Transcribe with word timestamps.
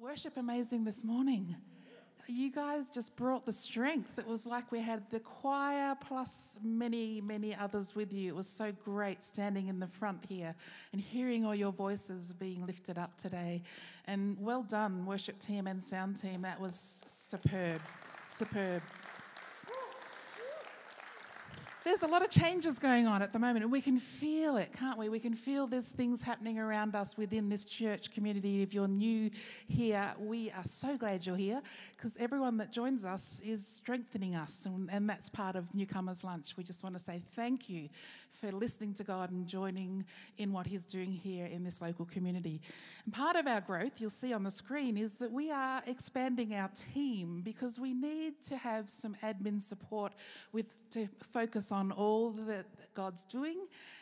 worship 0.00 0.36
amazing 0.36 0.84
this 0.84 1.02
morning? 1.02 1.56
You 2.28 2.52
guys 2.52 2.88
just 2.88 3.16
brought 3.16 3.46
the 3.46 3.52
strength. 3.52 4.18
It 4.18 4.26
was 4.26 4.44
like 4.44 4.70
we 4.70 4.80
had 4.80 5.02
the 5.10 5.18
choir 5.18 5.96
plus 5.98 6.58
many, 6.62 7.22
many 7.22 7.56
others 7.56 7.94
with 7.96 8.12
you. 8.12 8.28
It 8.28 8.36
was 8.36 8.46
so 8.46 8.70
great 8.84 9.22
standing 9.22 9.68
in 9.68 9.80
the 9.80 9.86
front 9.86 10.24
here 10.28 10.54
and 10.92 11.00
hearing 11.00 11.46
all 11.46 11.54
your 11.54 11.72
voices 11.72 12.34
being 12.34 12.66
lifted 12.66 12.98
up 12.98 13.16
today. 13.16 13.62
And 14.06 14.36
well 14.38 14.62
done, 14.62 15.06
worship 15.06 15.38
team 15.38 15.66
and 15.66 15.82
sound 15.82 16.20
team. 16.20 16.42
That 16.42 16.60
was 16.60 17.02
superb. 17.06 17.80
Superb 18.26 18.82
there's 21.84 22.02
a 22.02 22.06
lot 22.06 22.22
of 22.22 22.30
changes 22.30 22.78
going 22.78 23.06
on 23.06 23.22
at 23.22 23.32
the 23.32 23.38
moment, 23.38 23.62
and 23.62 23.72
we 23.72 23.80
can 23.80 23.98
feel 23.98 24.56
it, 24.56 24.72
can't 24.72 24.98
we? 24.98 25.08
We 25.08 25.20
can 25.20 25.34
feel 25.34 25.66
there's 25.66 25.88
things 25.88 26.20
happening 26.20 26.58
around 26.58 26.94
us 26.94 27.16
within 27.16 27.48
this 27.48 27.64
church 27.64 28.12
community. 28.12 28.62
If 28.62 28.74
you're 28.74 28.88
new 28.88 29.30
here, 29.68 30.12
we 30.18 30.50
are 30.50 30.64
so 30.64 30.96
glad 30.96 31.24
you're 31.24 31.36
here 31.36 31.62
because 31.96 32.16
everyone 32.18 32.56
that 32.58 32.72
joins 32.72 33.04
us 33.04 33.40
is 33.44 33.66
strengthening 33.66 34.34
us, 34.34 34.66
and, 34.66 34.90
and 34.90 35.08
that's 35.08 35.28
part 35.28 35.56
of 35.56 35.74
Newcomers 35.74 36.24
Lunch. 36.24 36.54
We 36.56 36.64
just 36.64 36.82
want 36.82 36.96
to 36.96 37.02
say 37.02 37.22
thank 37.34 37.68
you 37.68 37.88
for 38.40 38.52
listening 38.52 38.94
to 38.94 39.04
God 39.04 39.30
and 39.30 39.46
joining 39.46 40.04
in 40.36 40.52
what 40.52 40.66
He's 40.66 40.84
doing 40.84 41.10
here 41.10 41.46
in 41.46 41.64
this 41.64 41.80
local 41.80 42.04
community. 42.04 42.60
And 43.04 43.12
part 43.12 43.36
of 43.36 43.46
our 43.46 43.60
growth, 43.60 44.00
you'll 44.00 44.10
see 44.10 44.32
on 44.32 44.42
the 44.42 44.50
screen, 44.50 44.96
is 44.96 45.14
that 45.14 45.30
we 45.30 45.50
are 45.50 45.82
expanding 45.86 46.54
our 46.54 46.70
team 46.94 47.42
because 47.44 47.78
we 47.78 47.94
need 47.94 48.40
to 48.42 48.56
have 48.56 48.90
some 48.90 49.16
admin 49.22 49.60
support 49.60 50.12
with 50.52 50.72
to 50.90 51.08
focus 51.32 51.67
on 51.72 51.78
on 51.78 51.92
all 51.92 52.30
that 52.30 52.66
God's 52.94 53.24
doing. 53.24 53.58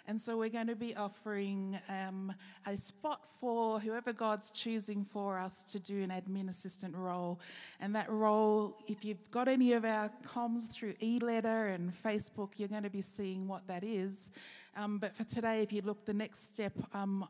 And 0.06 0.20
so 0.20 0.38
we're 0.38 0.48
going 0.48 0.68
to 0.68 0.76
be 0.76 0.96
offering 0.96 1.78
um, 1.88 2.32
a 2.66 2.76
spot 2.76 3.20
for 3.40 3.78
whoever 3.78 4.12
God's 4.12 4.50
choosing 4.50 5.04
for 5.04 5.38
us 5.38 5.64
to 5.64 5.78
do 5.78 6.02
an 6.02 6.10
admin 6.10 6.48
assistant 6.48 6.94
role. 6.94 7.38
And 7.80 7.94
that 7.94 8.10
role, 8.10 8.78
if 8.86 9.04
you've 9.04 9.30
got 9.30 9.48
any 9.48 9.74
of 9.74 9.84
our 9.84 10.10
comms 10.24 10.70
through 10.70 10.94
e 11.02 11.18
letter 11.18 11.68
and 11.68 11.92
Facebook, 12.02 12.52
you're 12.56 12.68
going 12.68 12.84
to 12.84 12.90
be 12.90 13.02
seeing 13.02 13.46
what 13.46 13.66
that 13.66 13.84
is. 13.84 14.30
Um, 14.76 14.98
but 14.98 15.14
for 15.14 15.24
today, 15.24 15.62
if 15.62 15.72
you 15.72 15.82
look, 15.82 16.04
the 16.04 16.14
next 16.14 16.54
step 16.54 16.72
um, 16.94 17.26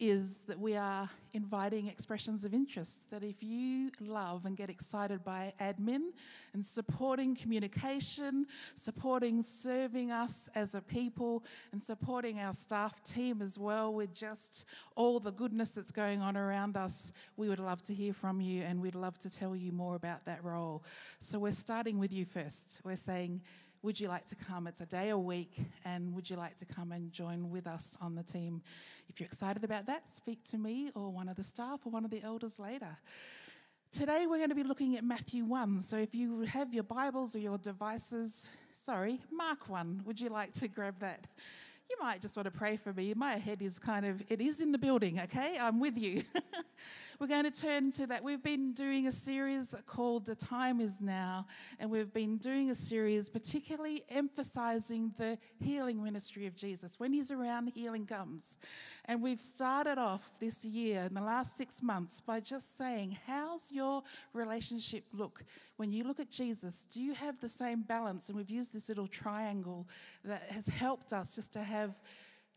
is 0.00 0.38
that 0.46 0.58
we 0.58 0.76
are 0.76 1.10
inviting 1.32 1.88
expressions 1.88 2.44
of 2.44 2.54
interest. 2.54 3.04
That 3.10 3.24
if 3.24 3.42
you 3.42 3.90
love 4.00 4.46
and 4.46 4.56
get 4.56 4.70
excited 4.70 5.24
by 5.24 5.52
admin 5.60 6.10
and 6.54 6.64
supporting 6.64 7.34
communication, 7.34 8.46
supporting 8.76 9.42
serving 9.42 10.10
us 10.10 10.48
as 10.54 10.74
a 10.74 10.80
people, 10.80 11.44
and 11.72 11.82
supporting 11.82 12.38
our 12.38 12.52
staff 12.52 13.02
team 13.02 13.42
as 13.42 13.58
well 13.58 13.92
with 13.92 14.14
just 14.14 14.64
all 14.96 15.20
the 15.20 15.32
goodness 15.32 15.70
that's 15.70 15.90
going 15.90 16.22
on 16.22 16.36
around 16.36 16.76
us, 16.76 17.12
we 17.36 17.48
would 17.48 17.60
love 17.60 17.82
to 17.84 17.94
hear 17.94 18.12
from 18.12 18.40
you 18.40 18.62
and 18.62 18.80
we'd 18.80 18.94
love 18.94 19.18
to 19.18 19.30
tell 19.30 19.56
you 19.56 19.72
more 19.72 19.96
about 19.96 20.24
that 20.24 20.42
role. 20.44 20.82
So 21.18 21.38
we're 21.38 21.52
starting 21.52 21.98
with 21.98 22.12
you 22.12 22.24
first. 22.24 22.80
We're 22.84 22.96
saying, 22.96 23.40
would 23.82 23.98
you 23.98 24.08
like 24.08 24.26
to 24.26 24.34
come? 24.34 24.66
It's 24.66 24.80
a 24.80 24.86
day 24.86 25.10
a 25.10 25.18
week, 25.18 25.60
and 25.84 26.14
would 26.14 26.28
you 26.28 26.36
like 26.36 26.56
to 26.56 26.66
come 26.66 26.92
and 26.92 27.12
join 27.12 27.50
with 27.50 27.66
us 27.66 27.96
on 28.00 28.14
the 28.14 28.22
team? 28.22 28.62
If 29.08 29.20
you're 29.20 29.26
excited 29.26 29.64
about 29.64 29.86
that, 29.86 30.10
speak 30.10 30.42
to 30.50 30.58
me 30.58 30.90
or 30.94 31.10
one 31.10 31.28
of 31.28 31.36
the 31.36 31.42
staff 31.42 31.80
or 31.84 31.90
one 31.90 32.04
of 32.04 32.10
the 32.10 32.22
elders 32.22 32.58
later. 32.58 32.96
Today, 33.92 34.26
we're 34.26 34.38
going 34.38 34.48
to 34.48 34.54
be 34.54 34.64
looking 34.64 34.96
at 34.96 35.04
Matthew 35.04 35.44
1. 35.44 35.80
So 35.82 35.96
if 35.96 36.14
you 36.14 36.40
have 36.42 36.74
your 36.74 36.82
Bibles 36.82 37.36
or 37.36 37.38
your 37.38 37.56
devices, 37.56 38.50
sorry, 38.76 39.20
Mark 39.30 39.68
1, 39.68 40.02
would 40.04 40.20
you 40.20 40.28
like 40.28 40.52
to 40.54 40.68
grab 40.68 40.98
that? 40.98 41.26
You 41.88 41.96
might 42.00 42.20
just 42.20 42.36
want 42.36 42.44
to 42.44 42.50
pray 42.50 42.76
for 42.76 42.92
me. 42.92 43.14
My 43.14 43.38
head 43.38 43.62
is 43.62 43.78
kind 43.78 44.04
of, 44.04 44.22
it 44.28 44.40
is 44.40 44.60
in 44.60 44.72
the 44.72 44.78
building, 44.78 45.20
okay? 45.20 45.56
I'm 45.58 45.80
with 45.80 45.96
you. 45.96 46.22
We're 47.20 47.26
going 47.26 47.50
to 47.50 47.60
turn 47.60 47.90
to 47.92 48.06
that. 48.06 48.22
We've 48.22 48.44
been 48.44 48.72
doing 48.74 49.08
a 49.08 49.12
series 49.12 49.74
called 49.86 50.24
The 50.24 50.36
Time 50.36 50.80
Is 50.80 51.00
Now, 51.00 51.48
and 51.80 51.90
we've 51.90 52.12
been 52.12 52.36
doing 52.36 52.70
a 52.70 52.76
series 52.76 53.28
particularly 53.28 54.04
emphasizing 54.08 55.12
the 55.18 55.36
healing 55.58 56.00
ministry 56.00 56.46
of 56.46 56.54
Jesus. 56.54 57.00
When 57.00 57.12
he's 57.12 57.32
around, 57.32 57.72
healing 57.74 58.06
comes. 58.06 58.58
And 59.06 59.20
we've 59.20 59.40
started 59.40 59.98
off 59.98 60.30
this 60.38 60.64
year, 60.64 61.06
in 61.08 61.14
the 61.14 61.20
last 61.20 61.56
six 61.56 61.82
months, 61.82 62.20
by 62.20 62.38
just 62.38 62.76
saying, 62.78 63.18
How's 63.26 63.72
your 63.72 64.04
relationship 64.32 65.02
look? 65.12 65.42
When 65.76 65.90
you 65.90 66.04
look 66.04 66.20
at 66.20 66.30
Jesus, 66.30 66.86
do 66.88 67.02
you 67.02 67.14
have 67.14 67.40
the 67.40 67.48
same 67.48 67.82
balance? 67.82 68.28
And 68.28 68.38
we've 68.38 68.48
used 68.48 68.72
this 68.72 68.88
little 68.88 69.08
triangle 69.08 69.88
that 70.24 70.42
has 70.50 70.66
helped 70.66 71.12
us 71.12 71.34
just 71.34 71.52
to 71.54 71.64
have 71.64 71.96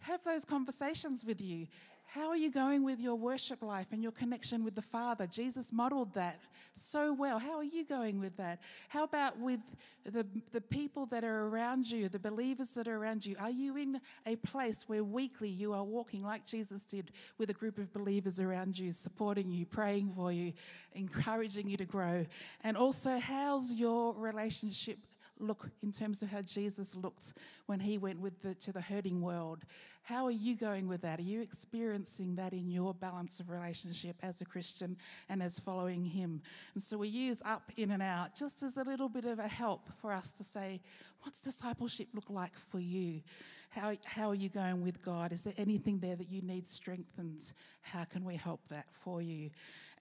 have 0.01 0.23
those 0.23 0.43
conversations 0.43 1.23
with 1.23 1.39
you. 1.39 1.67
How 2.11 2.27
are 2.27 2.35
you 2.35 2.51
going 2.51 2.83
with 2.83 2.99
your 2.99 3.15
worship 3.15 3.63
life 3.63 3.87
and 3.93 4.03
your 4.03 4.11
connection 4.11 4.65
with 4.65 4.75
the 4.75 4.81
Father? 4.81 5.25
Jesus 5.27 5.71
modeled 5.71 6.13
that 6.13 6.41
so 6.75 7.13
well. 7.13 7.39
How 7.39 7.55
are 7.55 7.63
you 7.63 7.85
going 7.85 8.19
with 8.19 8.35
that? 8.35 8.59
How 8.89 9.05
about 9.05 9.39
with 9.39 9.61
the, 10.03 10.27
the 10.51 10.59
people 10.59 11.05
that 11.05 11.23
are 11.23 11.47
around 11.47 11.89
you, 11.89 12.09
the 12.09 12.19
believers 12.19 12.71
that 12.71 12.89
are 12.89 12.97
around 12.97 13.25
you? 13.25 13.37
Are 13.39 13.49
you 13.49 13.77
in 13.77 14.01
a 14.25 14.35
place 14.35 14.83
where 14.87 15.05
weekly 15.05 15.47
you 15.47 15.71
are 15.71 15.85
walking 15.85 16.21
like 16.21 16.45
Jesus 16.45 16.83
did 16.83 17.11
with 17.37 17.49
a 17.49 17.53
group 17.53 17.77
of 17.77 17.93
believers 17.93 18.41
around 18.41 18.77
you, 18.77 18.91
supporting 18.91 19.49
you, 19.49 19.65
praying 19.65 20.11
for 20.13 20.33
you, 20.33 20.51
encouraging 20.95 21.69
you 21.69 21.77
to 21.77 21.85
grow? 21.85 22.25
And 22.65 22.75
also, 22.75 23.19
how's 23.19 23.71
your 23.71 24.13
relationship 24.15 24.97
look 25.41 25.69
in 25.83 25.91
terms 25.91 26.21
of 26.21 26.29
how 26.29 26.41
Jesus 26.41 26.95
looked 26.95 27.33
when 27.65 27.79
he 27.79 27.97
went 27.97 28.19
with 28.19 28.41
the, 28.41 28.53
to 28.55 28.71
the 28.71 28.81
hurting 28.81 29.21
world. 29.21 29.63
How 30.03 30.25
are 30.25 30.31
you 30.31 30.55
going 30.55 30.87
with 30.87 31.01
that? 31.01 31.19
Are 31.19 31.23
you 31.23 31.41
experiencing 31.41 32.35
that 32.35 32.53
in 32.53 32.69
your 32.69 32.93
balance 32.93 33.39
of 33.39 33.49
relationship 33.49 34.15
as 34.23 34.41
a 34.41 34.45
Christian 34.45 34.97
and 35.29 35.43
as 35.43 35.59
following 35.59 36.03
him? 36.03 36.41
And 36.73 36.81
so 36.81 36.97
we 36.97 37.07
use 37.07 37.41
up, 37.45 37.71
in, 37.77 37.91
and 37.91 38.01
out 38.01 38.35
just 38.35 38.63
as 38.63 38.77
a 38.77 38.83
little 38.83 39.09
bit 39.09 39.25
of 39.25 39.39
a 39.39 39.47
help 39.47 39.89
for 40.01 40.11
us 40.11 40.31
to 40.33 40.43
say, 40.43 40.81
what's 41.21 41.41
discipleship 41.41 42.07
look 42.13 42.29
like 42.29 42.53
for 42.69 42.79
you? 42.79 43.21
How, 43.69 43.95
how 44.03 44.29
are 44.29 44.35
you 44.35 44.49
going 44.49 44.83
with 44.83 45.01
God? 45.01 45.31
Is 45.31 45.43
there 45.43 45.53
anything 45.57 45.99
there 45.99 46.15
that 46.15 46.29
you 46.29 46.41
need 46.41 46.67
strengthened? 46.67 47.53
How 47.81 48.03
can 48.03 48.25
we 48.25 48.35
help 48.35 48.59
that 48.69 48.85
for 48.91 49.21
you? 49.21 49.49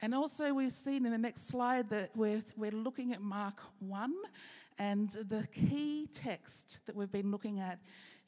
And 0.02 0.14
also, 0.14 0.54
we've 0.54 0.72
seen 0.72 1.04
in 1.04 1.12
the 1.12 1.18
next 1.18 1.46
slide 1.46 1.90
that 1.90 2.10
we're, 2.16 2.40
we're 2.56 2.70
looking 2.70 3.12
at 3.12 3.20
Mark 3.20 3.60
1 3.80 4.14
and 4.80 5.10
the 5.10 5.46
key 5.52 6.08
text 6.10 6.80
that 6.86 6.96
we've 6.96 7.12
been 7.12 7.30
looking 7.30 7.60
at 7.60 7.78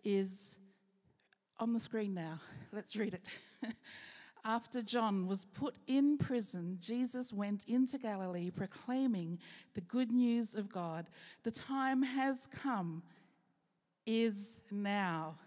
is 0.05 0.59
on 1.59 1.73
the 1.73 1.81
screen 1.81 2.13
now. 2.13 2.39
Let's 2.73 2.95
read 2.95 3.15
it. 3.15 3.25
After 4.45 4.83
John 4.83 5.27
was 5.27 5.47
put 5.47 5.77
in 5.87 6.19
prison, 6.19 6.77
Jesus 6.79 7.33
went 7.33 7.65
into 7.69 7.97
Galilee 7.97 8.51
proclaiming 8.51 9.39
the 9.73 9.81
good 9.81 10.13
news 10.13 10.55
of 10.55 10.71
God. 10.71 11.07
The 11.43 11.51
time 11.51 12.03
has 12.03 12.49
come, 12.49 13.03
is 14.05 14.61
now. 14.71 15.39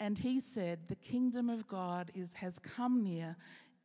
And 0.00 0.18
he 0.18 0.40
said, 0.40 0.80
The 0.88 0.96
kingdom 0.96 1.48
of 1.48 1.68
God 1.68 2.10
is, 2.12 2.32
has 2.34 2.58
come 2.58 3.04
near, 3.04 3.36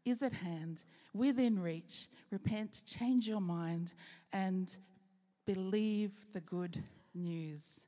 is 0.03 0.23
at 0.23 0.33
hand, 0.33 0.83
within 1.13 1.59
reach. 1.59 2.07
Repent, 2.31 2.81
change 2.87 3.27
your 3.27 3.41
mind, 3.41 3.93
and 4.33 4.75
believe 5.53 6.11
the 6.31 6.41
good 6.41 6.83
news. 7.15 7.85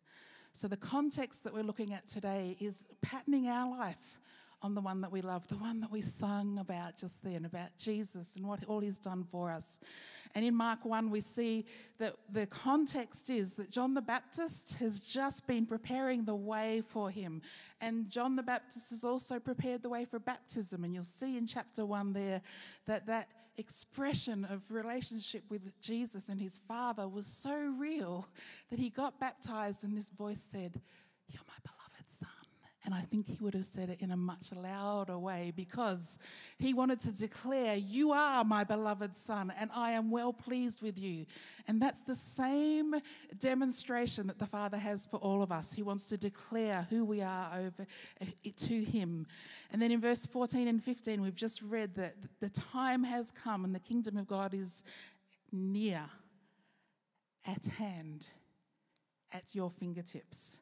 So, 0.52 0.68
the 0.68 0.78
context 0.78 1.44
that 1.44 1.54
we're 1.54 1.62
looking 1.62 1.94
at 1.94 2.08
today 2.08 2.58
is 2.60 2.84
patterning 3.04 3.50
our 3.50 3.70
life 3.70 4.20
on 4.64 4.74
the 4.74 4.82
one 4.82 5.00
that 5.02 5.12
we 5.12 5.22
love, 5.22 5.48
the 5.48 5.58
one 5.58 5.80
that 5.82 5.92
we 5.92 6.02
sung 6.02 6.58
about 6.58 6.98
just 6.98 7.24
then, 7.24 7.46
about 7.46 7.70
Jesus 7.78 8.36
and 8.36 8.48
what 8.48 8.64
all 8.66 8.80
he's 8.80 8.98
done 8.98 9.24
for 9.24 9.52
us. 9.52 9.80
And 10.34 10.44
in 10.44 10.56
Mark 10.56 10.86
1, 10.86 11.12
we 11.12 11.22
see 11.22 11.66
that 12.00 12.16
the 12.32 12.48
context 12.48 13.30
is 13.30 13.54
that 13.56 13.70
John 13.70 13.94
the 13.94 14.02
Baptist 14.02 14.74
has 14.80 15.00
just 15.00 15.46
been 15.46 15.68
preparing 15.68 16.26
the 16.26 16.36
way 16.36 16.82
for 16.82 17.12
him. 17.12 17.44
And 17.80 18.10
John 18.10 18.36
the 18.36 18.44
Baptist 18.44 18.90
has 18.90 19.04
also 19.04 19.40
prepared 19.40 19.84
the 19.84 19.90
way 19.90 20.06
for 20.06 20.18
baptism. 20.18 20.84
And 20.84 20.96
you'll 20.96 21.04
see 21.04 21.38
in 21.38 21.46
chapter 21.46 21.86
1 21.86 22.14
there 22.14 22.42
that 22.88 23.06
that 23.06 23.28
expression 23.58 24.46
of 24.46 24.62
relationship 24.70 25.44
with 25.50 25.80
Jesus 25.82 26.30
and 26.30 26.42
his 26.42 26.60
Father 26.68 27.08
was 27.08 27.26
so 27.26 27.54
real 27.54 28.28
that 28.70 28.80
he 28.80 28.90
got 28.90 29.20
baptized, 29.20 29.84
and 29.84 29.98
this 29.98 30.10
voice 30.10 30.42
said, 30.42 30.82
You're 31.28 31.44
my 31.48 31.54
beloved. 31.64 31.81
And 32.84 32.96
I 32.96 33.02
think 33.02 33.28
he 33.28 33.38
would 33.42 33.54
have 33.54 33.66
said 33.66 33.90
it 33.90 34.02
in 34.02 34.10
a 34.10 34.18
much 34.18 34.52
louder 34.56 35.18
way 35.20 35.54
because 35.56 36.18
he 36.58 36.74
wanted 36.74 37.00
to 37.02 37.16
declare, 37.16 37.76
You 37.76 38.12
are 38.12 38.44
my 38.44 38.64
beloved 38.64 39.16
son, 39.16 39.54
and 39.60 39.70
I 39.76 39.92
am 39.92 40.10
well 40.10 40.34
pleased 40.34 40.82
with 40.82 40.98
you. 40.98 41.28
And 41.68 41.80
that's 41.80 42.02
the 42.02 42.16
same 42.16 42.96
demonstration 43.38 44.26
that 44.28 44.40
the 44.40 44.48
Father 44.48 44.78
has 44.78 45.06
for 45.06 45.18
all 45.18 45.44
of 45.44 45.52
us. 45.52 45.72
He 45.72 45.84
wants 45.84 46.06
to 46.10 46.18
declare 46.18 46.88
who 46.90 47.06
we 47.06 47.22
are 47.22 47.52
over 47.54 47.86
eh, 48.20 48.50
to 48.58 48.84
him. 48.84 49.28
And 49.72 49.80
then 49.80 49.92
in 49.92 50.02
verse 50.02 50.26
14 50.26 50.68
and 50.68 50.84
15, 50.84 51.22
we've 51.22 51.36
just 51.36 51.62
read 51.62 51.94
that 51.96 52.16
the 52.40 52.50
time 52.50 53.04
has 53.04 53.30
come 53.30 53.64
and 53.64 53.76
the 53.76 53.80
kingdom 53.80 54.18
of 54.18 54.26
God 54.26 54.56
is 54.56 54.82
near, 55.52 56.02
at 57.46 57.66
hand, 57.66 58.26
at 59.32 59.54
your 59.54 59.70
fingertips. 59.70 60.61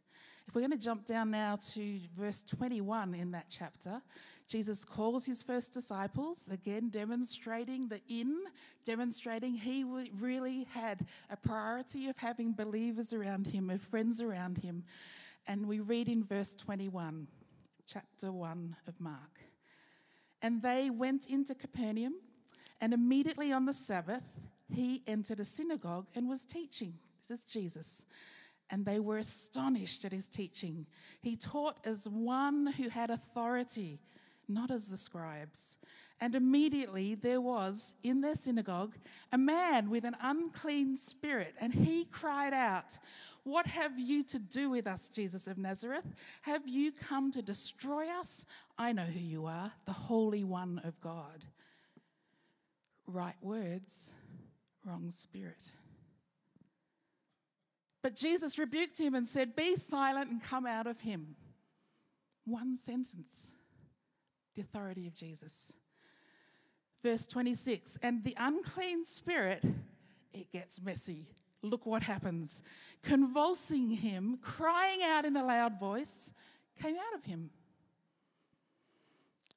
If 0.49 0.55
we're 0.55 0.61
going 0.61 0.71
to 0.71 0.79
jump 0.79 1.05
down 1.05 1.29
now 1.29 1.59
to 1.73 1.99
verse 2.17 2.41
21 2.41 3.13
in 3.13 3.29
that 3.33 3.45
chapter, 3.51 4.01
Jesus 4.47 4.83
calls 4.83 5.23
his 5.23 5.43
first 5.43 5.73
disciples, 5.73 6.49
again 6.51 6.89
demonstrating 6.89 7.87
the 7.87 8.01
in, 8.09 8.35
demonstrating 8.83 9.53
he 9.53 9.83
really 9.83 10.65
had 10.73 11.05
a 11.29 11.37
priority 11.37 12.09
of 12.09 12.17
having 12.17 12.53
believers 12.53 13.13
around 13.13 13.45
him, 13.45 13.69
of 13.69 13.79
friends 13.79 14.21
around 14.21 14.57
him. 14.57 14.85
And 15.45 15.67
we 15.67 15.81
read 15.81 16.09
in 16.09 16.23
verse 16.23 16.55
21, 16.55 17.27
chapter 17.85 18.31
1 18.31 18.75
of 18.87 18.99
Mark. 18.99 19.41
And 20.41 20.63
they 20.63 20.89
went 20.89 21.27
into 21.27 21.53
Capernaum, 21.53 22.15
and 22.81 22.91
immediately 22.91 23.53
on 23.53 23.65
the 23.65 23.73
Sabbath, 23.73 24.23
he 24.73 25.03
entered 25.05 25.41
a 25.41 25.45
synagogue 25.45 26.07
and 26.15 26.27
was 26.27 26.43
teaching. 26.43 26.95
This 27.21 27.37
is 27.37 27.45
Jesus 27.45 28.05
and 28.71 28.85
they 28.85 28.99
were 28.99 29.17
astonished 29.17 30.05
at 30.05 30.11
his 30.11 30.27
teaching. 30.27 30.85
He 31.21 31.35
taught 31.35 31.79
as 31.85 32.07
one 32.07 32.67
who 32.67 32.89
had 32.89 33.09
authority, 33.09 33.99
not 34.47 34.71
as 34.71 34.87
the 34.87 34.97
scribes. 34.97 35.77
And 36.21 36.35
immediately 36.35 37.15
there 37.15 37.39
was 37.39 37.95
in 38.03 38.21
their 38.21 38.35
synagogue 38.35 38.95
a 39.31 39.37
man 39.37 39.89
with 39.89 40.03
an 40.03 40.17
unclean 40.21 40.95
spirit, 40.97 41.55
and 41.59 41.73
he 41.73 42.05
cried 42.05 42.53
out, 42.53 42.97
What 43.43 43.67
have 43.67 43.97
you 43.97 44.23
to 44.23 44.39
do 44.39 44.69
with 44.69 44.85
us, 44.85 45.07
Jesus 45.09 45.47
of 45.47 45.57
Nazareth? 45.57 46.05
Have 46.41 46.67
you 46.67 46.91
come 46.91 47.31
to 47.31 47.41
destroy 47.41 48.07
us? 48.09 48.45
I 48.77 48.91
know 48.91 49.03
who 49.03 49.19
you 49.19 49.45
are, 49.45 49.71
the 49.85 49.93
Holy 49.93 50.43
One 50.43 50.81
of 50.83 50.99
God. 50.99 51.45
Right 53.07 53.37
words, 53.41 54.11
wrong 54.85 55.09
spirit. 55.11 55.71
But 58.01 58.15
Jesus 58.15 58.57
rebuked 58.57 58.97
him 58.97 59.13
and 59.13 59.27
said, 59.27 59.55
Be 59.55 59.75
silent 59.75 60.31
and 60.31 60.41
come 60.41 60.65
out 60.65 60.87
of 60.87 61.01
him. 61.01 61.35
One 62.45 62.77
sentence. 62.77 63.51
The 64.55 64.61
authority 64.61 65.07
of 65.07 65.15
Jesus. 65.15 65.73
Verse 67.03 67.27
26 67.27 67.97
And 68.01 68.23
the 68.23 68.35
unclean 68.37 69.03
spirit, 69.03 69.63
it 70.33 70.51
gets 70.51 70.81
messy. 70.81 71.27
Look 71.61 71.85
what 71.85 72.03
happens. 72.03 72.63
Convulsing 73.03 73.89
him, 73.89 74.39
crying 74.41 75.03
out 75.03 75.25
in 75.25 75.35
a 75.35 75.43
loud 75.43 75.77
voice, 75.77 76.33
came 76.81 76.95
out 76.95 77.17
of 77.17 77.25
him. 77.25 77.49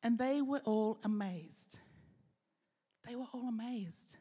And 0.03 0.19
they 0.19 0.43
were 0.43 0.63
all 0.65 0.99
amazed. 1.05 1.79
They 3.07 3.15
were 3.15 3.27
all 3.33 3.49
amazed. 3.49 4.17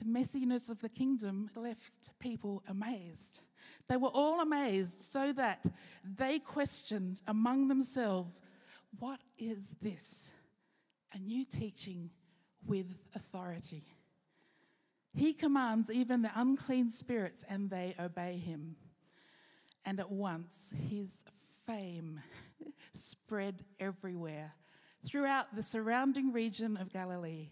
The 0.00 0.06
messiness 0.06 0.70
of 0.70 0.80
the 0.80 0.88
kingdom 0.88 1.50
left 1.54 2.18
people 2.18 2.62
amazed. 2.68 3.40
They 3.86 3.98
were 3.98 4.08
all 4.08 4.40
amazed, 4.40 5.02
so 5.02 5.32
that 5.34 5.64
they 6.02 6.38
questioned 6.38 7.20
among 7.26 7.68
themselves, 7.68 8.30
What 8.98 9.20
is 9.38 9.74
this? 9.82 10.30
A 11.12 11.18
new 11.18 11.44
teaching 11.44 12.10
with 12.66 12.86
authority. 13.14 13.84
He 15.12 15.34
commands 15.34 15.90
even 15.90 16.22
the 16.22 16.30
unclean 16.34 16.88
spirits, 16.88 17.44
and 17.48 17.68
they 17.68 17.94
obey 18.00 18.38
him. 18.38 18.76
And 19.84 20.00
at 20.00 20.10
once 20.10 20.72
his 20.88 21.24
fame 21.66 22.20
spread 22.94 23.64
everywhere 23.78 24.54
throughout 25.04 25.54
the 25.54 25.62
surrounding 25.62 26.32
region 26.32 26.76
of 26.76 26.92
Galilee. 26.92 27.48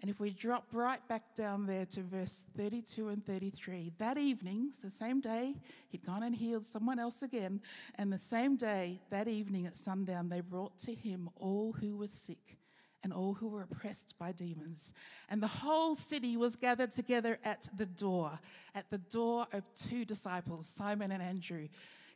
And 0.00 0.10
if 0.10 0.18
we 0.18 0.30
drop 0.30 0.66
right 0.72 1.06
back 1.08 1.34
down 1.34 1.66
there 1.66 1.84
to 1.86 2.02
verse 2.02 2.44
32 2.56 3.08
and 3.08 3.24
33, 3.24 3.92
that 3.98 4.16
evening, 4.16 4.72
the 4.82 4.90
same 4.90 5.20
day, 5.20 5.54
he'd 5.88 6.04
gone 6.06 6.22
and 6.22 6.34
healed 6.34 6.64
someone 6.64 6.98
else 6.98 7.22
again. 7.22 7.60
And 7.96 8.10
the 8.10 8.18
same 8.18 8.56
day, 8.56 9.00
that 9.10 9.28
evening 9.28 9.66
at 9.66 9.76
sundown, 9.76 10.30
they 10.30 10.40
brought 10.40 10.78
to 10.80 10.94
him 10.94 11.28
all 11.36 11.72
who 11.72 11.96
were 11.96 12.06
sick 12.06 12.56
and 13.02 13.12
all 13.12 13.34
who 13.34 13.48
were 13.48 13.62
oppressed 13.62 14.14
by 14.18 14.32
demons. 14.32 14.94
And 15.28 15.42
the 15.42 15.46
whole 15.46 15.94
city 15.94 16.36
was 16.36 16.56
gathered 16.56 16.92
together 16.92 17.38
at 17.44 17.68
the 17.76 17.86
door, 17.86 18.38
at 18.74 18.90
the 18.90 18.98
door 18.98 19.46
of 19.52 19.64
two 19.74 20.04
disciples, 20.04 20.66
Simon 20.66 21.12
and 21.12 21.22
Andrew. 21.22 21.68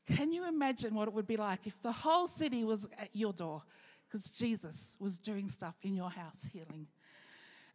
Can 0.07 0.33
you 0.33 0.47
imagine 0.47 0.95
what 0.95 1.09
it 1.09 1.15
would 1.15 1.27
be 1.27 1.37
like 1.37 1.67
if 1.67 1.81
the 1.83 1.93
whole 1.93 2.27
city 2.27 2.65
was 2.65 2.89
at 2.99 3.11
your 3.13 3.33
door? 3.33 3.63
Because 4.07 4.29
Jesus 4.29 4.97
was 5.01 5.19
doing 5.19 5.49
stuff 5.49 5.75
in 5.83 5.95
your 5.95 6.11
house, 6.11 6.49
healing. 6.53 6.87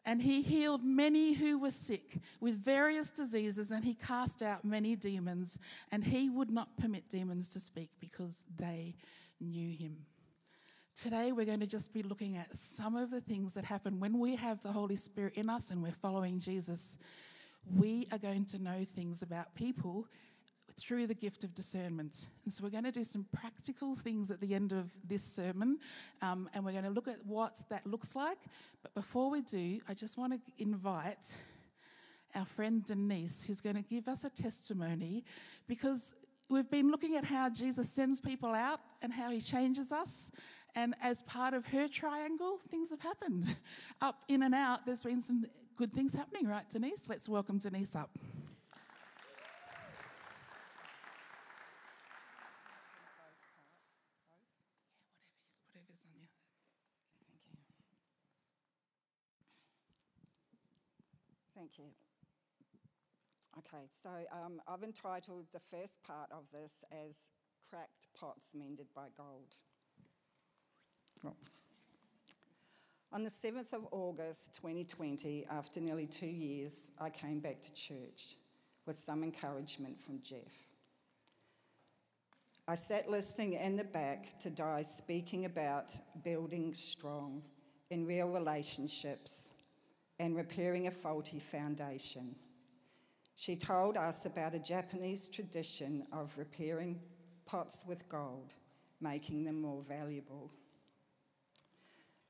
And 0.10 0.20
he 0.20 0.42
healed 0.42 0.84
many 0.84 1.34
who 1.34 1.60
were 1.60 1.70
sick 1.70 2.18
with 2.40 2.56
various 2.56 3.12
diseases, 3.12 3.70
and 3.70 3.86
he 3.86 3.94
cast 3.94 4.42
out 4.42 4.66
many 4.66 4.96
demons. 4.96 5.60
And 5.92 6.04
he 6.04 6.32
would 6.32 6.50
not 6.50 6.76
permit 6.78 7.08
demons 7.08 7.50
to 7.50 7.60
speak 7.60 7.92
because 8.00 8.44
they 8.58 8.96
knew 9.40 9.70
him. 9.70 9.98
Today, 11.00 11.32
we're 11.32 11.46
going 11.46 11.60
to 11.60 11.68
just 11.68 11.94
be 11.94 12.02
looking 12.02 12.38
at 12.38 12.58
some 12.58 12.96
of 12.96 13.12
the 13.12 13.22
things 13.22 13.54
that 13.54 13.64
happen 13.64 14.00
when 14.00 14.18
we 14.18 14.36
have 14.36 14.64
the 14.64 14.72
Holy 14.72 14.96
Spirit 14.96 15.36
in 15.36 15.48
us 15.48 15.70
and 15.70 15.84
we're 15.84 15.92
following 15.92 16.40
Jesus. 16.40 16.98
We 17.78 18.08
are 18.12 18.18
going 18.18 18.46
to 18.46 18.58
know 18.58 18.88
things 18.96 19.22
about 19.22 19.54
people 19.54 20.08
through 20.80 21.08
the 21.08 21.14
gift 21.14 21.44
of 21.44 21.54
discernment. 21.54 22.28
And 22.46 22.54
so 22.54 22.64
we're 22.64 22.70
going 22.70 22.86
to 22.86 22.92
do 22.92 23.04
some 23.04 23.26
practical 23.34 23.96
things 23.96 24.31
at 24.31 24.40
the 24.40 24.56
end 24.56 24.72
of 24.72 24.90
this 25.08 25.24
sermon, 25.24 25.80
um, 26.22 26.50
and 26.54 26.64
we're 26.64 26.72
going 26.72 26.86
to 26.86 26.90
look 26.90 27.08
at 27.08 27.18
what 27.26 27.62
that 27.70 27.86
looks 27.86 28.16
like. 28.16 28.38
But 28.81 28.94
before 28.94 29.30
we 29.30 29.42
do, 29.42 29.80
I 29.88 29.94
just 29.94 30.18
want 30.18 30.34
to 30.34 30.40
invite 30.58 31.36
our 32.36 32.46
friend 32.46 32.84
Denise, 32.86 33.44
who's 33.46 33.62
going 33.62 33.76
to 33.76 33.81
give 33.81 34.08
us 34.08 34.24
a 34.24 34.30
testimony 34.30 35.24
because 35.68 36.14
we've 36.50 36.70
been 36.70 36.92
looking 36.92 37.16
at 37.16 37.25
how 37.25 37.50
Jesus 37.50 37.90
sends 37.90 38.22
people 38.22 38.54
out 38.54 38.80
and 39.02 39.12
how 39.12 39.32
he 39.32 39.42
changes 39.42 39.92
us. 39.92 40.32
And 40.75 40.96
as 41.02 41.24
part 41.24 41.54
of 41.54 41.66
her 41.68 41.88
triangle, 41.88 42.60
things 42.70 42.92
have 42.92 43.02
happened. 43.02 43.56
Up, 44.02 44.24
in, 44.28 44.44
and 44.44 44.54
out, 44.54 44.86
there's 44.86 45.02
been 45.02 45.22
some 45.22 45.46
good 45.75 45.92
things 45.92 46.14
happening, 46.14 46.48
right, 46.48 46.70
Denise? 46.70 47.08
Let's 47.10 47.28
welcome 47.28 47.58
Denise 47.58 47.96
up. 47.96 48.12
You. 61.80 61.90
Okay, 63.58 63.86
so 64.04 64.10
um, 64.31 64.62
I've 64.68 64.84
entitled 64.84 65.48
the 65.52 65.60
first 65.60 65.96
part 66.04 66.30
of 66.31 66.44
this 66.52 66.84
as 66.92 67.16
Cracked 67.70 68.08
Pots 68.18 68.48
Mended 68.54 68.88
by 68.96 69.08
Gold. 69.18 69.56
On 73.12 73.24
the 73.24 73.30
7th 73.30 73.74
of 73.74 73.88
August 73.92 74.54
2020, 74.54 75.46
after 75.50 75.81
nearly 75.81 76.06
two 76.06 76.28
years, 76.28 76.92
I 77.00 77.10
came 77.10 77.40
back 77.40 77.60
to 77.62 77.74
church 77.74 78.38
with 78.86 78.96
some 78.96 79.24
encouragement 79.24 80.00
from 80.00 80.22
Jeff. 80.22 80.53
I 82.68 82.75
sat 82.75 83.10
listening 83.10 83.53
in 83.53 83.75
the 83.75 83.84
back 83.84 84.39
to 84.39 84.51
Di 84.51 84.84
speaking 84.84 85.46
about 85.46 85.92
building 86.24 86.72
strong 86.74 87.42
in 87.89 88.06
real 88.06 88.30
relationships 88.30 89.49
and 90.20 90.36
repairing 90.36 90.88
a 90.88 90.92
faulty 90.92 91.40
foundation. 91.40 92.36
She 93.36 93.56
told 93.56 93.96
us 93.96 94.26
about 94.26 94.54
a 94.54 94.60
Japanese 94.60 95.30
tradition 95.30 96.06
of 96.12 96.38
repairing 96.38 97.00
pots 97.46 97.86
with 97.88 98.10
gold, 98.10 98.54
making 99.00 99.46
them 99.46 99.62
more 99.62 99.82
valuable. 99.82 100.52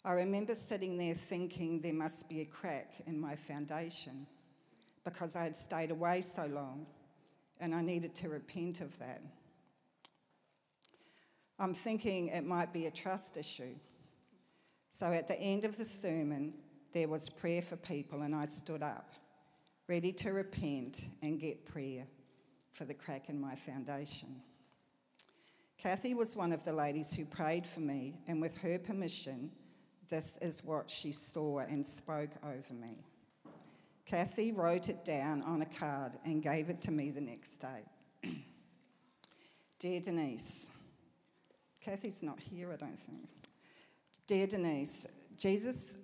I 0.06 0.12
remember 0.12 0.56
sitting 0.56 0.98
there 0.98 1.16
thinking 1.16 1.82
there 1.82 1.94
must 1.94 2.30
be 2.30 2.42
a 2.42 2.46
crack 2.46 2.94
in 3.06 3.20
my 3.20 3.36
foundation 3.36 4.28
because 5.04 5.36
I 5.36 5.44
had 5.44 5.58
stayed 5.58 5.92
away 5.92 6.22
so 6.22 6.46
long 6.46 6.86
and 7.60 7.76
I 7.76 7.82
needed 7.82 8.16
to 8.16 8.30
repent 8.30 8.80
of 8.80 8.98
that. 9.00 9.22
I'm 11.58 11.74
thinking 11.74 12.28
it 12.28 12.46
might 12.46 12.72
be 12.72 12.86
a 12.86 12.92
trust 12.92 13.36
issue. 13.36 13.76
So 14.90 15.08
at 15.08 15.28
the 15.28 15.40
end 15.40 15.66
of 15.66 15.78
the 15.78 15.86
sermon, 15.86 16.54
there 16.94 17.08
was 17.08 17.30
prayer 17.30 17.62
for 17.62 17.76
people, 17.76 18.22
and 18.22 18.36
I 18.36 18.46
stood 18.46 18.84
up, 18.84 19.12
ready 19.88 20.12
to 20.14 20.32
repent 20.34 21.10
and 21.22 21.40
get 21.40 21.66
prayer 21.66 22.06
for 22.74 22.86
the 22.86 22.94
crack 22.94 23.30
in 23.30 23.40
my 23.40 23.56
foundation. 23.56 24.42
Kathy 25.78 26.14
was 26.14 26.36
one 26.36 26.52
of 26.52 26.64
the 26.64 26.74
ladies 26.74 27.14
who 27.14 27.26
prayed 27.26 27.66
for 27.66 27.80
me, 27.80 28.20
and 28.28 28.42
with 28.42 28.58
her 28.58 28.80
permission, 28.80 29.52
this 30.10 30.38
is 30.42 30.64
what 30.64 30.90
she 30.90 31.12
saw 31.12 31.60
and 31.60 31.86
spoke 31.86 32.32
over 32.44 32.74
me. 32.74 33.04
Kathy 34.06 34.52
wrote 34.52 34.90
it 34.90 35.06
down 35.06 35.44
on 35.44 35.62
a 35.62 35.66
card 35.66 36.14
and 36.26 36.42
gave 36.42 36.70
it 36.70 36.82
to 36.82 36.92
me 36.92 37.12
the 37.12 37.22
next 37.22 37.60
day. 37.60 37.84
Dear 39.80 40.02
Denise, 40.02 40.68
Kathy's 41.80 42.24
not 42.24 42.40
here, 42.40 42.74
I 42.74 42.76
don't 42.76 43.00
think. 43.00 43.30
Dear 44.26 44.48
Denise, 44.48 45.08
Jesus 45.38 45.98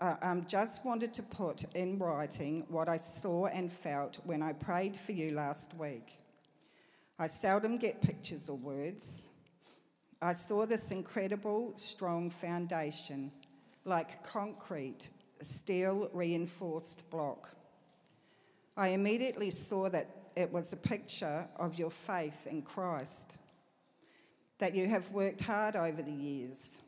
uh, 0.00 0.14
um, 0.22 0.46
just 0.46 0.84
wanted 0.84 1.12
to 1.14 1.22
put 1.22 1.64
in 1.74 1.98
writing 1.98 2.64
what 2.68 2.88
I 2.88 2.96
saw 2.96 3.46
and 3.46 3.72
felt 3.72 4.18
when 4.24 4.42
I 4.42 4.52
prayed 4.52 4.96
for 4.96 5.12
you 5.12 5.32
last 5.32 5.74
week. 5.74 6.18
I 7.18 7.26
seldom 7.26 7.78
get 7.78 8.00
pictures 8.00 8.48
or 8.48 8.56
words. 8.56 9.26
I 10.22 10.32
saw 10.32 10.66
this 10.66 10.92
incredible, 10.92 11.72
strong 11.74 12.30
foundation, 12.30 13.32
like 13.84 14.22
concrete, 14.22 15.08
steel 15.40 16.10
reinforced 16.12 17.08
block. 17.10 17.48
I 18.76 18.88
immediately 18.90 19.50
saw 19.50 19.88
that 19.90 20.08
it 20.36 20.52
was 20.52 20.72
a 20.72 20.76
picture 20.76 21.48
of 21.56 21.76
your 21.76 21.90
faith 21.90 22.46
in 22.46 22.62
Christ, 22.62 23.36
that 24.58 24.74
you 24.76 24.86
have 24.86 25.10
worked 25.10 25.40
hard 25.40 25.74
over 25.74 26.02
the 26.02 26.12
years. 26.12 26.80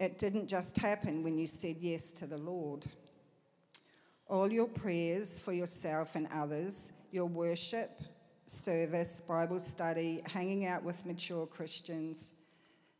It 0.00 0.18
didn't 0.18 0.48
just 0.48 0.78
happen 0.78 1.22
when 1.22 1.36
you 1.36 1.46
said 1.46 1.76
yes 1.78 2.10
to 2.12 2.26
the 2.26 2.38
Lord. 2.38 2.86
All 4.28 4.50
your 4.50 4.66
prayers 4.66 5.38
for 5.38 5.52
yourself 5.52 6.14
and 6.14 6.26
others, 6.32 6.90
your 7.12 7.26
worship, 7.26 8.00
service, 8.46 9.20
Bible 9.20 9.60
study, 9.60 10.22
hanging 10.24 10.64
out 10.64 10.82
with 10.82 11.04
mature 11.04 11.46
Christians, 11.46 12.32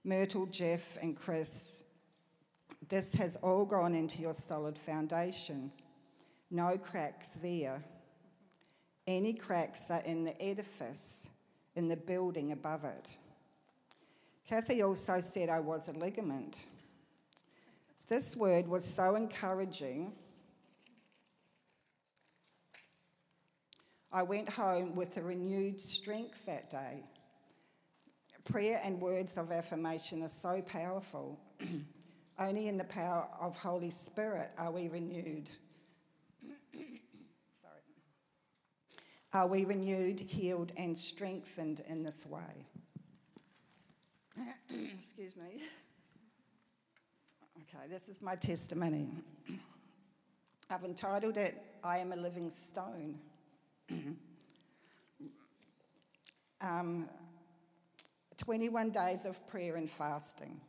Myrtle, 0.04 0.44
Jeff, 0.44 0.98
and 1.00 1.16
Chris, 1.16 1.84
this 2.90 3.14
has 3.14 3.36
all 3.36 3.64
gone 3.64 3.94
into 3.94 4.20
your 4.20 4.34
solid 4.34 4.76
foundation. 4.76 5.72
No 6.50 6.76
cracks 6.76 7.28
there. 7.42 7.82
Any 9.06 9.32
cracks 9.32 9.90
are 9.90 10.02
in 10.02 10.24
the 10.24 10.42
edifice, 10.42 11.30
in 11.76 11.88
the 11.88 11.96
building 11.96 12.52
above 12.52 12.84
it. 12.84 13.16
Kathy 14.46 14.82
also 14.82 15.20
said 15.20 15.48
I 15.48 15.60
was 15.60 15.88
a 15.88 15.92
ligament. 15.92 16.66
This 18.10 18.36
word 18.36 18.66
was 18.66 18.84
so 18.84 19.14
encouraging 19.14 20.12
I 24.12 24.24
went 24.24 24.48
home 24.48 24.96
with 24.96 25.16
a 25.16 25.22
renewed 25.22 25.80
strength 25.80 26.44
that 26.46 26.68
day. 26.68 27.04
Prayer 28.44 28.80
and 28.82 29.00
words 29.00 29.38
of 29.38 29.52
affirmation 29.52 30.24
are 30.24 30.28
so 30.28 30.60
powerful. 30.62 31.38
Only 32.38 32.66
in 32.66 32.76
the 32.76 32.84
power 32.84 33.28
of 33.40 33.56
Holy 33.56 33.90
Spirit 33.90 34.50
are 34.58 34.72
we 34.72 34.88
renewed. 34.88 35.48
Sorry. 36.74 37.84
Are 39.32 39.46
we 39.46 39.64
renewed, 39.64 40.18
healed, 40.18 40.72
and 40.76 40.98
strengthened 40.98 41.82
in 41.86 42.02
this 42.02 42.26
way? 42.26 42.66
Excuse 44.98 45.36
me. 45.36 45.62
Okay, 47.72 47.86
this 47.88 48.08
is 48.08 48.20
my 48.20 48.34
testimony. 48.34 49.08
I've 50.70 50.82
entitled 50.82 51.36
it, 51.36 51.62
I 51.84 51.98
Am 51.98 52.10
a 52.10 52.16
Living 52.16 52.50
Stone. 52.50 53.16
um, 56.60 57.08
21 58.38 58.90
days 58.90 59.24
of 59.24 59.46
prayer 59.46 59.76
and 59.76 59.88
fasting. 59.88 60.60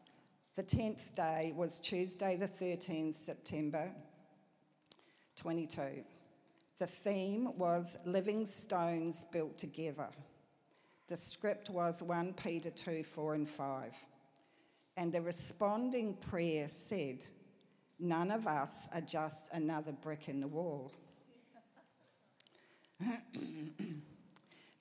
The 0.56 0.64
10th 0.64 1.16
day 1.16 1.54
was 1.56 1.80
Tuesday, 1.80 2.36
the 2.36 2.48
13th 2.48 3.16
September 3.16 3.90
22. 5.38 6.04
The 6.78 6.88
theme 6.88 7.58
was 7.58 7.98
Living 8.06 8.46
Stones 8.46 9.26
Built 9.32 9.58
Together. 9.58 10.10
The 11.08 11.18
script 11.18 11.72
was 11.72 12.04
1 12.04 12.34
Peter 12.34 12.70
2 12.70 13.04
4 13.04 13.34
and 13.34 13.50
5. 13.50 13.96
And 14.98 15.14
the 15.14 15.22
responding 15.22 16.16
prayer 16.16 16.68
said, 16.68 17.26
None 18.00 18.32
of 18.32 18.48
us 18.48 18.88
are 18.94 19.02
just 19.02 19.48
another 19.52 19.92
brick 19.92 20.28
in 20.28 20.42
the 20.42 20.48
wall. 20.48 20.92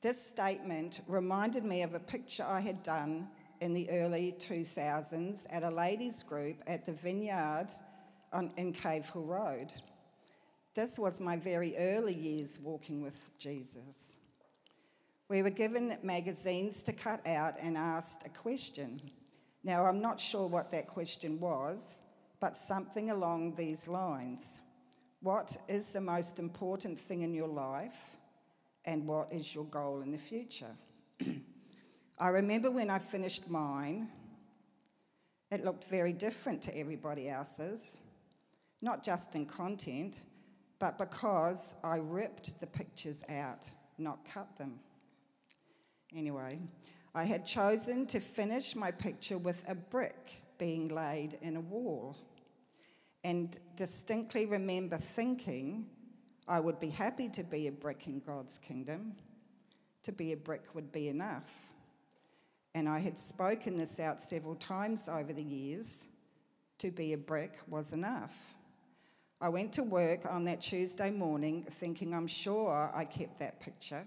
this 0.02 0.26
statement 0.26 1.02
reminded 1.06 1.64
me 1.64 1.82
of 1.82 1.94
a 1.94 2.00
picture 2.00 2.44
I 2.46 2.60
had 2.60 2.82
done 2.82 3.28
in 3.60 3.74
the 3.74 3.90
early 3.90 4.34
2000s 4.38 5.46
at 5.50 5.62
a 5.62 5.70
ladies' 5.70 6.22
group 6.22 6.56
at 6.66 6.86
the 6.86 6.92
Vineyard 6.92 7.68
on, 8.32 8.52
in 8.56 8.72
Cave 8.72 9.08
Hill 9.10 9.24
Road. 9.24 9.72
This 10.74 10.98
was 10.98 11.20
my 11.20 11.36
very 11.36 11.76
early 11.76 12.14
years 12.14 12.58
walking 12.58 13.02
with 13.02 13.36
Jesus. 13.38 14.16
We 15.28 15.42
were 15.42 15.50
given 15.50 15.98
magazines 16.02 16.82
to 16.84 16.92
cut 16.92 17.26
out 17.26 17.54
and 17.60 17.76
asked 17.76 18.24
a 18.24 18.30
question. 18.30 19.00
Now, 19.62 19.84
I'm 19.84 20.00
not 20.00 20.18
sure 20.18 20.46
what 20.46 20.70
that 20.70 20.86
question 20.86 21.38
was, 21.38 22.00
but 22.40 22.56
something 22.56 23.10
along 23.10 23.54
these 23.56 23.86
lines. 23.86 24.60
What 25.20 25.56
is 25.68 25.88
the 25.88 26.00
most 26.00 26.38
important 26.38 26.98
thing 26.98 27.22
in 27.22 27.34
your 27.34 27.48
life? 27.48 27.96
and 28.84 29.06
what 29.06 29.32
is 29.32 29.54
your 29.54 29.64
goal 29.64 30.02
in 30.02 30.10
the 30.10 30.18
future. 30.18 30.74
I 32.18 32.28
remember 32.28 32.70
when 32.70 32.90
I 32.90 32.98
finished 32.98 33.48
mine, 33.48 34.08
it 35.50 35.64
looked 35.64 35.84
very 35.84 36.12
different 36.12 36.62
to 36.62 36.76
everybody 36.76 37.28
else's, 37.28 37.98
not 38.82 39.04
just 39.04 39.34
in 39.34 39.46
content, 39.46 40.20
but 40.78 40.98
because 40.98 41.74
I 41.84 41.96
ripped 41.96 42.58
the 42.60 42.66
pictures 42.66 43.22
out, 43.28 43.66
not 43.98 44.24
cut 44.24 44.56
them. 44.56 44.80
Anyway, 46.14 46.58
I 47.14 47.24
had 47.24 47.44
chosen 47.44 48.06
to 48.06 48.20
finish 48.20 48.76
my 48.76 48.92
picture 48.92 49.38
with 49.38 49.64
a 49.66 49.74
brick 49.74 50.42
being 50.58 50.88
laid 50.88 51.38
in 51.42 51.56
a 51.56 51.60
wall, 51.60 52.16
and 53.24 53.58
distinctly 53.76 54.46
remember 54.46 54.96
thinking 54.96 55.86
I 56.46 56.60
would 56.60 56.78
be 56.78 56.90
happy 56.90 57.28
to 57.30 57.42
be 57.42 57.66
a 57.66 57.72
brick 57.72 58.06
in 58.06 58.20
God's 58.20 58.58
kingdom. 58.58 59.14
To 60.04 60.12
be 60.12 60.32
a 60.32 60.36
brick 60.36 60.74
would 60.74 60.90
be 60.92 61.08
enough. 61.08 61.52
And 62.74 62.88
I 62.88 62.98
had 62.98 63.18
spoken 63.18 63.76
this 63.76 64.00
out 64.00 64.20
several 64.20 64.54
times 64.54 65.08
over 65.08 65.32
the 65.32 65.42
years. 65.42 66.06
To 66.78 66.90
be 66.90 67.12
a 67.12 67.18
brick 67.18 67.58
was 67.68 67.92
enough. 67.92 68.54
I 69.40 69.48
went 69.48 69.72
to 69.74 69.82
work 69.82 70.20
on 70.30 70.44
that 70.44 70.60
Tuesday 70.60 71.10
morning 71.10 71.66
thinking 71.70 72.14
I'm 72.14 72.26
sure 72.26 72.90
I 72.94 73.04
kept 73.04 73.38
that 73.38 73.60
picture. 73.60 74.06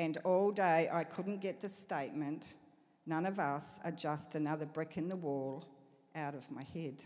And 0.00 0.16
all 0.24 0.50
day 0.50 0.88
I 0.90 1.04
couldn't 1.04 1.42
get 1.42 1.60
the 1.60 1.68
statement, 1.68 2.54
none 3.04 3.26
of 3.26 3.38
us 3.38 3.78
are 3.84 3.90
just 3.90 4.34
another 4.34 4.64
brick 4.64 4.96
in 4.96 5.10
the 5.10 5.16
wall, 5.16 5.62
out 6.16 6.34
of 6.34 6.50
my 6.50 6.62
head. 6.72 7.02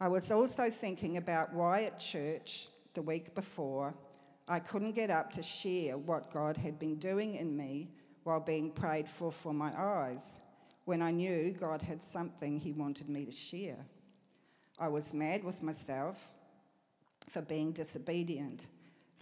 I 0.00 0.08
was 0.08 0.30
also 0.30 0.70
thinking 0.70 1.18
about 1.18 1.52
why 1.52 1.82
at 1.82 1.98
church 1.98 2.68
the 2.94 3.02
week 3.02 3.34
before, 3.34 3.94
I 4.48 4.60
couldn't 4.60 4.92
get 4.92 5.10
up 5.10 5.30
to 5.32 5.42
share 5.42 5.98
what 5.98 6.32
God 6.32 6.56
had 6.56 6.78
been 6.78 6.96
doing 6.96 7.34
in 7.34 7.54
me 7.54 7.90
while 8.24 8.40
being 8.40 8.70
prayed 8.70 9.06
for 9.06 9.30
for 9.30 9.52
my 9.52 9.78
eyes, 9.78 10.40
when 10.86 11.02
I 11.02 11.10
knew 11.10 11.50
God 11.50 11.82
had 11.82 12.02
something 12.02 12.58
He 12.58 12.72
wanted 12.72 13.10
me 13.10 13.26
to 13.26 13.30
share. 13.30 13.84
I 14.78 14.88
was 14.88 15.12
mad 15.12 15.44
with 15.44 15.62
myself 15.62 16.32
for 17.28 17.42
being 17.42 17.72
disobedient. 17.72 18.68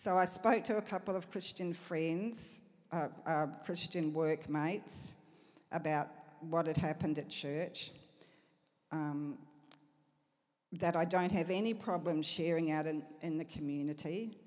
So 0.03 0.17
I 0.17 0.25
spoke 0.25 0.65
to 0.65 0.79
a 0.79 0.81
couple 0.81 1.15
of 1.15 1.31
Christian 1.31 1.75
friends, 1.75 2.63
uh, 2.91 3.09
uh, 3.27 3.49
Christian 3.67 4.15
workmates, 4.15 5.13
about 5.73 6.09
what 6.41 6.67
had 6.67 6.79
happened 6.79 7.19
at 7.19 7.29
church. 7.29 7.91
Um, 8.93 9.37
that 10.73 10.97
I 10.97 11.05
don't 11.05 11.33
have 11.33 11.51
any 11.51 11.75
problem 11.75 12.23
sharing 12.23 12.71
out 12.71 12.87
in, 12.87 13.03
in 13.21 13.37
the 13.37 13.45
community 13.45 14.39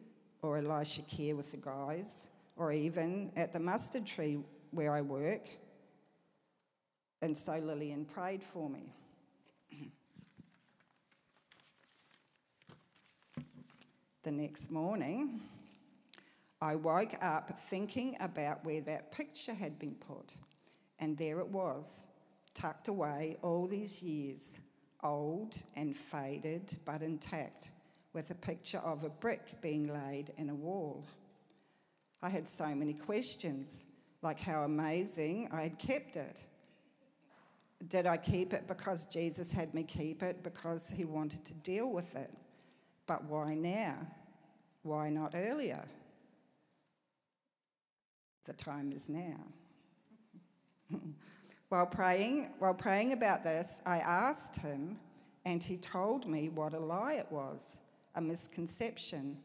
or 0.42 0.58
Elisha 0.58 1.04
Care 1.04 1.36
with 1.36 1.52
the 1.52 1.58
guys, 1.58 2.30
or 2.56 2.74
even 2.74 3.32
at 3.36 3.54
the 3.54 3.60
mustard 3.60 4.08
tree 4.08 4.40
where 4.72 4.92
I 4.92 5.02
work. 5.02 5.48
And 7.22 7.38
so 7.38 7.60
Lillian 7.60 8.06
prayed 8.06 8.42
for 8.42 8.72
me. 8.72 8.92
The 14.24 14.32
next 14.32 14.72
morning, 14.72 15.42
I 16.62 16.76
woke 16.76 17.14
up 17.22 17.52
thinking 17.70 18.16
about 18.22 18.64
where 18.64 18.80
that 18.82 19.12
picture 19.12 19.54
had 19.54 19.78
been 19.78 19.96
put, 19.96 20.34
and 21.00 21.18
there 21.18 21.40
it 21.40 21.48
was, 21.50 22.08
tucked 22.54 22.88
away 22.88 23.36
all 23.42 23.68
these 23.68 24.02
years 24.02 24.40
old 25.04 25.58
and 25.76 25.96
faded 25.96 26.78
but 26.86 27.02
intact, 27.02 27.72
with 28.14 28.32
a 28.32 28.36
picture 28.36 28.78
of 28.78 29.04
a 29.04 29.10
brick 29.10 29.62
being 29.62 29.88
laid 29.88 30.32
in 30.38 30.50
a 30.50 30.56
wall. 30.56 31.06
I 32.22 32.30
had 32.30 32.48
so 32.48 32.68
many 32.68 32.94
questions, 32.94 33.88
like 34.22 34.40
how 34.40 34.62
amazing 34.62 35.50
I 35.52 35.64
had 35.64 35.78
kept 35.78 36.16
it. 36.16 36.42
Did 37.90 38.06
I 38.06 38.16
keep 38.16 38.54
it 38.54 38.68
because 38.70 39.06
Jesus 39.08 39.52
had 39.52 39.74
me 39.74 39.84
keep 39.84 40.24
it 40.24 40.44
because 40.44 40.90
he 40.96 41.04
wanted 41.04 41.44
to 41.44 41.54
deal 41.56 41.92
with 41.92 42.16
it? 42.16 42.32
But 43.08 43.26
why 43.26 43.54
now? 43.56 43.96
Why 44.84 45.10
not 45.10 45.34
earlier? 45.36 45.84
The 48.46 48.54
time 48.54 48.92
is 48.92 49.10
now. 49.10 49.40
While 51.70 51.88
praying, 51.88 52.50
while 52.60 52.74
praying 52.74 53.14
about 53.14 53.44
this, 53.44 53.82
I 53.86 53.98
asked 53.98 54.58
him, 54.58 55.00
and 55.44 55.64
he 55.64 55.78
told 55.78 56.28
me 56.28 56.50
what 56.50 56.74
a 56.74 56.80
lie 56.80 57.14
it 57.14 57.32
was 57.32 57.78
a 58.16 58.22
misconception, 58.22 59.40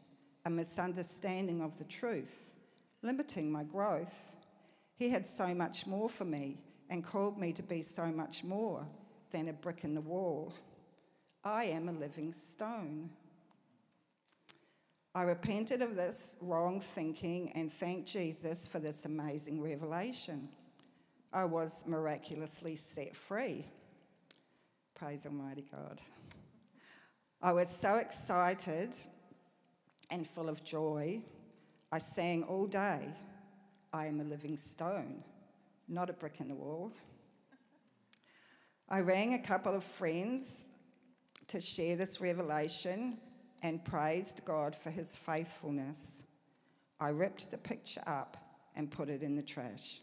a 0.45 0.49
misunderstanding 0.49 1.61
of 1.63 1.75
the 1.77 1.85
truth, 1.85 2.53
limiting 3.01 3.51
my 3.51 3.63
growth. 3.63 4.35
He 4.95 5.09
had 5.09 5.25
so 5.25 5.55
much 5.55 5.87
more 5.87 6.07
for 6.07 6.25
me 6.25 6.59
and 6.89 7.03
called 7.03 7.39
me 7.39 7.51
to 7.53 7.63
be 7.63 7.81
so 7.81 8.05
much 8.05 8.43
more 8.43 8.85
than 9.31 9.47
a 9.47 9.53
brick 9.53 9.83
in 9.83 9.95
the 9.95 10.01
wall. 10.01 10.53
I 11.43 11.65
am 11.65 11.89
a 11.89 11.93
living 11.93 12.31
stone. 12.31 13.09
I 15.19 15.23
repented 15.23 15.81
of 15.81 15.97
this 15.97 16.37
wrong 16.39 16.79
thinking 16.79 17.51
and 17.53 17.69
thanked 17.69 18.07
Jesus 18.07 18.65
for 18.65 18.79
this 18.79 19.03
amazing 19.03 19.61
revelation. 19.61 20.47
I 21.33 21.43
was 21.43 21.83
miraculously 21.85 22.77
set 22.77 23.13
free. 23.13 23.65
Praise 24.95 25.25
Almighty 25.25 25.65
God. 25.69 25.99
I 27.41 27.51
was 27.51 27.67
so 27.67 27.97
excited 27.97 28.95
and 30.09 30.25
full 30.25 30.47
of 30.47 30.63
joy. 30.63 31.21
I 31.91 31.97
sang 31.97 32.43
all 32.43 32.65
day, 32.65 33.13
I 33.91 34.05
am 34.05 34.21
a 34.21 34.23
living 34.23 34.55
stone, 34.55 35.21
not 35.89 36.09
a 36.09 36.13
brick 36.13 36.35
in 36.39 36.47
the 36.47 36.55
wall. 36.55 36.93
I 38.87 39.01
rang 39.01 39.33
a 39.33 39.39
couple 39.39 39.75
of 39.75 39.83
friends 39.83 40.69
to 41.47 41.59
share 41.59 41.97
this 41.97 42.21
revelation 42.21 43.17
and 43.61 43.83
praised 43.83 44.43
God 44.45 44.75
for 44.75 44.89
his 44.89 45.17
faithfulness. 45.17 46.23
I 46.99 47.09
ripped 47.09 47.51
the 47.51 47.57
picture 47.57 48.03
up 48.07 48.37
and 48.75 48.89
put 48.89 49.09
it 49.09 49.21
in 49.21 49.35
the 49.35 49.41
trash. 49.41 49.99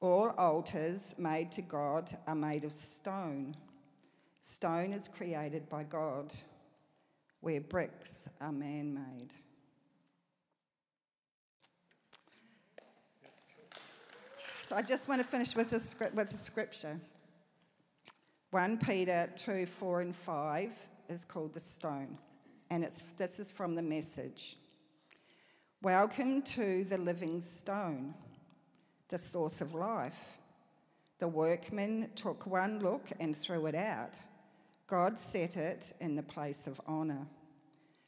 All 0.00 0.30
altars 0.38 1.14
made 1.18 1.50
to 1.52 1.62
God 1.62 2.16
are 2.26 2.34
made 2.34 2.64
of 2.64 2.72
stone. 2.72 3.56
Stone 4.40 4.92
is 4.92 5.08
created 5.08 5.68
by 5.68 5.84
God, 5.84 6.32
where 7.40 7.60
bricks 7.60 8.28
are 8.40 8.52
man 8.52 8.94
made. 8.94 9.34
So 14.68 14.76
I 14.76 14.82
just 14.82 15.08
want 15.08 15.20
to 15.22 15.26
finish 15.26 15.56
with 15.56 15.72
a, 15.72 16.14
with 16.14 16.32
a 16.32 16.36
scripture. 16.36 17.00
1 18.50 18.78
Peter 18.78 19.28
2 19.36 19.66
4 19.66 20.00
and 20.00 20.14
5 20.14 20.72
is 21.08 21.24
called 21.24 21.54
the 21.54 21.60
stone, 21.60 22.18
and 22.70 22.84
it's, 22.84 23.02
this 23.16 23.38
is 23.38 23.50
from 23.50 23.74
the 23.74 23.82
message. 23.82 24.56
Welcome 25.82 26.42
to 26.42 26.84
the 26.84 26.98
living 26.98 27.40
stone, 27.40 28.14
the 29.08 29.18
source 29.18 29.60
of 29.60 29.74
life. 29.74 30.38
The 31.18 31.28
workman 31.28 32.10
took 32.14 32.46
one 32.46 32.80
look 32.80 33.08
and 33.20 33.36
threw 33.36 33.66
it 33.66 33.74
out. 33.74 34.14
God 34.86 35.18
set 35.18 35.56
it 35.56 35.92
in 36.00 36.16
the 36.16 36.22
place 36.22 36.66
of 36.66 36.80
honour. 36.86 37.26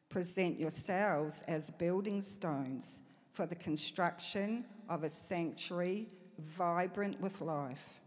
Present 0.09 0.59
yourselves 0.59 1.43
as 1.47 1.71
building 1.71 2.21
stones 2.21 3.03
for 3.33 3.47
the 3.47 3.55
construction 3.55 4.65
of 4.89 5.05
a 5.05 5.09
sanctuary 5.09 6.09
vibrant 6.39 7.21
with 7.21 7.41
life 7.41 8.01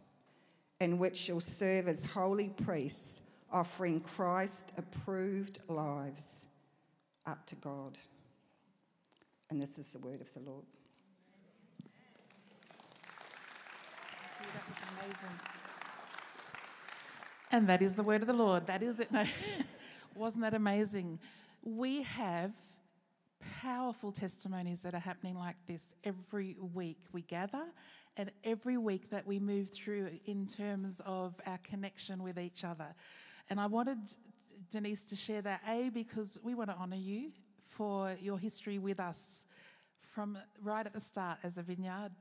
in 0.83 0.97
which 0.97 1.29
you'll 1.29 1.39
serve 1.39 1.87
as 1.87 2.05
holy 2.05 2.49
priests, 2.49 3.21
offering 3.53 3.99
Christ 4.01 4.71
approved 4.77 5.59
lives 5.69 6.47
up 7.25 7.45
to 7.45 7.55
God. 7.55 7.97
And 9.49 9.61
this 9.61 9.77
is 9.77 9.87
the 9.87 9.99
word 9.99 10.19
of 10.19 10.33
the 10.33 10.39
Lord. 10.39 10.65
That 14.53 14.67
was 14.67 14.77
amazing. 14.99 15.39
And 17.51 17.69
that 17.69 17.81
is 17.81 17.95
the 17.95 18.03
word 18.03 18.21
of 18.21 18.27
the 18.27 18.33
Lord. 18.33 18.67
That 18.67 18.81
is 18.81 18.99
it. 18.99 19.11
No, 19.11 19.23
wasn't 20.15 20.43
that 20.43 20.55
amazing? 20.55 21.19
We 21.63 22.01
have 22.01 22.51
powerful 23.61 24.11
testimonies 24.11 24.81
that 24.81 24.93
are 24.93 24.99
happening 24.99 25.37
like 25.37 25.55
this 25.67 25.93
every 26.03 26.57
week. 26.73 26.99
We 27.11 27.21
gather 27.21 27.65
and 28.17 28.31
every 28.43 28.77
week 28.77 29.09
that 29.09 29.25
we 29.25 29.39
move 29.39 29.69
through 29.69 30.09
in 30.25 30.45
terms 30.45 31.01
of 31.05 31.35
our 31.45 31.59
connection 31.59 32.23
with 32.23 32.39
each 32.39 32.63
other. 32.63 32.93
And 33.49 33.59
I 33.59 33.67
wanted 33.67 33.97
Denise 34.71 35.03
to 35.05 35.15
share 35.15 35.41
that, 35.41 35.61
A, 35.67 35.89
because 35.89 36.39
we 36.43 36.55
want 36.55 36.69
to 36.69 36.75
honour 36.75 36.95
you 36.95 37.31
for 37.67 38.15
your 38.21 38.37
history 38.37 38.77
with 38.79 38.99
us 38.99 39.45
from 40.01 40.37
right 40.61 40.85
at 40.85 40.93
the 40.93 40.99
start 40.99 41.39
as 41.43 41.57
a 41.57 41.63
vineyard 41.63 42.11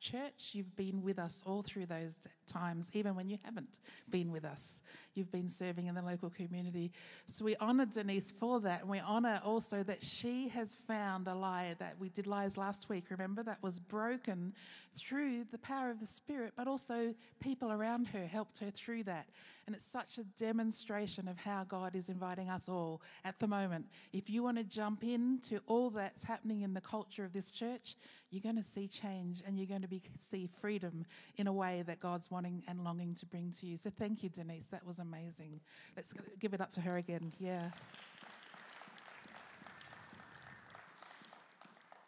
church. 0.00 0.50
You've 0.52 0.74
been 0.76 1.02
with 1.02 1.18
us 1.18 1.42
all 1.44 1.62
through 1.62 1.86
those 1.86 2.18
times, 2.46 2.90
even 2.94 3.14
when 3.14 3.28
you 3.28 3.38
haven't 3.44 3.80
been 4.08 4.32
with 4.32 4.44
us. 4.44 4.82
You've 5.14 5.30
been 5.30 5.48
serving 5.48 5.86
in 5.86 5.94
the 5.94 6.02
local 6.02 6.30
community. 6.30 6.90
So 7.26 7.44
we 7.44 7.56
honour 7.56 7.86
Denise 7.86 8.32
for 8.32 8.60
that. 8.60 8.80
And 8.80 8.90
we 8.90 9.00
honour 9.00 9.40
also 9.44 9.82
that 9.82 10.02
she 10.02 10.48
has 10.48 10.76
found 10.86 11.28
a 11.28 11.34
lie 11.34 11.74
that 11.78 11.96
we 11.98 12.08
did 12.08 12.26
lies 12.26 12.56
last 12.56 12.88
week, 12.88 13.04
remember? 13.10 13.42
That 13.42 13.62
was 13.62 13.78
broken 13.78 14.54
through 14.96 15.44
the 15.50 15.58
power 15.58 15.90
of 15.90 16.00
the 16.00 16.06
Spirit, 16.06 16.54
but 16.56 16.66
also 16.66 17.14
people 17.40 17.70
around 17.70 18.06
her 18.06 18.26
helped 18.26 18.58
her 18.58 18.70
through 18.70 19.04
that. 19.04 19.28
And 19.70 19.76
it's 19.76 19.86
such 19.86 20.18
a 20.18 20.24
demonstration 20.36 21.28
of 21.28 21.38
how 21.38 21.62
God 21.62 21.94
is 21.94 22.08
inviting 22.08 22.50
us 22.50 22.68
all 22.68 23.02
at 23.24 23.38
the 23.38 23.46
moment. 23.46 23.86
If 24.12 24.28
you 24.28 24.42
want 24.42 24.56
to 24.56 24.64
jump 24.64 25.04
into 25.04 25.60
all 25.68 25.90
that's 25.90 26.24
happening 26.24 26.62
in 26.62 26.74
the 26.74 26.80
culture 26.80 27.24
of 27.24 27.32
this 27.32 27.52
church, 27.52 27.94
you're 28.32 28.42
going 28.42 28.56
to 28.56 28.64
see 28.64 28.88
change 28.88 29.44
and 29.46 29.56
you're 29.56 29.68
going 29.68 29.82
to 29.82 29.86
be, 29.86 30.02
see 30.18 30.48
freedom 30.60 31.06
in 31.36 31.46
a 31.46 31.52
way 31.52 31.84
that 31.86 32.00
God's 32.00 32.32
wanting 32.32 32.64
and 32.66 32.82
longing 32.82 33.14
to 33.14 33.26
bring 33.26 33.52
to 33.60 33.66
you. 33.66 33.76
So 33.76 33.90
thank 33.96 34.24
you, 34.24 34.28
Denise. 34.28 34.66
That 34.66 34.84
was 34.84 34.98
amazing. 34.98 35.60
Let's 35.96 36.14
give 36.40 36.52
it 36.52 36.60
up 36.60 36.72
to 36.72 36.80
her 36.80 36.96
again. 36.96 37.32
Yeah. 37.38 37.70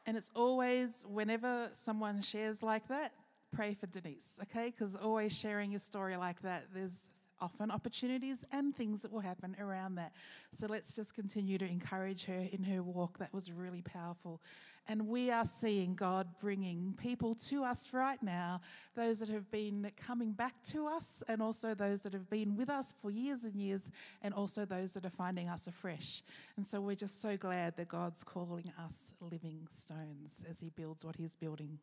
And 0.07 0.17
it's 0.17 0.33
always, 0.35 1.05
whenever 1.07 1.71
someone 1.75 2.23
shares 2.23 2.61
like 2.61 2.89
that, 2.89 3.13
pray 3.55 3.75
for 3.75 3.87
Denise, 3.87 4.41
okay? 4.43 4.75
Because 4.77 4.97
always 4.97 5.33
sharing 5.33 5.71
your 5.71 5.79
story 5.79 6.17
like 6.17 6.43
that, 6.43 6.65
there's 6.75 7.09
often 7.43 7.71
opportunities 7.71 8.45
and 8.53 8.75
things 8.75 9.03
that 9.03 9.13
will 9.13 9.21
happen 9.21 9.57
around 9.61 9.97
that. 9.97 10.13
So 10.53 10.67
let's 10.67 10.93
just 10.93 11.15
continue 11.15 11.59
to 11.59 11.67
encourage 11.67 12.25
her 12.27 12.47
in 12.53 12.63
her 12.63 12.83
walk. 12.83 13.19
That 13.19 13.35
was 13.35 13.51
really 13.51 13.83
powerful. 13.83 14.41
And 14.89 15.07
we 15.07 15.31
are 15.31 15.45
seeing 15.45 15.95
God 15.95 16.27
bringing 16.41 16.95
people 17.01 17.35
to 17.49 17.63
us 17.63 17.93
right 17.93 18.21
now, 18.23 18.61
those 18.97 19.21
that 19.21 19.29
have 19.29 19.49
been 19.51 19.91
coming 19.97 20.33
back 20.33 20.55
to 20.65 20.87
us, 20.87 21.23
and 21.29 21.41
also 21.41 21.75
those 21.75 22.03
that 22.03 22.13
have 22.13 22.29
been 22.31 22.57
with 22.57 22.69
us 22.69 22.95
for 23.01 23.11
years 23.11 23.45
and 23.45 23.55
years, 23.55 23.91
and 24.23 24.35
also 24.35 24.65
those 24.65 24.93
that 24.95 25.05
are 25.05 25.11
finding 25.11 25.49
us 25.49 25.67
afresh. 25.67 26.23
And 26.57 26.67
so 26.67 26.81
we're 26.81 26.97
just 26.97 27.21
so 27.21 27.37
glad 27.37 27.77
that 27.77 27.89
God's 27.89 28.25
calling 28.25 28.73
us 28.85 29.15
living 29.21 29.67
stones 29.71 30.45
as 30.49 30.59
He 30.59 30.71
builds 30.71 31.05
what 31.05 31.17
He's 31.17 31.37
building. 31.37 31.79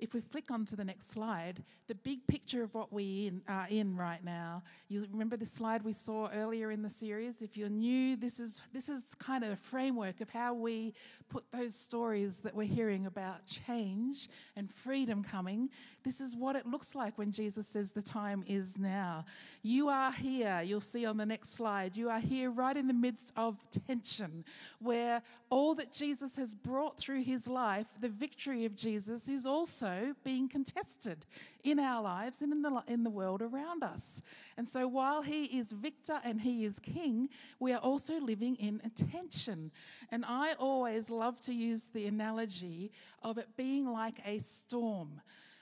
If 0.00 0.14
we 0.14 0.22
flick 0.22 0.50
on 0.50 0.64
to 0.64 0.76
the 0.76 0.84
next 0.84 1.10
slide, 1.10 1.62
the 1.86 1.94
big 1.94 2.26
picture 2.26 2.62
of 2.62 2.72
what 2.74 2.90
we 2.90 3.26
in, 3.26 3.42
are 3.46 3.66
in 3.68 3.94
right 3.94 4.24
now, 4.24 4.62
you 4.88 5.06
remember 5.12 5.36
the 5.36 5.44
slide 5.44 5.82
we 5.82 5.92
saw 5.92 6.30
earlier 6.34 6.70
in 6.70 6.80
the 6.80 6.88
series? 6.88 7.42
If 7.42 7.54
you're 7.54 7.68
new, 7.68 8.16
this 8.16 8.40
is, 8.40 8.62
this 8.72 8.88
is 8.88 9.14
kind 9.18 9.44
of 9.44 9.50
a 9.50 9.56
framework 9.56 10.22
of 10.22 10.30
how 10.30 10.54
we 10.54 10.94
put 11.28 11.44
those 11.52 11.74
stories 11.74 12.38
that 12.38 12.54
we're 12.54 12.66
hearing 12.66 13.04
about 13.04 13.44
change 13.46 14.30
and 14.56 14.72
freedom 14.72 15.22
coming. 15.22 15.68
This 16.02 16.20
is 16.20 16.34
what 16.34 16.56
it 16.56 16.66
looks 16.66 16.94
like 16.94 17.18
when 17.18 17.30
Jesus 17.30 17.68
says 17.68 17.92
the 17.92 18.00
time 18.00 18.42
is 18.46 18.78
now. 18.78 19.26
You 19.62 19.90
are 19.90 20.12
here, 20.12 20.62
you'll 20.64 20.80
see 20.80 21.04
on 21.04 21.18
the 21.18 21.26
next 21.26 21.52
slide, 21.52 21.94
you 21.94 22.08
are 22.08 22.20
here 22.20 22.50
right 22.50 22.76
in 22.76 22.86
the 22.86 22.94
midst 22.94 23.34
of 23.36 23.58
tension, 23.86 24.46
where 24.78 25.20
all 25.50 25.74
that 25.74 25.92
Jesus 25.92 26.36
has 26.36 26.54
brought 26.54 26.96
through 26.96 27.22
his 27.22 27.48
life, 27.48 27.86
the 28.00 28.08
victory 28.08 28.64
of 28.64 28.74
Jesus, 28.74 29.28
is 29.28 29.44
also 29.44 29.89
being 30.24 30.48
contested 30.48 31.26
in 31.64 31.78
our 31.78 32.02
lives 32.02 32.42
and 32.42 32.52
in 32.52 32.62
the, 32.62 32.82
in 32.86 33.04
the 33.04 33.10
world 33.10 33.42
around 33.42 33.82
us. 33.82 34.22
And 34.56 34.68
so 34.68 34.86
while 34.86 35.22
he 35.22 35.44
is 35.58 35.72
victor 35.72 36.20
and 36.24 36.40
he 36.40 36.64
is 36.64 36.78
king, 36.78 37.28
we 37.58 37.72
are 37.72 37.80
also 37.80 38.20
living 38.20 38.56
in 38.56 38.80
tension. 38.94 39.70
And 40.10 40.24
I 40.26 40.54
always 40.54 41.10
love 41.10 41.40
to 41.40 41.54
use 41.54 41.88
the 41.92 42.06
analogy 42.06 42.92
of 43.22 43.38
it 43.38 43.48
being 43.56 43.86
like 43.86 44.20
a 44.26 44.38
storm. 44.38 45.20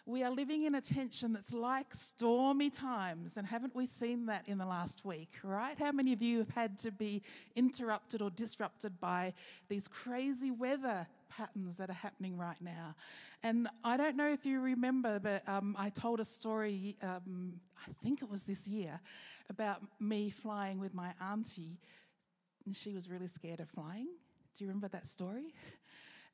We 0.08 0.22
are 0.22 0.30
living 0.30 0.64
in 0.64 0.74
a 0.74 0.80
tension 0.80 1.34
that's 1.34 1.52
like 1.52 1.92
stormy 1.92 2.70
times, 2.70 3.36
and 3.36 3.46
haven't 3.46 3.76
we 3.76 3.84
seen 3.84 4.24
that 4.24 4.42
in 4.48 4.56
the 4.56 4.64
last 4.64 5.04
week, 5.04 5.34
right? 5.42 5.78
How 5.78 5.92
many 5.92 6.14
of 6.14 6.22
you 6.22 6.38
have 6.38 6.48
had 6.48 6.78
to 6.78 6.90
be 6.90 7.20
interrupted 7.56 8.22
or 8.22 8.30
disrupted 8.30 8.98
by 9.00 9.34
these 9.68 9.86
crazy 9.86 10.50
weather 10.50 11.06
patterns 11.28 11.76
that 11.76 11.90
are 11.90 12.00
happening 12.06 12.38
right 12.38 12.56
now. 12.62 12.94
And 13.42 13.68
I 13.84 13.98
don't 13.98 14.16
know 14.16 14.32
if 14.32 14.46
you 14.46 14.60
remember, 14.60 15.18
but 15.18 15.46
um, 15.46 15.76
I 15.78 15.90
told 15.90 16.20
a 16.20 16.24
story, 16.24 16.96
um, 17.02 17.60
I 17.86 17.92
think 18.02 18.22
it 18.22 18.30
was 18.30 18.44
this 18.44 18.66
year, 18.66 18.98
about 19.50 19.82
me 20.00 20.30
flying 20.30 20.80
with 20.80 20.94
my 20.94 21.12
auntie. 21.20 21.78
And 22.64 22.74
she 22.74 22.94
was 22.94 23.10
really 23.10 23.26
scared 23.26 23.60
of 23.60 23.68
flying. 23.68 24.08
Do 24.56 24.64
you 24.64 24.68
remember 24.68 24.88
that 24.88 25.06
story? 25.06 25.52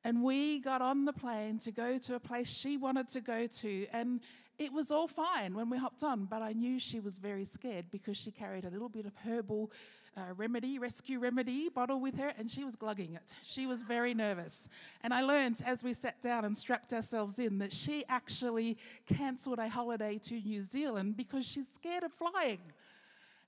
And 0.04 0.22
we 0.22 0.58
got 0.60 0.82
on 0.82 1.06
the 1.06 1.12
plane 1.12 1.58
to 1.60 1.72
go 1.72 1.96
to 1.98 2.14
a 2.14 2.20
place 2.20 2.48
she 2.48 2.76
wanted 2.76 3.08
to 3.08 3.20
go 3.22 3.46
to. 3.46 3.86
And 3.92 4.20
it 4.58 4.72
was 4.72 4.90
all 4.90 5.08
fine 5.08 5.54
when 5.54 5.70
we 5.70 5.78
hopped 5.78 6.02
on, 6.02 6.26
but 6.26 6.42
I 6.42 6.52
knew 6.52 6.78
she 6.78 7.00
was 7.00 7.18
very 7.18 7.44
scared 7.44 7.86
because 7.90 8.16
she 8.16 8.30
carried 8.30 8.66
a 8.66 8.70
little 8.70 8.90
bit 8.90 9.06
of 9.06 9.12
herbal 9.26 9.72
uh, 10.16 10.32
remedy, 10.36 10.78
rescue 10.78 11.18
remedy 11.18 11.68
bottle 11.68 12.00
with 12.00 12.16
her, 12.18 12.32
and 12.38 12.50
she 12.50 12.64
was 12.64 12.76
glugging 12.76 13.14
it. 13.14 13.34
She 13.42 13.66
was 13.66 13.82
very 13.82 14.14
nervous. 14.14 14.68
And 15.02 15.12
I 15.12 15.22
learned 15.22 15.60
as 15.66 15.82
we 15.82 15.92
sat 15.92 16.20
down 16.20 16.44
and 16.44 16.56
strapped 16.56 16.92
ourselves 16.92 17.38
in 17.38 17.58
that 17.58 17.72
she 17.72 18.04
actually 18.08 18.76
cancelled 19.06 19.58
a 19.58 19.68
holiday 19.68 20.18
to 20.18 20.34
New 20.34 20.60
Zealand 20.60 21.16
because 21.16 21.44
she's 21.44 21.68
scared 21.68 22.04
of 22.04 22.12
flying. 22.12 22.60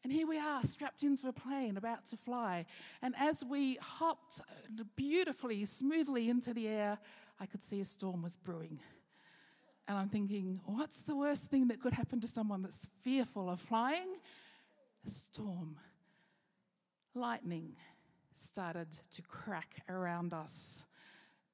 And 0.07 0.13
here 0.13 0.29
we 0.29 0.39
are, 0.39 0.63
strapped 0.63 1.03
into 1.03 1.27
a 1.27 1.33
plane, 1.33 1.77
about 1.77 2.07
to 2.07 2.17
fly. 2.17 2.65
And 3.03 3.13
as 3.19 3.45
we 3.45 3.75
hopped 3.83 4.41
beautifully, 4.95 5.65
smoothly 5.65 6.31
into 6.31 6.55
the 6.55 6.69
air, 6.69 6.97
I 7.41 7.47
could 7.47 7.61
see 7.61 7.81
a 7.81 7.85
storm 7.85 8.23
was 8.23 8.37
brewing. 8.37 8.79
And 9.89 9.99
I'm 9.99 10.09
thinking, 10.09 10.61
what's 10.65 11.03
the 11.03 11.17
worst 11.17 11.51
thing 11.51 11.67
that 11.67 11.83
could 11.83 11.93
happen 11.93 12.21
to 12.21 12.29
someone 12.29 12.63
that's 12.63 12.87
fearful 13.03 13.51
of 13.51 13.59
flying? 13.59 14.07
A 15.05 15.11
storm 15.11 15.77
lightning 17.17 17.75
started 18.37 18.87
to 19.11 19.23
crack 19.23 19.83
around 19.89 20.33
us. 20.33 20.85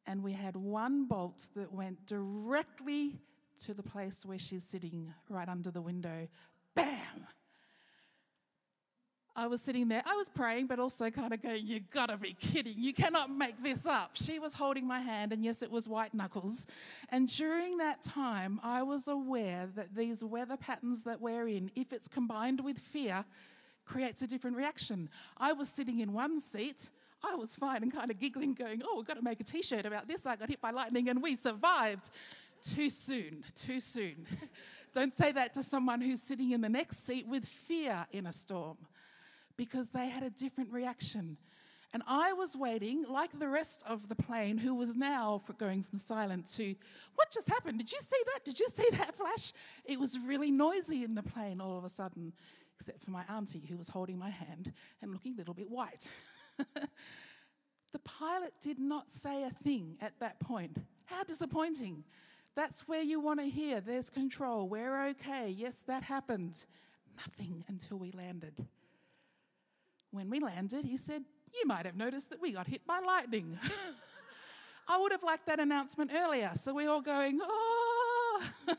And 0.07 0.23
we 0.23 0.33
had 0.33 0.57
one 0.57 1.07
bolt 1.07 1.49
that 1.57 1.73
went 1.73 2.05
directly 2.05 3.19
to 3.61 3.73
the 3.73 3.83
place 3.83 4.27
where 4.27 4.39
she's 4.39 4.63
sitting, 4.63 5.11
right 5.31 5.49
under 5.49 5.71
the 5.71 5.81
window. 5.81 6.29
Bam! 6.75 7.27
I 9.35 9.47
was 9.47 9.63
sitting 9.63 9.89
there, 9.89 10.03
I 10.05 10.15
was 10.15 10.29
praying, 10.29 10.67
but 10.67 10.79
also 10.79 11.09
kind 11.11 11.33
of 11.33 11.43
going, 11.43 11.65
You 11.65 11.81
gotta 11.91 12.19
be 12.19 12.35
kidding. 12.35 12.75
You 12.77 12.93
cannot 12.93 13.31
make 13.31 13.63
this 13.63 13.87
up. 13.87 14.11
She 14.13 14.39
was 14.39 14.53
holding 14.53 14.87
my 14.87 15.01
hand, 15.01 15.33
and 15.33 15.43
yes, 15.43 15.63
it 15.63 15.71
was 15.71 15.89
white 15.89 16.13
knuckles. 16.13 16.67
And 17.09 17.29
during 17.29 17.79
that 17.79 18.03
time, 18.03 18.61
I 18.63 18.83
was 18.83 19.09
aware 19.09 19.69
that 19.75 19.95
these 19.95 20.23
weather 20.23 20.57
patterns 20.57 21.03
that 21.05 21.21
we're 21.21 21.49
in, 21.49 21.71
if 21.75 21.93
it's 21.93 22.09
combined 22.09 22.61
with 22.61 22.79
fear, 22.79 23.25
creates 23.87 24.21
a 24.21 24.27
different 24.27 24.57
reaction. 24.57 25.09
I 25.39 25.53
was 25.53 25.69
sitting 25.69 26.01
in 26.01 26.13
one 26.13 26.39
seat, 26.39 26.91
I 27.25 27.35
was 27.35 27.57
fine 27.57 27.83
and 27.83 27.93
kind 27.93 28.11
of 28.11 28.19
giggling, 28.19 28.53
going, 28.53 28.83
Oh, 28.85 28.97
we've 28.99 29.07
got 29.07 29.17
to 29.17 29.23
make 29.23 29.41
a 29.41 29.45
t 29.45 29.63
shirt 29.63 29.87
about 29.87 30.09
this. 30.09 30.27
I 30.27 30.37
got 30.37 30.51
hit 30.51 30.61
by 30.61 30.73
lightning 30.73 31.09
and 31.09 31.23
we 31.23 31.37
survived. 31.37 32.11
Too 32.63 32.91
soon, 32.91 33.43
too 33.57 33.81
soon. 33.81 34.27
Don't 34.93 35.13
say 35.13 35.33
that 35.33 35.55
to 35.55 35.63
someone 35.63 36.01
who's 36.01 36.23
sitting 36.23 36.53
in 36.53 36.61
the 36.61 36.69
next 36.69 37.05
seat 37.05 37.27
with 37.27 37.45
fear 37.45 38.07
in 38.13 38.27
a 38.27 38.33
storm 38.33 38.77
because 39.57 39.91
they 39.91 40.09
had 40.09 40.23
a 40.23 40.31
different 40.31 40.73
reaction. 40.73 41.37
And 41.95 42.03
I 42.07 42.33
was 42.33 42.57
waiting, 42.57 43.05
like 43.09 43.39
the 43.39 43.49
rest 43.49 43.83
of 43.87 44.09
the 44.09 44.15
plane, 44.15 44.57
who 44.57 44.75
was 44.75 44.97
now 44.97 45.43
going 45.59 45.83
from 45.83 45.99
silent 45.99 46.51
to, 46.55 46.75
What 47.17 47.31
just 47.31 47.49
happened? 47.49 47.79
Did 47.79 47.93
you 47.93 48.01
see 48.01 48.23
that? 48.33 48.45
Did 48.45 48.59
you 48.59 48.69
see 48.69 48.89
that 48.93 49.15
flash? 49.15 49.53
It 49.85 50.01
was 50.01 50.19
really 50.19 50.51
noisy 50.51 51.05
in 51.05 51.15
the 51.15 51.23
plane 51.23 51.61
all 51.61 51.77
of 51.77 51.85
a 51.85 51.91
sudden 51.91 52.33
except 52.83 53.05
for 53.05 53.13
my 53.13 53.23
auntie 53.29 53.63
who 53.69 53.77
was 53.77 53.89
holding 53.89 54.19
my 54.19 54.31
hand 54.31 54.73
and 55.01 55.13
looking 55.13 55.35
a 55.35 55.37
little 55.37 55.55
bit 55.55 55.71
white. 55.71 56.09
the 56.75 57.99
pilot 58.01 58.53
did 58.61 58.81
not 58.81 59.09
say 59.09 59.45
a 59.45 59.51
thing 59.51 59.97
at 60.01 60.19
that 60.19 60.41
point. 60.41 60.77
How 61.05 61.23
disappointing. 61.23 62.03
That's 62.57 62.89
where 62.89 63.03
you 63.03 63.21
want 63.21 63.39
to 63.39 63.47
hear 63.47 63.81
there's 63.81 64.11
control, 64.11 64.69
we're 64.69 65.07
okay, 65.11 65.49
yes, 65.49 65.85
that 65.87 66.03
happened. 66.03 66.65
Nothing 67.17 67.65
until 67.69 67.99
we 67.99 68.11
landed. 68.11 68.67
When 70.13 70.31
we 70.31 70.39
landed, 70.39 70.85
he 70.85 70.97
said, 70.97 71.25
You 71.53 71.67
might 71.67 71.87
have 71.87 71.97
noticed 71.97 72.31
that 72.31 72.41
we 72.41 72.53
got 72.53 72.69
hit 72.69 72.87
by 72.87 73.01
lightning. 73.01 73.59
I 74.89 74.99
would 74.99 75.11
have 75.11 75.23
liked 75.23 75.47
that 75.47 75.59
announcement 75.59 76.11
earlier. 76.15 76.53
So 76.55 76.75
we're 76.75 76.91
all 76.91 77.01
going, 77.01 77.41
Oh. 77.43 78.43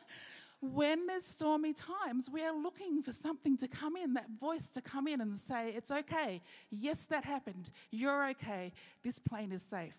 when 0.62 1.08
there's 1.08 1.26
stormy 1.26 1.74
times, 1.74 2.30
we 2.32 2.46
are 2.46 2.56
looking 2.56 3.02
for 3.02 3.12
something 3.12 3.58
to 3.58 3.68
come 3.68 3.98
in, 3.98 4.14
that 4.14 4.30
voice 4.40 4.70
to 4.70 4.82
come 4.82 5.08
in 5.08 5.22
and 5.22 5.36
say, 5.36 5.72
It's 5.76 5.92
okay. 5.92 6.40
Yes, 6.70 7.06
that 7.08 7.26
happened. 7.26 7.72
You're 7.90 8.30
okay. 8.30 8.72
This 9.04 9.18
plane 9.18 9.52
is 9.52 9.64
safe. 9.64 9.98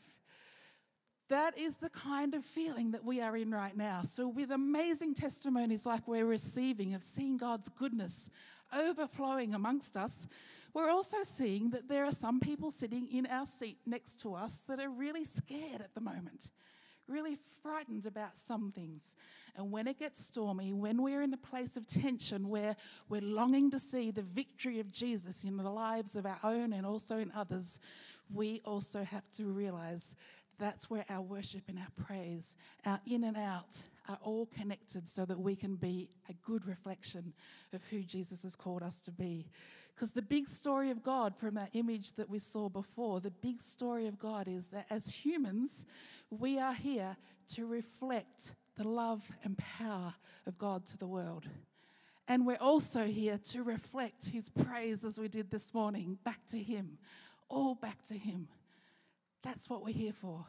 That 1.31 1.57
is 1.59 1.79
the 1.79 1.91
kind 1.91 2.35
of 2.35 2.45
feeling 2.45 2.93
that 2.93 3.05
we 3.05 3.21
are 3.21 3.37
in 3.37 3.51
right 3.51 3.77
now. 3.77 4.03
So, 4.03 4.29
with 4.29 4.51
amazing 4.53 5.15
testimonies 5.15 5.87
like 5.87 6.07
we're 6.07 6.27
receiving 6.27 6.95
of 6.95 7.03
seeing 7.03 7.39
God's 7.39 7.69
goodness 7.71 8.31
overflowing 8.75 9.55
amongst 9.55 9.97
us, 9.97 10.29
we're 10.75 10.91
also 10.91 11.19
seeing 11.23 11.71
that 11.71 11.89
there 11.89 12.05
are 12.05 12.13
some 12.13 12.41
people 12.41 12.71
sitting 12.71 13.09
in 13.11 13.27
our 13.27 13.47
seat 13.47 13.79
next 13.87 14.21
to 14.21 14.35
us 14.35 14.65
that 14.69 14.81
are 14.81 14.91
really 14.91 15.25
scared 15.25 15.81
at 15.81 15.95
the 15.95 16.01
moment 16.01 16.51
really 17.09 17.37
frightened 17.63 18.07
about 18.07 18.39
some 18.39 18.71
things. 18.73 19.15
And 19.57 19.71
when 19.71 19.87
it 19.87 19.99
gets 19.99 20.25
stormy, 20.25 20.73
when 20.73 21.03
we're 21.03 21.23
in 21.23 21.33
a 21.33 21.39
place 21.39 21.77
of 21.77 21.87
tension 21.87 22.49
where 22.49 22.77
we're 23.09 23.21
longing 23.21 23.71
to 23.71 23.79
see 23.79 24.11
the 24.11 24.23
victory 24.23 24.81
of 24.81 24.91
Jesus 24.91 25.45
in 25.45 25.57
the 25.57 25.71
lives 25.71 26.17
of 26.17 26.27
our 26.27 26.39
own 26.43 26.73
and 26.73 26.87
also 26.87 27.19
in 27.19 27.31
others, 27.35 27.79
we 28.33 28.61
also 28.65 29.05
have 29.05 29.31
to 29.33 29.47
realize 29.47 30.17
that's 30.59 30.89
where 30.89 31.05
our 31.09 31.23
worship 31.23 31.63
and 31.69 31.79
our 31.79 32.05
praise, 32.07 32.57
our 32.87 33.01
in 33.07 33.25
and 33.25 33.37
out, 33.37 33.83
are 34.09 34.19
all 34.23 34.47
connected 34.47 35.09
so 35.09 35.25
that 35.25 35.39
we 35.39 35.57
can 35.57 35.77
be 35.77 36.09
a 36.29 36.33
good 36.47 36.67
reflection 36.67 37.33
of 37.73 37.83
who 37.91 38.03
Jesus 38.03 38.43
has 38.43 38.55
called 38.55 38.83
us 38.83 39.01
to 39.01 39.11
be. 39.11 39.47
Because 39.95 40.11
the 40.11 40.23
big 40.23 40.49
story 40.49 40.91
of 40.91 41.03
God, 41.03 41.37
from 41.37 41.55
that 41.55 41.71
image 41.73 42.13
that 42.13 42.29
we 42.29 42.41
saw 42.41 42.69
before, 42.69 43.21
the 43.21 43.31
big 43.31 43.61
story 43.61 44.07
of 44.07 44.19
God 44.19 44.49
is 44.49 44.69
that 44.69 44.87
as 44.91 45.07
humans, 45.07 45.87
we 46.31 46.59
are 46.59 46.75
here 46.75 47.17
to 47.55 47.67
reflect 47.67 48.55
the 48.77 48.89
love 48.89 49.23
and 49.45 49.57
power 49.57 50.13
of 50.47 50.59
God 50.59 50.85
to 50.87 50.99
the 50.99 51.07
world. 51.07 51.47
And 52.27 52.47
we're 52.47 52.57
also 52.57 53.05
here 53.05 53.39
to 53.51 53.63
reflect 53.63 54.27
his 54.27 54.49
praise 54.49 55.05
as 55.05 55.19
we 55.19 55.29
did 55.29 55.51
this 55.51 55.73
morning 55.75 56.19
back 56.25 56.45
to 56.49 56.59
him, 56.59 56.99
all 57.49 57.75
back 57.75 58.03
to 58.07 58.15
him. 58.15 58.49
That's 59.43 59.69
what 59.69 59.85
we're 59.85 59.95
here 59.95 60.15
for. 60.15 60.45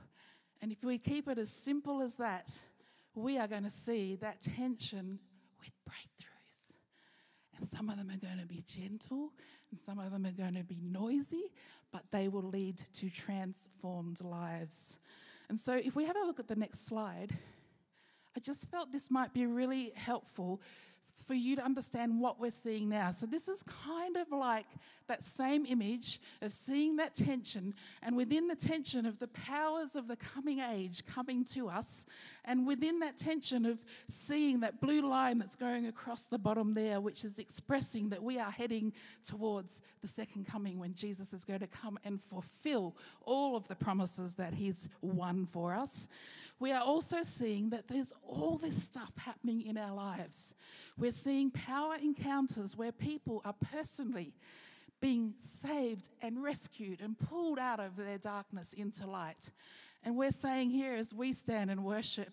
And 0.61 0.71
if 0.71 0.83
we 0.83 0.97
keep 0.97 1.27
it 1.27 1.37
as 1.37 1.49
simple 1.49 2.01
as 2.01 2.15
that, 2.15 2.51
we 3.13 3.37
are 3.37 3.47
going 3.47 3.63
to 3.63 3.69
see 3.69 4.15
that 4.21 4.41
tension. 4.41 5.19
And 7.57 7.67
some 7.67 7.89
of 7.89 7.97
them 7.97 8.09
are 8.09 8.17
going 8.17 8.39
to 8.39 8.45
be 8.45 8.63
gentle, 8.67 9.31
and 9.71 9.79
some 9.79 9.99
of 9.99 10.11
them 10.11 10.25
are 10.25 10.31
going 10.31 10.55
to 10.55 10.63
be 10.63 10.79
noisy, 10.81 11.51
but 11.91 12.03
they 12.11 12.27
will 12.27 12.43
lead 12.43 12.81
to 12.95 13.09
transformed 13.09 14.21
lives. 14.21 14.97
And 15.49 15.59
so, 15.59 15.73
if 15.73 15.95
we 15.95 16.05
have 16.05 16.17
a 16.17 16.25
look 16.25 16.39
at 16.39 16.47
the 16.47 16.55
next 16.55 16.85
slide, 16.85 17.31
I 18.35 18.39
just 18.41 18.69
felt 18.69 18.91
this 18.91 19.09
might 19.09 19.33
be 19.33 19.45
really 19.45 19.93
helpful 19.95 20.61
for 21.23 21.33
you 21.33 21.55
to 21.55 21.63
understand 21.63 22.19
what 22.19 22.39
we're 22.39 22.51
seeing 22.51 22.89
now. 22.89 23.11
So, 23.11 23.25
this 23.25 23.47
is 23.47 23.63
kind 23.63 24.17
of 24.17 24.31
like 24.31 24.67
that 25.07 25.23
same 25.23 25.65
image 25.65 26.19
of 26.41 26.51
seeing 26.51 26.95
that 26.97 27.15
tension, 27.15 27.73
and 28.01 28.15
within 28.15 28.47
the 28.47 28.55
tension 28.55 29.05
of 29.05 29.19
the 29.19 29.27
powers 29.29 29.95
of 29.95 30.07
the 30.07 30.15
coming 30.15 30.59
age 30.59 31.05
coming 31.05 31.45
to 31.45 31.69
us, 31.69 32.05
and 32.45 32.65
within 32.65 32.99
that 32.99 33.17
tension 33.17 33.65
of 33.65 33.83
seeing 34.07 34.59
that 34.59 34.81
blue 34.81 35.01
line 35.07 35.37
that's 35.37 35.55
going 35.55 35.87
across 35.87 36.27
the 36.27 36.37
bottom 36.37 36.73
there, 36.73 36.99
which 36.99 37.23
is 37.23 37.39
expressing 37.39 38.09
that 38.09 38.21
we 38.21 38.39
are 38.39 38.51
heading 38.51 38.91
towards 39.23 39.81
the 40.01 40.07
second 40.07 40.45
coming 40.45 40.79
when 40.79 40.93
Jesus 40.93 41.33
is 41.33 41.43
going 41.43 41.59
to 41.59 41.67
come 41.67 41.99
and 42.03 42.21
fulfill 42.21 42.95
all 43.21 43.55
of 43.55 43.67
the 43.67 43.75
promises 43.75 44.35
that 44.35 44.53
He's 44.53 44.89
won 45.01 45.47
for 45.51 45.73
us. 45.73 46.07
We 46.59 46.71
are 46.71 46.81
also 46.81 47.21
seeing 47.21 47.69
that 47.71 47.87
there's 47.87 48.13
all 48.25 48.57
this 48.57 48.81
stuff 48.81 49.11
happening 49.17 49.61
in 49.61 49.77
our 49.77 49.93
lives. 49.93 50.55
We're 51.05 51.11
seeing 51.11 51.51
power 51.51 51.97
encounters 52.01 52.75
where 52.75 52.91
people 52.91 53.43
are 53.45 53.53
personally 53.71 54.33
being 55.01 55.35
saved 55.37 56.09
and 56.23 56.41
rescued 56.41 56.99
and 56.99 57.15
pulled 57.15 57.59
out 57.59 57.79
of 57.79 57.95
their 57.95 58.17
darkness 58.17 58.73
into 58.73 59.05
light. 59.05 59.51
And 60.03 60.17
we're 60.17 60.31
saying 60.31 60.71
here 60.71 60.95
as 60.95 61.13
we 61.13 61.31
stand 61.31 61.69
and 61.69 61.85
worship, 61.85 62.29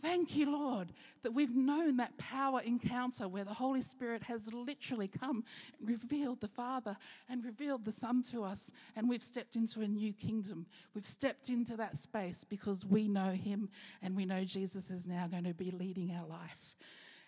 Thank 0.00 0.36
you, 0.36 0.52
Lord, 0.52 0.92
that 1.24 1.32
we've 1.32 1.56
known 1.56 1.96
that 1.96 2.16
power 2.16 2.60
encounter 2.60 3.26
where 3.26 3.42
the 3.42 3.52
Holy 3.52 3.80
Spirit 3.80 4.22
has 4.22 4.52
literally 4.52 5.08
come 5.08 5.42
and 5.80 5.88
revealed 5.88 6.40
the 6.40 6.46
Father 6.46 6.96
and 7.28 7.44
revealed 7.44 7.84
the 7.84 7.90
Son 7.90 8.22
to 8.30 8.44
us, 8.44 8.70
and 8.94 9.08
we've 9.08 9.24
stepped 9.24 9.56
into 9.56 9.80
a 9.80 9.88
new 9.88 10.12
kingdom. 10.12 10.66
We've 10.94 11.06
stepped 11.06 11.48
into 11.48 11.76
that 11.78 11.98
space 11.98 12.44
because 12.44 12.84
we 12.84 13.08
know 13.08 13.30
Him 13.30 13.70
and 14.02 14.14
we 14.14 14.24
know 14.24 14.44
Jesus 14.44 14.90
is 14.90 15.08
now 15.08 15.26
going 15.26 15.44
to 15.44 15.54
be 15.54 15.72
leading 15.72 16.12
our 16.12 16.28
life. 16.28 16.76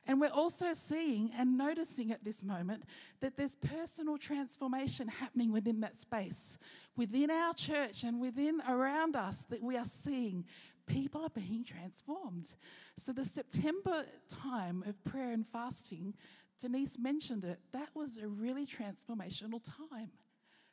And 0.06 0.20
we're 0.20 0.28
also 0.28 0.72
seeing 0.72 1.32
and 1.36 1.58
noticing 1.58 2.12
at 2.12 2.22
this 2.22 2.44
moment 2.44 2.84
that 3.20 3.36
there's 3.36 3.56
personal 3.56 4.16
transformation 4.16 5.08
happening 5.08 5.52
within 5.52 5.80
that 5.80 5.96
space, 5.96 6.58
within 6.96 7.30
our 7.30 7.52
church 7.54 8.04
and 8.04 8.20
within 8.20 8.62
around 8.68 9.16
us, 9.16 9.42
that 9.50 9.62
we 9.62 9.76
are 9.76 9.84
seeing 9.84 10.44
people 10.86 11.22
are 11.22 11.30
being 11.30 11.64
transformed. 11.64 12.54
So, 12.98 13.12
the 13.12 13.24
September 13.24 14.04
time 14.28 14.84
of 14.86 15.02
prayer 15.04 15.32
and 15.32 15.44
fasting, 15.46 16.14
Denise 16.60 16.98
mentioned 16.98 17.44
it, 17.44 17.58
that 17.72 17.88
was 17.94 18.18
a 18.18 18.28
really 18.28 18.64
transformational 18.64 19.60
time 19.62 20.10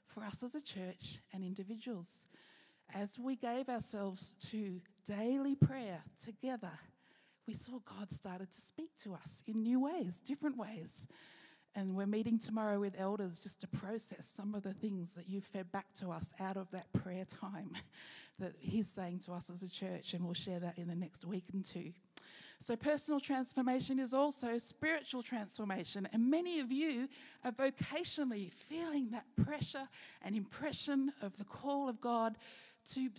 for 0.06 0.24
us 0.24 0.44
as 0.44 0.54
a 0.54 0.62
church 0.62 1.20
and 1.34 1.44
individuals. 1.44 2.28
as 2.94 3.18
we 3.18 3.36
gave 3.36 3.70
ourselves 3.70 4.36
to 4.40 4.80
daily 5.06 5.56
prayer 5.56 6.02
together, 6.24 6.72
we 7.48 7.54
saw 7.54 7.80
God 8.00 8.12
started 8.12 8.52
to 8.52 8.62
speak 8.62 8.90
to 9.04 9.14
us 9.14 9.44
in 9.48 9.62
new 9.62 9.80
ways, 9.82 10.20
different 10.20 10.58
ways. 10.58 11.08
And 11.76 11.96
we're 11.96 12.06
meeting 12.06 12.38
tomorrow 12.38 12.80
with 12.80 12.94
elders 13.00 13.40
just 13.40 13.60
to 13.62 13.68
process 13.68 14.28
some 14.28 14.54
of 14.54 14.62
the 14.62 14.74
things 14.74 15.14
that 15.16 15.28
you've 15.28 15.44
fed 15.44 15.72
back 15.72 15.88
to 15.96 16.10
us 16.10 16.32
out 16.40 16.56
of 16.56 16.70
that 16.72 16.92
prayer 16.94 17.26
time 17.26 17.72
that 18.40 18.54
He's 18.60 18.88
saying 18.88 19.20
to 19.26 19.34
us 19.34 19.50
as 19.50 19.64
a 19.64 19.70
church. 19.70 20.14
And 20.14 20.24
we'll 20.24 20.36
share 20.36 20.60
that 20.60 20.78
in 20.78 20.88
the 20.88 20.96
next 20.96 21.26
week 21.26 21.46
and 21.52 21.66
two. 21.66 21.92
So, 22.60 22.78
personal 22.78 23.20
transformation 23.20 24.00
is 24.00 24.14
also 24.14 24.58
spiritual 24.58 25.22
transformation. 25.22 26.08
And 26.14 26.30
many 26.30 26.60
of 26.62 26.72
you 26.72 27.10
are 27.44 27.52
vocationally 27.52 28.52
feeling 28.54 29.10
that 29.10 29.26
pressure 29.44 29.90
and 30.22 30.36
impression 30.36 31.12
of 31.22 31.36
the 31.38 31.44
call 31.44 31.90
of 31.90 32.00
God 32.00 32.38
to 32.92 33.10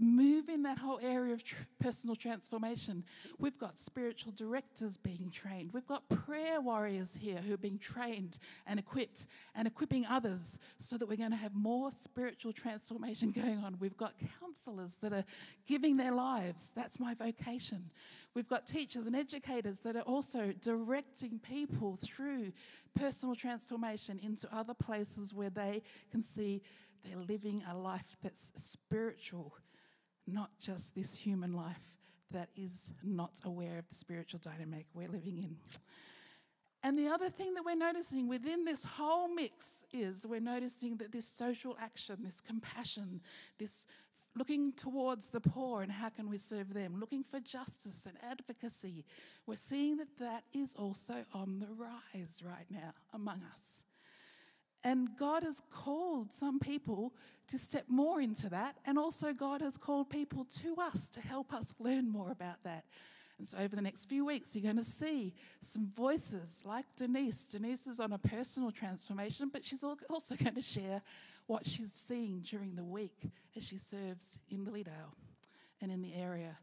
move 0.00 0.48
in 0.48 0.62
that 0.62 0.78
whole 0.78 0.98
area 1.02 1.32
of 1.32 1.44
tr- 1.44 1.56
personal 1.78 2.16
transformation. 2.16 3.04
We've 3.38 3.58
got 3.58 3.78
spiritual 3.78 4.32
directors 4.32 4.96
being 4.96 5.30
trained. 5.32 5.72
We've 5.72 5.86
got 5.86 6.08
prayer 6.08 6.60
warriors 6.60 7.14
here 7.14 7.36
who 7.36 7.54
are 7.54 7.58
being 7.58 7.78
trained 7.78 8.38
and 8.66 8.78
equipped 8.78 9.26
and 9.54 9.66
equipping 9.66 10.06
others 10.06 10.58
so 10.80 10.98
that 10.98 11.08
we're 11.08 11.16
going 11.16 11.30
to 11.30 11.36
have 11.36 11.54
more 11.54 11.90
spiritual 11.90 12.52
transformation 12.52 13.30
going 13.42 13.58
on. 13.58 13.76
We've 13.80 13.96
got 13.96 14.14
counselors 14.40 14.96
that 14.96 15.12
are 15.12 15.24
giving 15.66 15.96
their 15.96 16.12
lives. 16.12 16.72
That's 16.74 16.98
my 16.98 17.14
vocation. 17.14 17.90
We've 18.34 18.48
got 18.48 18.66
teachers 18.66 19.06
and 19.06 19.14
educators 19.14 19.80
that 19.80 19.96
are 19.96 20.02
also 20.02 20.52
directing 20.60 21.38
people 21.38 21.98
through 22.02 22.52
personal 22.94 23.34
transformation 23.34 24.18
into 24.22 24.48
other 24.54 24.74
places 24.74 25.32
where 25.32 25.50
they 25.50 25.82
can 26.10 26.22
see 26.22 26.62
they're 27.04 27.22
living 27.22 27.62
a 27.70 27.76
life 27.76 28.16
that's 28.22 28.52
spiritual 28.56 29.54
not 30.26 30.50
just 30.58 30.94
this 30.94 31.14
human 31.14 31.52
life 31.52 31.96
that 32.30 32.48
is 32.56 32.92
not 33.02 33.40
aware 33.44 33.78
of 33.78 33.88
the 33.88 33.94
spiritual 33.94 34.40
dynamic 34.42 34.86
we're 34.94 35.08
living 35.08 35.38
in. 35.38 35.56
And 36.82 36.98
the 36.98 37.08
other 37.08 37.30
thing 37.30 37.54
that 37.54 37.64
we're 37.64 37.76
noticing 37.76 38.28
within 38.28 38.64
this 38.64 38.84
whole 38.84 39.28
mix 39.28 39.84
is 39.92 40.26
we're 40.28 40.40
noticing 40.40 40.96
that 40.98 41.12
this 41.12 41.26
social 41.26 41.76
action, 41.80 42.18
this 42.22 42.40
compassion, 42.40 43.20
this 43.58 43.86
looking 44.36 44.72
towards 44.72 45.28
the 45.28 45.40
poor 45.40 45.82
and 45.82 45.92
how 45.92 46.08
can 46.08 46.28
we 46.28 46.36
serve 46.36 46.74
them, 46.74 46.98
looking 46.98 47.22
for 47.22 47.40
justice 47.40 48.06
and 48.06 48.16
advocacy, 48.30 49.04
we're 49.46 49.54
seeing 49.54 49.96
that 49.96 50.18
that 50.18 50.44
is 50.52 50.74
also 50.74 51.24
on 51.32 51.58
the 51.58 51.68
rise 51.74 52.42
right 52.44 52.66
now 52.68 52.92
among 53.12 53.40
us. 53.52 53.84
And 54.84 55.08
God 55.18 55.42
has 55.42 55.62
called 55.70 56.30
some 56.32 56.60
people 56.60 57.14
to 57.48 57.58
step 57.58 57.84
more 57.88 58.20
into 58.20 58.50
that. 58.50 58.76
And 58.86 58.98
also, 58.98 59.32
God 59.32 59.62
has 59.62 59.78
called 59.78 60.10
people 60.10 60.44
to 60.62 60.76
us 60.76 61.08
to 61.10 61.20
help 61.20 61.54
us 61.54 61.74
learn 61.78 62.08
more 62.08 62.30
about 62.30 62.62
that. 62.64 62.84
And 63.38 63.48
so, 63.48 63.58
over 63.58 63.74
the 63.74 63.82
next 63.82 64.06
few 64.06 64.26
weeks, 64.26 64.54
you're 64.54 64.62
going 64.62 64.76
to 64.76 64.88
see 64.88 65.34
some 65.62 65.90
voices 65.96 66.62
like 66.66 66.84
Denise. 66.96 67.46
Denise 67.46 67.86
is 67.86 67.98
on 67.98 68.12
a 68.12 68.18
personal 68.18 68.70
transformation, 68.70 69.50
but 69.50 69.64
she's 69.64 69.82
also 69.82 70.36
going 70.36 70.54
to 70.54 70.62
share 70.62 71.00
what 71.46 71.66
she's 71.66 71.92
seeing 71.92 72.40
during 72.40 72.74
the 72.74 72.84
week 72.84 73.32
as 73.56 73.64
she 73.64 73.78
serves 73.78 74.38
in 74.50 74.64
Lilydale 74.64 75.14
and 75.80 75.90
in 75.90 76.02
the 76.02 76.14
area. 76.14 76.56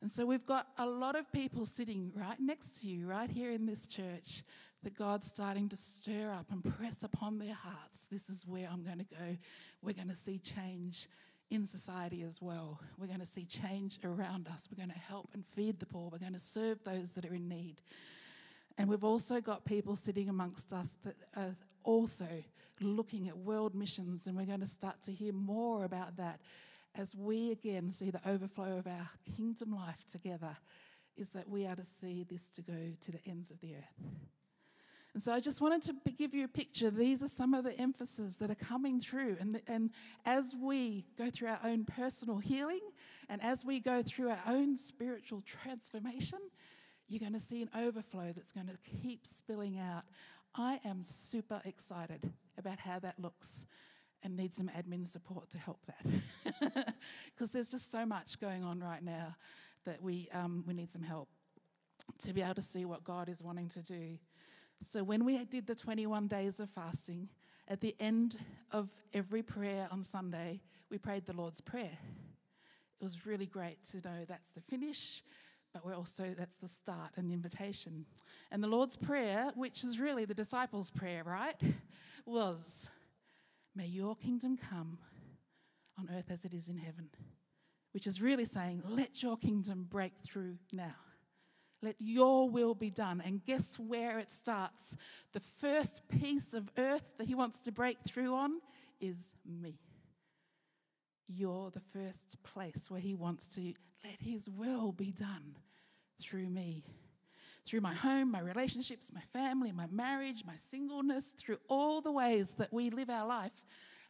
And 0.00 0.10
so 0.10 0.26
we've 0.26 0.46
got 0.46 0.66
a 0.78 0.86
lot 0.86 1.14
of 1.14 1.30
people 1.32 1.64
sitting 1.64 2.10
right 2.14 2.38
next 2.40 2.80
to 2.80 2.88
you, 2.88 3.06
right 3.06 3.30
here 3.30 3.52
in 3.52 3.66
this 3.66 3.86
church, 3.86 4.42
that 4.82 4.96
God's 4.96 5.26
starting 5.26 5.68
to 5.68 5.76
stir 5.76 6.30
up 6.30 6.46
and 6.50 6.62
press 6.76 7.02
upon 7.02 7.38
their 7.38 7.54
hearts. 7.54 8.06
This 8.10 8.28
is 8.28 8.46
where 8.46 8.68
I'm 8.70 8.82
going 8.82 8.98
to 8.98 9.04
go. 9.04 9.36
We're 9.80 9.94
going 9.94 10.08
to 10.08 10.16
see 10.16 10.38
change 10.38 11.08
in 11.50 11.64
society 11.66 12.22
as 12.22 12.40
well. 12.40 12.80
We're 12.98 13.06
going 13.06 13.20
to 13.20 13.26
see 13.26 13.44
change 13.44 13.98
around 14.04 14.48
us. 14.48 14.68
We're 14.70 14.82
going 14.82 14.92
to 14.92 14.98
help 14.98 15.30
and 15.34 15.44
feed 15.44 15.78
the 15.78 15.86
poor. 15.86 16.08
We're 16.10 16.18
going 16.18 16.32
to 16.32 16.40
serve 16.40 16.82
those 16.84 17.12
that 17.12 17.24
are 17.24 17.34
in 17.34 17.48
need. 17.48 17.76
And 18.78 18.88
we've 18.88 19.04
also 19.04 19.40
got 19.40 19.64
people 19.64 19.96
sitting 19.96 20.28
amongst 20.28 20.72
us 20.72 20.96
that 21.04 21.16
are 21.36 21.54
also 21.84 22.28
looking 22.80 23.28
at 23.28 23.36
world 23.36 23.74
missions, 23.74 24.26
and 24.26 24.36
we're 24.36 24.46
going 24.46 24.60
to 24.60 24.66
start 24.66 25.02
to 25.02 25.12
hear 25.12 25.32
more 25.32 25.84
about 25.84 26.16
that 26.16 26.40
as 26.94 27.14
we 27.14 27.50
again 27.52 27.90
see 27.90 28.10
the 28.10 28.20
overflow 28.26 28.78
of 28.78 28.86
our 28.86 29.08
kingdom 29.36 29.74
life 29.74 30.04
together, 30.10 30.56
is 31.16 31.30
that 31.30 31.48
we 31.48 31.66
are 31.66 31.76
to 31.76 31.84
see 31.84 32.24
this 32.28 32.48
to 32.50 32.62
go 32.62 32.92
to 33.00 33.12
the 33.12 33.20
ends 33.26 33.50
of 33.50 33.60
the 33.60 33.74
earth. 33.74 34.08
And 35.14 35.22
so 35.22 35.32
I 35.32 35.40
just 35.40 35.60
wanted 35.60 35.82
to 35.82 36.10
give 36.12 36.32
you 36.32 36.44
a 36.44 36.48
picture. 36.48 36.90
These 36.90 37.22
are 37.22 37.28
some 37.28 37.52
of 37.52 37.64
the 37.64 37.78
emphases 37.78 38.38
that 38.38 38.50
are 38.50 38.54
coming 38.54 38.98
through. 38.98 39.36
And, 39.40 39.54
the, 39.54 39.62
and 39.66 39.90
as 40.24 40.54
we 40.58 41.04
go 41.18 41.28
through 41.28 41.48
our 41.48 41.60
own 41.64 41.84
personal 41.84 42.38
healing 42.38 42.80
and 43.28 43.42
as 43.42 43.64
we 43.64 43.78
go 43.78 44.02
through 44.02 44.30
our 44.30 44.40
own 44.46 44.74
spiritual 44.76 45.42
transformation, 45.42 46.38
you're 47.08 47.20
going 47.20 47.34
to 47.34 47.40
see 47.40 47.60
an 47.60 47.68
overflow 47.76 48.32
that's 48.34 48.52
going 48.52 48.68
to 48.68 48.78
keep 49.02 49.26
spilling 49.26 49.78
out. 49.78 50.04
I 50.54 50.80
am 50.84 51.04
super 51.04 51.60
excited 51.66 52.32
about 52.56 52.78
how 52.78 52.98
that 53.00 53.18
looks 53.18 53.66
and 54.22 54.36
need 54.36 54.54
some 54.54 54.68
admin 54.68 55.06
support 55.06 55.50
to 55.50 55.58
help 55.58 55.80
that. 55.86 56.94
Because 57.34 57.50
there's 57.50 57.68
just 57.68 57.90
so 57.90 58.06
much 58.06 58.40
going 58.40 58.62
on 58.62 58.78
right 58.78 59.02
now 59.02 59.34
that 59.84 60.00
we, 60.00 60.28
um, 60.32 60.62
we 60.66 60.74
need 60.74 60.90
some 60.90 61.02
help 61.02 61.28
to 62.20 62.32
be 62.32 62.40
able 62.40 62.54
to 62.54 62.62
see 62.62 62.84
what 62.84 63.02
God 63.02 63.28
is 63.28 63.42
wanting 63.42 63.68
to 63.70 63.82
do. 63.82 64.18
So, 64.84 65.04
when 65.04 65.24
we 65.24 65.44
did 65.44 65.68
the 65.68 65.76
21 65.76 66.26
days 66.26 66.58
of 66.58 66.68
fasting, 66.70 67.28
at 67.68 67.80
the 67.80 67.94
end 68.00 68.36
of 68.72 68.90
every 69.14 69.40
prayer 69.40 69.86
on 69.92 70.02
Sunday, 70.02 70.60
we 70.90 70.98
prayed 70.98 71.24
the 71.24 71.32
Lord's 71.34 71.60
Prayer. 71.60 71.96
It 73.00 73.04
was 73.04 73.24
really 73.24 73.46
great 73.46 73.80
to 73.92 73.98
know 73.98 74.24
that's 74.26 74.50
the 74.50 74.60
finish, 74.60 75.22
but 75.72 75.86
we're 75.86 75.94
also, 75.94 76.34
that's 76.36 76.56
the 76.56 76.66
start 76.66 77.12
and 77.14 77.30
the 77.30 77.32
invitation. 77.32 78.04
And 78.50 78.60
the 78.60 78.66
Lord's 78.66 78.96
Prayer, 78.96 79.52
which 79.54 79.84
is 79.84 80.00
really 80.00 80.24
the 80.24 80.34
disciples' 80.34 80.90
prayer, 80.90 81.22
right, 81.22 81.60
was, 82.26 82.90
May 83.76 83.86
your 83.86 84.16
kingdom 84.16 84.58
come 84.68 84.98
on 85.96 86.10
earth 86.12 86.28
as 86.28 86.44
it 86.44 86.54
is 86.54 86.68
in 86.68 86.76
heaven, 86.76 87.08
which 87.92 88.08
is 88.08 88.20
really 88.20 88.44
saying, 88.44 88.82
Let 88.88 89.22
your 89.22 89.36
kingdom 89.36 89.86
break 89.88 90.18
through 90.18 90.56
now. 90.72 90.96
Let 91.82 91.96
your 91.98 92.48
will 92.48 92.74
be 92.74 92.90
done. 92.90 93.20
And 93.24 93.44
guess 93.44 93.78
where 93.78 94.18
it 94.18 94.30
starts? 94.30 94.96
The 95.32 95.40
first 95.40 96.08
piece 96.08 96.54
of 96.54 96.70
earth 96.78 97.04
that 97.18 97.26
he 97.26 97.34
wants 97.34 97.60
to 97.62 97.72
break 97.72 97.98
through 98.06 98.34
on 98.34 98.52
is 99.00 99.32
me. 99.44 99.78
You're 101.26 101.70
the 101.70 101.80
first 101.80 102.40
place 102.44 102.90
where 102.90 103.00
he 103.00 103.14
wants 103.14 103.48
to 103.56 103.74
let 104.04 104.20
his 104.20 104.48
will 104.48 104.92
be 104.92 105.10
done 105.10 105.56
through 106.20 106.48
me. 106.48 106.84
Through 107.66 107.80
my 107.80 107.94
home, 107.94 108.30
my 108.30 108.40
relationships, 108.40 109.10
my 109.12 109.22
family, 109.32 109.72
my 109.72 109.86
marriage, 109.90 110.44
my 110.44 110.56
singleness, 110.56 111.32
through 111.38 111.58
all 111.68 112.00
the 112.00 112.10
ways 112.10 112.54
that 112.54 112.72
we 112.72 112.90
live 112.90 113.08
our 113.08 113.26
life, 113.26 113.52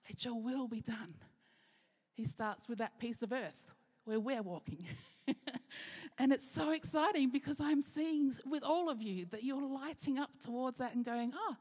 let 0.09 0.25
your 0.25 0.41
will 0.41 0.69
be 0.69 0.81
done. 0.81 1.15
He 2.15 2.25
starts 2.25 2.69
with 2.69 2.79
that 2.79 2.99
piece 2.99 3.23
of 3.23 3.33
earth 3.33 3.63
where 4.05 4.21
we're 4.21 4.43
walking. 4.43 4.85
and 6.19 6.33
it's 6.33 6.49
so 6.49 6.73
exciting 6.73 7.31
because 7.31 7.61
I'm 7.61 7.83
seeing 7.83 8.33
with 8.47 8.65
all 8.65 8.89
of 8.89 9.01
you 9.01 9.27
that 9.27 9.45
you're 9.45 9.63
lighting 9.63 10.19
up 10.19 10.31
towards 10.41 10.79
that 10.79 10.95
and 10.95 11.05
going, 11.05 11.33
oh, 11.35 11.57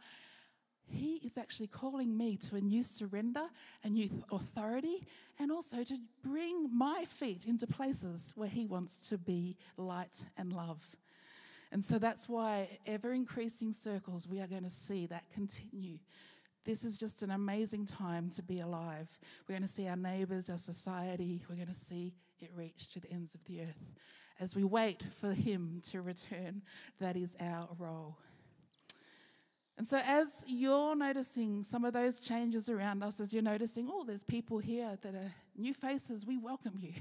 he 0.86 1.22
is 1.24 1.38
actually 1.38 1.68
calling 1.68 2.18
me 2.18 2.36
to 2.36 2.58
a 2.58 2.62
new 2.62 2.84
surrender, 2.84 3.46
a 3.84 3.90
new 3.90 4.10
authority, 4.32 5.06
and 5.40 5.52
also 5.52 5.84
to 5.84 5.98
bring 6.24 6.70
my 6.76 7.06
feet 7.08 7.46
into 7.46 7.66
places 7.66 8.34
where 8.36 8.50
he 8.50 8.66
wants 8.66 8.98
to 9.10 9.18
be 9.18 9.56
light 9.78 10.26
and 10.38 10.52
love. 10.52 10.84
And 11.72 11.84
so 11.84 11.98
that's 11.98 12.28
why, 12.28 12.68
ever 12.86 13.14
increasing 13.14 13.72
circles, 13.72 14.28
we 14.28 14.42
are 14.42 14.48
going 14.48 14.64
to 14.64 14.70
see 14.70 15.06
that 15.06 15.24
continue 15.34 16.00
this 16.64 16.84
is 16.84 16.98
just 16.98 17.24
an 17.24 17.32
amazing 17.32 17.86
time 17.86 18.30
to 18.30 18.44
be 18.44 18.60
alive. 18.60 19.08
We're 19.48 19.54
going 19.54 19.64
to 19.64 19.68
see 19.68 19.88
our 19.88 19.96
neighbours, 19.96 20.50
our 20.50 20.58
society, 20.58 21.44
we're 21.50 21.56
going 21.56 21.68
to 21.68 21.74
see 21.74 22.14
it 22.42 22.52
reach 22.56 22.90
to 22.94 23.00
the 23.00 23.12
ends 23.12 23.36
of 23.36 23.44
the 23.46 23.62
earth. 23.62 23.92
As 24.40 24.56
we 24.56 24.64
wait 24.64 25.04
for 25.20 25.34
Him 25.34 25.82
to 25.92 26.02
return, 26.02 26.62
that 27.00 27.16
is 27.16 27.36
our 27.40 27.70
role. 27.78 28.18
And 29.78 29.88
so, 29.88 30.00
as 30.06 30.44
you're 30.48 30.96
noticing 30.96 31.64
some 31.64 31.86
of 31.86 31.94
those 31.94 32.20
changes 32.20 32.70
around 32.70 33.04
us, 33.04 33.20
as 33.20 33.34
you're 33.34 33.42
noticing, 33.42 33.90
oh, 33.92 34.04
there's 34.06 34.24
people 34.24 34.60
here 34.60 34.98
that 35.02 35.16
are 35.16 35.34
new 35.58 35.74
faces, 35.74 36.26
we 36.26 36.38
welcome 36.38 36.74
you. 36.78 36.94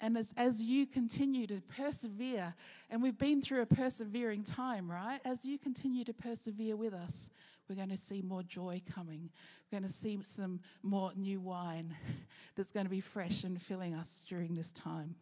And 0.00 0.18
as, 0.18 0.34
as 0.36 0.60
you 0.60 0.86
continue 0.86 1.46
to 1.46 1.60
persevere, 1.62 2.54
and 2.90 3.02
we've 3.02 3.16
been 3.16 3.40
through 3.40 3.62
a 3.62 3.66
persevering 3.66 4.42
time, 4.42 4.90
right? 4.90 5.20
As 5.24 5.44
you 5.44 5.58
continue 5.58 6.04
to 6.04 6.12
persevere 6.12 6.76
with 6.76 6.92
us, 6.92 7.30
we're 7.68 7.76
going 7.76 7.90
to 7.90 7.96
see 7.96 8.22
more 8.22 8.42
joy 8.42 8.82
coming. 8.94 9.30
We're 9.70 9.80
going 9.80 9.88
to 9.88 9.94
see 9.94 10.18
some 10.22 10.60
more 10.82 11.12
new 11.16 11.40
wine 11.40 11.94
that's 12.56 12.70
going 12.70 12.86
to 12.86 12.90
be 12.90 13.00
fresh 13.00 13.44
and 13.44 13.60
filling 13.60 13.94
us 13.94 14.20
during 14.28 14.54
this 14.54 14.72
time. 14.72 15.14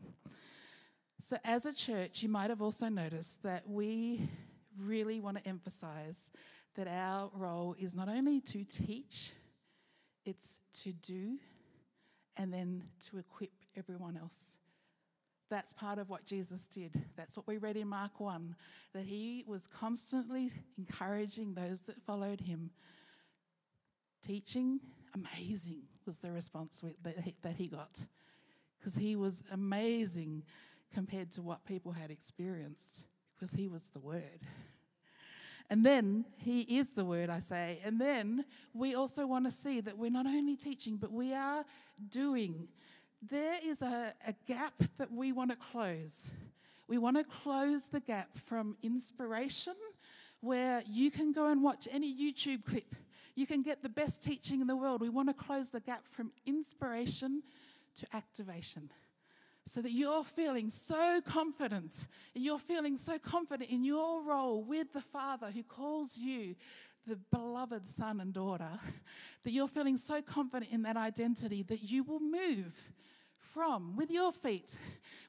So, 1.20 1.37
as 1.44 1.66
a 1.66 1.72
church, 1.72 2.22
you 2.22 2.28
might 2.28 2.50
have 2.50 2.61
also 2.61 2.88
noticed 2.88 3.42
that 3.44 3.68
we 3.68 4.28
really 4.76 5.20
want 5.20 5.38
to 5.38 5.48
emphasize 5.48 6.31
that 6.74 6.88
our 6.88 7.31
role 7.35 7.76
is 7.78 7.94
not 7.94 8.09
only 8.09 8.40
to 8.40 8.64
teach, 8.64 9.33
it's 10.24 10.61
to 10.83 10.92
do 10.92 11.38
and 12.37 12.52
then 12.52 12.83
to 13.11 13.18
equip 13.18 13.52
everyone 13.76 14.16
else. 14.16 14.57
That's 15.52 15.74
part 15.74 15.98
of 15.98 16.08
what 16.08 16.24
Jesus 16.24 16.66
did. 16.66 16.98
That's 17.14 17.36
what 17.36 17.46
we 17.46 17.58
read 17.58 17.76
in 17.76 17.86
Mark 17.86 18.20
1 18.20 18.56
that 18.94 19.04
he 19.04 19.44
was 19.46 19.66
constantly 19.66 20.50
encouraging 20.78 21.52
those 21.52 21.82
that 21.82 22.00
followed 22.06 22.40
him. 22.40 22.70
Teaching, 24.26 24.80
amazing 25.14 25.82
was 26.06 26.20
the 26.20 26.32
response 26.32 26.82
that 27.02 27.54
he 27.58 27.68
got 27.68 28.06
because 28.78 28.94
he 28.94 29.14
was 29.14 29.44
amazing 29.52 30.42
compared 30.94 31.30
to 31.32 31.42
what 31.42 31.66
people 31.66 31.92
had 31.92 32.10
experienced 32.10 33.04
because 33.36 33.52
he 33.52 33.68
was 33.68 33.90
the 33.90 34.00
Word. 34.00 34.40
And 35.68 35.84
then 35.84 36.24
he 36.38 36.62
is 36.62 36.92
the 36.92 37.04
word, 37.04 37.30
I 37.30 37.40
say. 37.40 37.78
And 37.84 38.00
then 38.00 38.44
we 38.74 38.94
also 38.94 39.26
want 39.26 39.44
to 39.44 39.50
see 39.50 39.80
that 39.80 39.96
we're 39.96 40.10
not 40.10 40.26
only 40.26 40.56
teaching, 40.56 40.96
but 40.96 41.12
we 41.12 41.34
are 41.34 41.64
doing. 42.08 42.68
There 43.30 43.58
is 43.64 43.82
a, 43.82 44.12
a 44.26 44.35
gap 44.48 44.74
that 44.98 45.12
we 45.12 45.30
want 45.30 45.52
to 45.52 45.56
close. 45.56 46.30
We 46.88 46.98
want 46.98 47.16
to 47.16 47.24
close 47.24 47.87
the 47.87 48.00
gap 48.00 48.37
from 48.46 48.76
inspiration, 48.82 49.74
where 50.40 50.82
you 50.88 51.12
can 51.12 51.32
go 51.32 51.46
and 51.46 51.62
watch 51.62 51.87
any 51.92 52.12
YouTube 52.12 52.64
clip, 52.64 52.96
you 53.37 53.46
can 53.46 53.62
get 53.62 53.80
the 53.80 53.88
best 53.88 54.24
teaching 54.24 54.61
in 54.61 54.66
the 54.66 54.74
world. 54.74 55.00
We 55.00 55.08
want 55.08 55.28
to 55.28 55.35
close 55.35 55.70
the 55.70 55.80
gap 55.80 56.06
from 56.08 56.32
inspiration 56.46 57.44
to 57.94 58.06
activation 58.12 58.90
so 59.64 59.80
that 59.80 59.92
you're 59.92 60.24
feeling 60.24 60.68
so 60.68 61.20
confident, 61.24 62.08
you're 62.35 62.58
feeling 62.58 62.96
so 62.96 63.18
confident 63.18 63.70
in 63.70 63.85
your 63.85 64.22
role 64.24 64.64
with 64.64 64.92
the 64.92 65.00
Father 65.00 65.52
who 65.54 65.62
calls 65.62 66.18
you 66.18 66.56
the 67.06 67.16
beloved 67.30 67.87
son 67.87 68.20
and 68.20 68.32
daughter, 68.32 68.70
that 69.44 69.52
you're 69.52 69.68
feeling 69.68 69.96
so 69.96 70.20
confident 70.20 70.72
in 70.72 70.82
that 70.82 70.96
identity 70.96 71.62
that 71.62 71.82
you 71.82 72.02
will 72.02 72.20
move 72.20 72.72
from, 73.52 73.96
with 73.96 74.10
your 74.10 74.32
feet, 74.32 74.76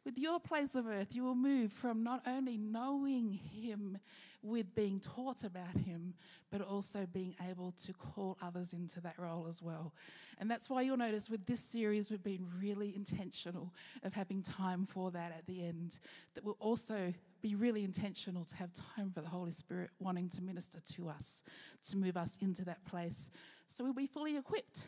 with 0.06 0.18
your 0.18 0.40
place 0.40 0.76
of 0.76 0.88
earth, 0.88 1.10
you 1.12 1.24
will 1.24 1.36
move 1.36 1.72
from 1.72 2.04
not 2.04 2.22
only 2.26 2.58
knowing 2.58 3.32
Him 3.32 3.98
with 4.42 4.74
being 4.76 5.00
taught 5.00 5.44
about 5.44 5.76
Him, 5.76 6.14
but 6.52 6.62
also 6.62 7.06
being 7.14 7.36
able 7.50 7.74
to 7.86 7.94
call 7.94 8.38
others 8.42 8.74
into 8.74 9.02
that 9.02 9.18
role 9.18 9.48
as 9.50 9.62
well. 9.62 9.94
And 10.40 10.50
that's 10.50 10.70
why 10.70 10.82
you'll 10.82 10.98
notice 10.98 11.30
with 11.30 11.46
this 11.46 11.60
series, 11.60 12.10
we've 12.10 12.24
been 12.24 12.48
really 12.62 12.94
intentional 12.96 13.74
of 14.04 14.14
having 14.14 14.42
time 14.42 14.86
for 14.86 15.12
that 15.12 15.34
at 15.38 15.46
the 15.46 15.66
end, 15.66 16.00
that 16.36 16.44
we'll 16.44 16.58
also 16.60 17.14
be 17.42 17.56
really 17.56 17.84
intentional 17.84 18.46
to 18.46 18.56
have 18.56 18.70
time 18.96 19.12
for 19.12 19.22
the 19.22 19.28
Holy 19.28 19.52
Spirit 19.52 19.90
wanting 20.00 20.30
to 20.30 20.42
minister 20.42 20.80
to 20.94 21.10
us, 21.10 21.44
to 21.90 21.98
move 21.98 22.16
us 22.16 22.38
into 22.42 22.64
that 22.66 22.84
place. 22.86 23.30
So 23.68 23.84
we'll 23.84 23.94
be 23.94 24.08
fully 24.08 24.38
equipped. 24.38 24.86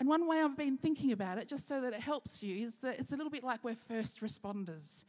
And 0.00 0.08
one 0.08 0.26
way 0.26 0.40
I've 0.40 0.56
been 0.56 0.78
thinking 0.78 1.12
about 1.12 1.36
it, 1.36 1.46
just 1.46 1.68
so 1.68 1.82
that 1.82 1.92
it 1.92 2.00
helps 2.00 2.42
you, 2.42 2.64
is 2.64 2.76
that 2.76 2.98
it's 2.98 3.12
a 3.12 3.16
little 3.16 3.30
bit 3.30 3.44
like 3.44 3.62
we're 3.62 3.76
first 3.76 4.22
responders. 4.22 5.04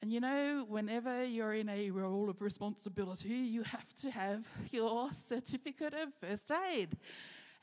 And 0.00 0.12
you 0.12 0.20
know, 0.20 0.64
whenever 0.68 1.24
you're 1.24 1.54
in 1.54 1.68
a 1.68 1.90
role 1.90 2.30
of 2.30 2.40
responsibility, 2.40 3.30
you 3.30 3.64
have 3.64 3.92
to 3.96 4.12
have 4.12 4.46
your 4.70 5.12
certificate 5.12 5.92
of 5.92 6.14
first 6.14 6.52
aid. 6.70 6.90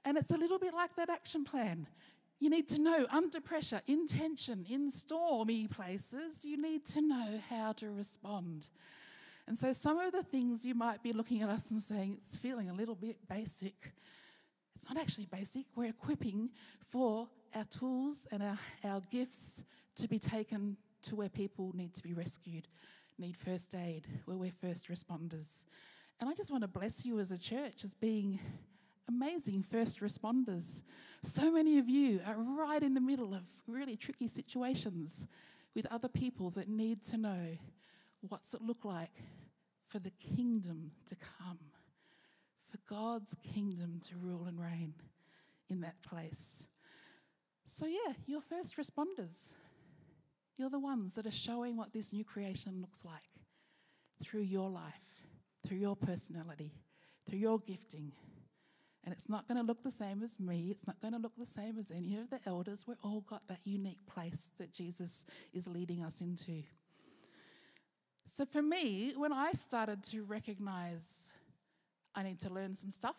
And 0.04 0.18
it's 0.18 0.32
a 0.32 0.38
little 0.38 0.60
bit 0.60 0.74
like 0.74 0.94
that 0.98 1.10
action 1.10 1.46
plan. 1.46 1.88
You 2.42 2.50
need 2.50 2.68
to 2.68 2.82
know 2.82 3.08
under 3.10 3.40
pressure, 3.40 3.82
in 3.88 4.06
tension, 4.06 4.66
in 4.70 4.92
stormy 4.92 5.68
places, 5.68 6.44
you 6.44 6.62
need 6.62 6.84
to 6.88 7.02
know 7.02 7.40
how 7.50 7.72
to 7.72 7.90
respond. 7.90 8.68
And 9.48 9.58
so, 9.58 9.72
some 9.72 9.98
of 9.98 10.12
the 10.12 10.24
things 10.24 10.66
you 10.66 10.76
might 10.76 11.02
be 11.02 11.14
looking 11.14 11.42
at 11.42 11.48
us 11.48 11.72
and 11.72 11.80
saying, 11.80 12.18
it's 12.18 12.38
feeling 12.38 12.70
a 12.70 12.74
little 12.74 12.96
bit 12.96 13.16
basic. 13.30 13.94
It's 14.76 14.88
not 14.90 15.02
actually 15.02 15.26
basic. 15.26 15.66
We're 15.76 15.90
equipping 15.90 16.50
for 16.90 17.28
our 17.56 17.64
tools 17.66 18.28
and 18.32 18.44
our, 18.44 18.60
our 18.84 19.02
gifts 19.10 19.64
to 19.96 20.08
be 20.08 20.20
taken 20.20 20.76
to 21.04 21.16
where 21.16 21.30
people 21.30 21.72
need 21.74 21.94
to 21.94 22.04
be 22.04 22.14
rescued, 22.14 22.68
need 23.18 23.38
first 23.38 23.74
aid, 23.74 24.08
where 24.26 24.38
we're 24.38 24.52
first 24.52 24.90
responders. 24.90 25.66
And 26.20 26.30
I 26.30 26.34
just 26.34 26.52
want 26.52 26.64
to 26.64 26.68
bless 26.68 27.06
you 27.06 27.20
as 27.20 27.32
a 27.32 27.38
church 27.38 27.84
as 27.84 27.94
being 27.94 28.40
amazing 29.08 29.64
first 29.64 30.02
responders. 30.02 30.84
So 31.24 31.52
many 31.52 31.78
of 31.78 31.88
you 31.88 32.20
are 32.26 32.36
right 32.36 32.82
in 32.82 32.94
the 32.94 33.02
middle 33.02 33.34
of 33.34 33.44
really 33.68 33.96
tricky 33.96 34.28
situations 34.28 35.28
with 35.76 35.86
other 35.92 36.08
people 36.08 36.50
that 36.52 36.68
need 36.68 37.04
to 37.04 37.18
know 37.18 37.58
what's 38.28 38.54
it 38.54 38.62
look 38.62 38.84
like 38.84 39.12
for 39.88 40.00
the 40.00 40.12
kingdom 40.36 40.92
to 41.08 41.16
come 41.16 41.60
God's 42.90 43.36
kingdom 43.54 44.00
to 44.10 44.16
rule 44.18 44.46
and 44.46 44.60
reign 44.60 44.94
in 45.70 45.82
that 45.82 46.02
place. 46.02 46.68
So, 47.66 47.86
yeah, 47.86 48.14
you're 48.26 48.42
first 48.42 48.78
responders. 48.78 49.52
You're 50.58 50.70
the 50.70 50.80
ones 50.80 51.16
that 51.16 51.26
are 51.26 51.32
showing 51.32 51.76
what 51.76 51.92
this 51.92 52.14
new 52.14 52.24
creation 52.24 52.80
looks 52.80 53.04
like 53.04 53.30
through 54.24 54.44
your 54.44 54.70
life, 54.70 54.94
through 55.66 55.78
your 55.78 55.96
personality, 55.96 56.72
through 57.28 57.40
your 57.40 57.60
gifting. 57.60 58.12
And 59.04 59.14
it's 59.14 59.30
not 59.30 59.48
going 59.48 59.58
to 59.58 59.64
look 59.64 59.84
the 59.84 59.92
same 59.92 60.24
as 60.24 60.40
me. 60.40 60.70
It's 60.72 60.88
not 60.88 61.00
going 61.02 61.14
to 61.14 61.20
look 61.20 61.36
the 61.38 61.46
same 61.46 61.78
as 61.78 61.92
any 61.92 62.18
of 62.18 62.30
the 62.30 62.40
elders. 62.46 62.86
We've 62.88 62.98
all 63.04 63.22
got 63.22 63.48
that 63.48 63.60
unique 63.64 64.06
place 64.08 64.52
that 64.58 64.74
Jesus 64.74 65.26
is 65.54 65.68
leading 65.68 66.04
us 66.04 66.22
into. 66.22 66.64
So, 68.28 68.46
for 68.46 68.62
me, 68.62 69.14
when 69.16 69.32
I 69.32 69.52
started 69.52 70.04
to 70.06 70.24
recognize 70.24 71.28
I 72.16 72.24
need 72.24 72.40
to 72.40 72.50
learn 72.50 72.76
some 72.76 72.92
stuff. 72.92 73.18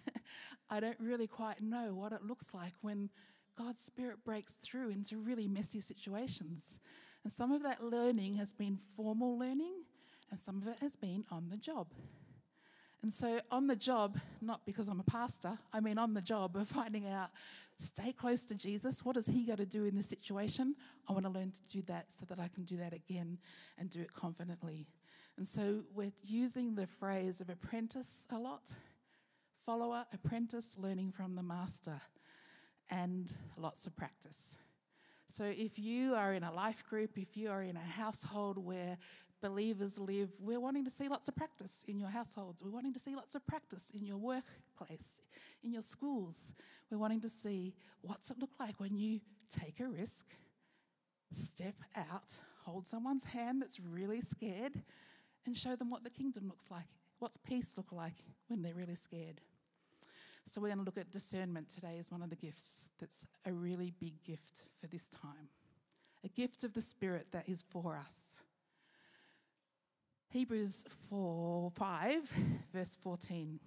I 0.70 0.80
don't 0.80 0.98
really 1.00 1.26
quite 1.26 1.62
know 1.62 1.94
what 1.94 2.12
it 2.12 2.22
looks 2.22 2.52
like 2.52 2.74
when 2.82 3.08
God's 3.56 3.80
Spirit 3.80 4.18
breaks 4.24 4.54
through 4.54 4.90
into 4.90 5.16
really 5.16 5.48
messy 5.48 5.80
situations. 5.80 6.78
And 7.24 7.32
some 7.32 7.50
of 7.52 7.62
that 7.62 7.82
learning 7.82 8.34
has 8.34 8.52
been 8.52 8.78
formal 8.96 9.38
learning, 9.38 9.82
and 10.30 10.38
some 10.38 10.62
of 10.62 10.68
it 10.68 10.78
has 10.80 10.94
been 10.94 11.24
on 11.30 11.48
the 11.48 11.56
job. 11.56 11.88
And 13.02 13.12
so, 13.12 13.40
on 13.50 13.66
the 13.66 13.76
job, 13.76 14.18
not 14.40 14.66
because 14.66 14.88
I'm 14.88 15.00
a 15.00 15.04
pastor, 15.04 15.56
I 15.72 15.80
mean 15.80 15.98
on 15.98 16.14
the 16.14 16.20
job 16.20 16.56
of 16.56 16.68
finding 16.68 17.06
out, 17.08 17.30
stay 17.78 18.12
close 18.12 18.44
to 18.46 18.56
Jesus. 18.56 19.04
What 19.04 19.16
is 19.16 19.26
He 19.26 19.44
going 19.44 19.58
to 19.58 19.66
do 19.66 19.84
in 19.84 19.94
this 19.94 20.06
situation? 20.06 20.74
I 21.08 21.12
want 21.12 21.24
to 21.24 21.30
learn 21.30 21.52
to 21.52 21.64
do 21.72 21.82
that 21.82 22.12
so 22.12 22.24
that 22.28 22.40
I 22.40 22.48
can 22.48 22.64
do 22.64 22.76
that 22.76 22.92
again 22.92 23.38
and 23.78 23.88
do 23.88 24.00
it 24.00 24.12
confidently. 24.12 24.86
And 25.38 25.46
so 25.46 25.84
we're 25.94 26.10
using 26.24 26.74
the 26.74 26.88
phrase 26.88 27.40
of 27.40 27.48
apprentice 27.48 28.26
a 28.30 28.36
lot 28.36 28.72
follower, 29.64 30.04
apprentice, 30.12 30.74
learning 30.76 31.12
from 31.12 31.36
the 31.36 31.42
master, 31.42 32.00
and 32.90 33.32
lots 33.56 33.86
of 33.86 33.94
practice. 33.94 34.56
So, 35.28 35.44
if 35.44 35.78
you 35.78 36.14
are 36.14 36.32
in 36.32 36.42
a 36.42 36.52
life 36.52 36.82
group, 36.88 37.18
if 37.18 37.36
you 37.36 37.50
are 37.50 37.62
in 37.62 37.76
a 37.76 37.80
household 37.80 38.58
where 38.58 38.96
believers 39.40 39.96
live, 39.96 40.30
we're 40.40 40.58
wanting 40.58 40.84
to 40.86 40.90
see 40.90 41.06
lots 41.06 41.28
of 41.28 41.36
practice 41.36 41.84
in 41.86 42.00
your 42.00 42.08
households. 42.08 42.64
We're 42.64 42.72
wanting 42.72 42.94
to 42.94 42.98
see 42.98 43.14
lots 43.14 43.36
of 43.36 43.46
practice 43.46 43.92
in 43.94 44.04
your 44.04 44.16
workplace, 44.16 45.20
in 45.62 45.70
your 45.70 45.82
schools. 45.82 46.54
We're 46.90 46.98
wanting 46.98 47.20
to 47.20 47.28
see 47.28 47.74
what's 48.00 48.30
it 48.32 48.40
look 48.40 48.58
like 48.58 48.80
when 48.80 48.96
you 48.96 49.20
take 49.48 49.78
a 49.78 49.86
risk, 49.86 50.34
step 51.30 51.76
out, 51.94 52.32
hold 52.64 52.88
someone's 52.88 53.24
hand 53.24 53.62
that's 53.62 53.78
really 53.78 54.20
scared, 54.20 54.82
and 55.48 55.56
show 55.56 55.74
them 55.74 55.88
what 55.88 56.04
the 56.04 56.10
kingdom 56.10 56.46
looks 56.46 56.66
like. 56.70 56.84
What's 57.20 57.38
peace 57.38 57.74
look 57.78 57.90
like 57.90 58.22
when 58.48 58.60
they're 58.60 58.74
really 58.74 58.94
scared? 58.94 59.40
So, 60.44 60.60
we're 60.60 60.68
going 60.68 60.78
to 60.78 60.84
look 60.84 60.98
at 60.98 61.10
discernment 61.10 61.70
today 61.70 61.96
as 61.98 62.12
one 62.12 62.22
of 62.22 62.28
the 62.28 62.36
gifts 62.36 62.86
that's 63.00 63.26
a 63.46 63.52
really 63.52 63.92
big 63.98 64.22
gift 64.24 64.64
for 64.78 64.88
this 64.88 65.08
time. 65.08 65.48
A 66.22 66.28
gift 66.28 66.64
of 66.64 66.74
the 66.74 66.82
Spirit 66.82 67.28
that 67.32 67.48
is 67.48 67.62
for 67.62 67.96
us. 67.96 68.42
Hebrews 70.30 70.84
4 71.08 71.70
5, 71.70 72.22
verse 72.74 72.98
14. 73.02 73.58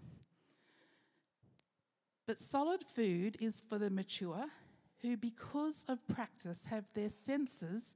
But 2.27 2.37
solid 2.37 2.83
food 2.83 3.37
is 3.39 3.63
for 3.67 3.79
the 3.79 3.89
mature, 3.89 4.45
who, 5.01 5.17
because 5.17 5.83
of 5.89 6.07
practice, 6.07 6.65
have 6.65 6.85
their 6.93 7.09
senses 7.09 7.95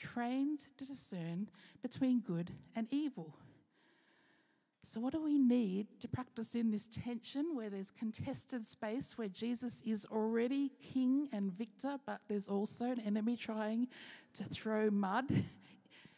trained 0.00 0.60
to 0.78 0.84
discern 0.84 1.48
between 1.82 2.20
good 2.20 2.50
and 2.74 2.86
evil. 2.90 3.34
So, 4.82 4.98
what 4.98 5.12
do 5.12 5.22
we 5.22 5.38
need 5.38 5.86
to 6.00 6.08
practice 6.08 6.54
in 6.54 6.70
this 6.70 6.88
tension 6.88 7.54
where 7.54 7.70
there's 7.70 7.92
contested 7.92 8.64
space, 8.64 9.16
where 9.16 9.28
Jesus 9.28 9.82
is 9.86 10.04
already 10.06 10.72
king 10.92 11.28
and 11.32 11.52
victor, 11.52 11.98
but 12.06 12.20
there's 12.28 12.48
also 12.48 12.86
an 12.86 13.00
enemy 13.06 13.36
trying 13.36 13.86
to 14.34 14.44
throw 14.44 14.90
mud? 14.90 15.30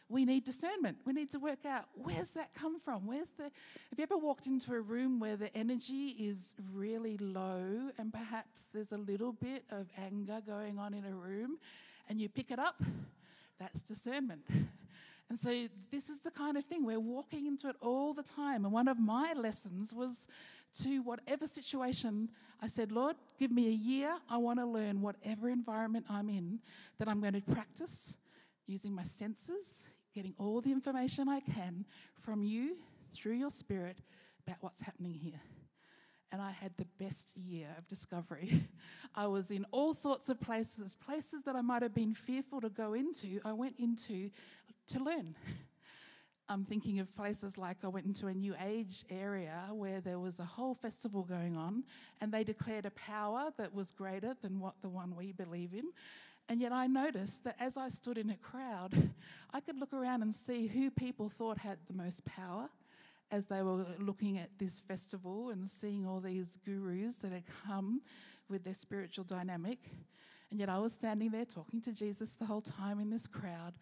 We 0.09 0.25
need 0.25 0.43
discernment. 0.43 0.97
We 1.05 1.13
need 1.13 1.31
to 1.31 1.39
work 1.39 1.65
out 1.65 1.85
where's 1.95 2.31
that 2.31 2.53
come 2.53 2.79
from? 2.79 3.05
Where's 3.05 3.31
the. 3.31 3.43
Have 3.43 3.97
you 3.97 4.03
ever 4.03 4.17
walked 4.17 4.47
into 4.47 4.73
a 4.73 4.81
room 4.81 5.19
where 5.19 5.35
the 5.35 5.55
energy 5.55 6.15
is 6.19 6.55
really 6.73 7.17
low 7.17 7.89
and 7.97 8.13
perhaps 8.13 8.69
there's 8.73 8.91
a 8.91 8.97
little 8.97 9.33
bit 9.33 9.63
of 9.71 9.87
anger 9.97 10.39
going 10.45 10.77
on 10.77 10.93
in 10.93 11.05
a 11.05 11.15
room 11.15 11.57
and 12.09 12.19
you 12.19 12.29
pick 12.29 12.51
it 12.51 12.59
up? 12.59 12.81
That's 13.63 13.81
discernment. 13.81 14.41
And 15.29 15.39
so, 15.39 15.49
this 15.89 16.09
is 16.09 16.19
the 16.19 16.29
kind 16.29 16.57
of 16.57 16.65
thing 16.65 16.85
we're 16.85 16.99
walking 16.99 17.47
into 17.47 17.67
it 17.67 17.75
all 17.81 18.13
the 18.13 18.21
time. 18.21 18.65
And 18.65 18.73
one 18.73 18.87
of 18.87 18.99
my 18.99 19.33
lessons 19.33 19.91
was 19.91 20.27
to 20.81 20.99
whatever 20.99 21.47
situation, 21.47 22.29
I 22.61 22.67
said, 22.67 22.91
Lord, 22.91 23.15
give 23.39 23.49
me 23.49 23.67
a 23.67 23.71
year. 23.71 24.13
I 24.29 24.37
want 24.37 24.59
to 24.59 24.65
learn 24.65 25.01
whatever 25.01 25.49
environment 25.49 26.05
I'm 26.07 26.29
in, 26.29 26.59
that 26.99 27.07
I'm 27.07 27.19
going 27.19 27.33
to 27.33 27.41
practice 27.41 28.15
using 28.67 28.93
my 28.93 29.03
senses, 29.03 29.87
getting 30.13 30.35
all 30.37 30.61
the 30.61 30.71
information 30.71 31.27
I 31.27 31.39
can 31.39 31.85
from 32.21 32.43
you 32.43 32.77
through 33.11 33.33
your 33.33 33.49
spirit 33.49 33.97
about 34.45 34.57
what's 34.59 34.81
happening 34.81 35.13
here 35.13 35.39
and 36.33 36.41
I 36.41 36.49
had 36.49 36.71
the 36.77 36.87
best 36.97 37.37
year 37.37 37.67
of 37.77 37.87
discovery. 37.87 38.63
I 39.15 39.27
was 39.27 39.51
in 39.51 39.67
all 39.71 39.93
sorts 39.93 40.29
of 40.29 40.41
places, 40.41 40.95
places 40.95 41.43
that 41.43 41.55
I 41.55 41.61
might 41.61 41.83
have 41.83 41.93
been 41.93 42.15
fearful 42.15 42.59
to 42.61 42.69
go 42.69 42.93
into, 42.93 43.39
I 43.45 43.53
went 43.53 43.75
into 43.77 44.31
to 44.87 45.03
learn. 45.03 45.35
I'm 46.49 46.65
thinking 46.65 46.99
of 46.99 47.15
places 47.15 47.55
like 47.55 47.77
I 47.83 47.87
went 47.87 48.07
into 48.07 48.27
a 48.27 48.33
New 48.33 48.55
Age 48.65 49.05
area 49.11 49.61
where 49.71 50.01
there 50.01 50.17
was 50.17 50.39
a 50.39 50.43
whole 50.43 50.73
festival 50.73 51.21
going 51.21 51.55
on, 51.55 51.83
and 52.19 52.31
they 52.31 52.43
declared 52.43 52.87
a 52.87 52.91
power 52.91 53.53
that 53.57 53.73
was 53.73 53.91
greater 53.91 54.35
than 54.41 54.59
what 54.59 54.73
the 54.81 54.89
one 54.89 55.15
we 55.15 55.33
believe 55.33 55.73
in. 55.73 55.85
And 56.49 56.59
yet 56.59 56.71
I 56.71 56.87
noticed 56.87 57.43
that 57.43 57.57
as 57.59 57.77
I 57.77 57.89
stood 57.89 58.17
in 58.17 58.31
a 58.31 58.37
crowd, 58.37 59.11
I 59.53 59.59
could 59.59 59.79
look 59.79 59.93
around 59.93 60.23
and 60.23 60.33
see 60.33 60.65
who 60.65 60.89
people 60.89 61.29
thought 61.29 61.59
had 61.59 61.77
the 61.87 61.93
most 61.93 62.25
power 62.25 62.69
as 63.31 63.47
they 63.47 63.61
were 63.61 63.85
looking 63.99 64.37
at 64.37 64.49
this 64.57 64.79
festival 64.79 65.49
and 65.49 65.67
seeing 65.67 66.05
all 66.05 66.19
these 66.19 66.57
gurus 66.65 67.17
that 67.17 67.31
had 67.31 67.43
come 67.65 68.01
with 68.49 68.63
their 68.63 68.73
spiritual 68.73 69.23
dynamic. 69.23 69.79
And 70.51 70.59
yet 70.59 70.69
I 70.69 70.77
was 70.77 70.93
standing 70.93 71.31
there 71.31 71.45
talking 71.45 71.81
to 71.81 71.91
Jesus 71.91 72.35
the 72.35 72.45
whole 72.45 72.61
time 72.61 72.99
in 72.99 73.09
this 73.09 73.25
crowd. 73.25 73.73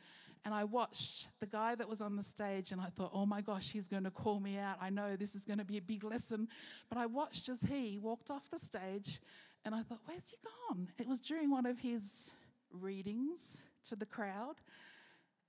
And 0.45 0.53
I 0.53 0.63
watched 0.63 1.27
the 1.39 1.45
guy 1.45 1.75
that 1.75 1.87
was 1.87 2.01
on 2.01 2.15
the 2.15 2.23
stage, 2.23 2.71
and 2.71 2.81
I 2.81 2.87
thought, 2.87 3.11
oh 3.13 3.25
my 3.25 3.41
gosh, 3.41 3.71
he's 3.71 3.87
going 3.87 4.05
to 4.05 4.11
call 4.11 4.39
me 4.39 4.57
out. 4.57 4.77
I 4.81 4.89
know 4.89 5.15
this 5.15 5.35
is 5.35 5.45
going 5.45 5.59
to 5.59 5.65
be 5.65 5.77
a 5.77 5.81
big 5.81 6.03
lesson. 6.03 6.47
But 6.89 6.97
I 6.97 7.05
watched 7.05 7.49
as 7.49 7.61
he 7.61 7.99
walked 8.01 8.31
off 8.31 8.49
the 8.49 8.57
stage, 8.57 9.19
and 9.65 9.75
I 9.75 9.83
thought, 9.83 9.99
where's 10.05 10.29
he 10.29 10.37
gone? 10.69 10.87
It 10.97 11.07
was 11.07 11.19
during 11.19 11.51
one 11.51 11.67
of 11.67 11.77
his 11.77 12.31
readings 12.71 13.61
to 13.89 13.95
the 13.95 14.05
crowd. 14.05 14.55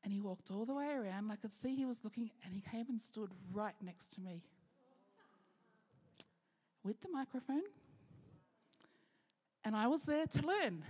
And 0.04 0.12
he 0.12 0.20
walked 0.20 0.50
all 0.50 0.64
the 0.64 0.74
way 0.74 0.88
around. 0.92 1.30
I 1.30 1.36
could 1.36 1.52
see 1.52 1.76
he 1.76 1.84
was 1.84 2.02
looking, 2.02 2.30
and 2.44 2.54
he 2.54 2.60
came 2.60 2.86
and 2.88 3.00
stood 3.00 3.30
right 3.52 3.74
next 3.82 4.12
to 4.14 4.20
me 4.20 4.42
with 6.82 7.00
the 7.00 7.08
microphone. 7.12 7.62
And 9.64 9.76
I 9.76 9.86
was 9.86 10.02
there 10.02 10.26
to 10.26 10.46
learn 10.46 10.84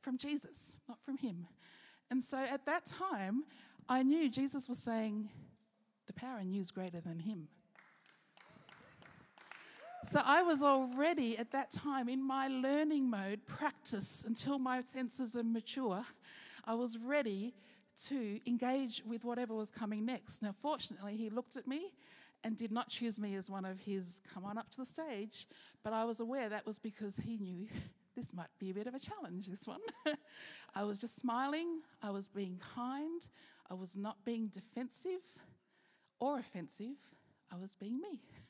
from 0.00 0.16
Jesus, 0.16 0.76
not 0.88 0.98
from 1.02 1.16
him. 1.16 1.46
And 2.10 2.22
so 2.22 2.36
at 2.36 2.66
that 2.66 2.86
time, 2.86 3.44
I 3.88 4.02
knew 4.02 4.28
Jesus 4.28 4.68
was 4.68 4.78
saying, 4.78 5.28
The 6.06 6.12
power 6.12 6.38
in 6.38 6.52
you 6.52 6.60
is 6.60 6.70
greater 6.70 7.00
than 7.00 7.18
him. 7.18 7.48
So 10.04 10.20
I 10.24 10.42
was 10.42 10.62
already 10.62 11.38
at 11.38 11.52
that 11.52 11.70
time 11.70 12.08
in 12.08 12.20
my 12.22 12.48
learning 12.48 13.08
mode, 13.08 13.46
practice 13.46 14.24
until 14.26 14.58
my 14.58 14.82
senses 14.82 15.36
are 15.36 15.44
mature. 15.44 16.04
I 16.64 16.74
was 16.74 16.98
ready 16.98 17.54
to 18.08 18.40
engage 18.46 19.02
with 19.06 19.24
whatever 19.24 19.54
was 19.54 19.70
coming 19.70 20.04
next. 20.04 20.42
Now, 20.42 20.54
fortunately, 20.60 21.16
he 21.16 21.30
looked 21.30 21.56
at 21.56 21.66
me 21.66 21.92
and 22.44 22.56
did 22.56 22.72
not 22.72 22.88
choose 22.88 23.18
me 23.18 23.34
as 23.36 23.48
one 23.48 23.64
of 23.64 23.78
his 23.78 24.20
come 24.32 24.44
on 24.44 24.58
up 24.58 24.70
to 24.70 24.78
the 24.78 24.84
stage, 24.84 25.46
but 25.82 25.92
I 25.92 26.04
was 26.04 26.20
aware 26.20 26.48
that 26.48 26.66
was 26.66 26.78
because 26.78 27.16
he 27.16 27.38
knew 27.38 27.66
this 28.16 28.32
might 28.34 28.50
be 28.58 28.70
a 28.70 28.74
bit 28.74 28.86
of 28.86 28.94
a 28.94 28.98
challenge, 28.98 29.46
this 29.46 29.66
one. 29.66 29.80
I 30.74 30.84
was 30.84 30.98
just 30.98 31.16
smiling, 31.16 31.80
I 32.02 32.10
was 32.10 32.28
being 32.28 32.60
kind, 32.74 33.26
I 33.70 33.74
was 33.74 33.96
not 33.96 34.24
being 34.24 34.48
defensive 34.48 35.22
or 36.20 36.38
offensive, 36.38 36.96
I 37.50 37.56
was 37.56 37.74
being 37.74 38.00
me 38.00 38.20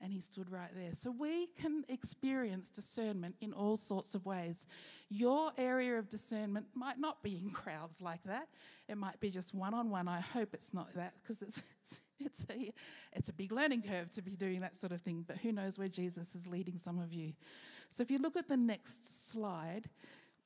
and 0.00 0.12
he 0.12 0.20
stood 0.20 0.50
right 0.50 0.70
there. 0.74 0.92
So 0.92 1.10
we 1.10 1.46
can 1.60 1.84
experience 1.88 2.68
discernment 2.70 3.34
in 3.40 3.52
all 3.52 3.76
sorts 3.76 4.14
of 4.14 4.26
ways. 4.26 4.66
Your 5.08 5.52
area 5.56 5.98
of 5.98 6.08
discernment 6.08 6.66
might 6.74 6.98
not 6.98 7.22
be 7.22 7.38
in 7.38 7.50
crowds 7.50 8.00
like 8.00 8.22
that. 8.24 8.48
It 8.88 8.96
might 8.96 9.18
be 9.20 9.30
just 9.30 9.54
one 9.54 9.74
on 9.74 9.90
one. 9.90 10.08
I 10.08 10.20
hope 10.20 10.54
it's 10.54 10.74
not 10.74 10.92
that 10.94 11.14
because 11.22 11.42
it's, 11.42 11.62
it's 11.82 12.00
it's 12.20 12.46
a 12.50 12.72
it's 13.12 13.28
a 13.28 13.32
big 13.32 13.52
learning 13.52 13.82
curve 13.82 14.10
to 14.12 14.22
be 14.22 14.36
doing 14.36 14.60
that 14.60 14.76
sort 14.76 14.92
of 14.92 15.02
thing. 15.02 15.24
But 15.26 15.38
who 15.38 15.52
knows 15.52 15.78
where 15.78 15.88
Jesus 15.88 16.34
is 16.34 16.46
leading 16.46 16.78
some 16.78 16.98
of 16.98 17.12
you? 17.12 17.32
So 17.88 18.02
if 18.02 18.10
you 18.10 18.18
look 18.18 18.36
at 18.36 18.48
the 18.48 18.56
next 18.56 19.30
slide. 19.30 19.88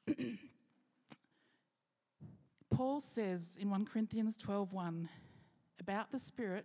Paul 2.70 3.00
says 3.00 3.58
in 3.60 3.68
1 3.68 3.84
Corinthians 3.84 4.36
12:1 4.38 5.08
about 5.80 6.12
the 6.12 6.18
spirit 6.18 6.64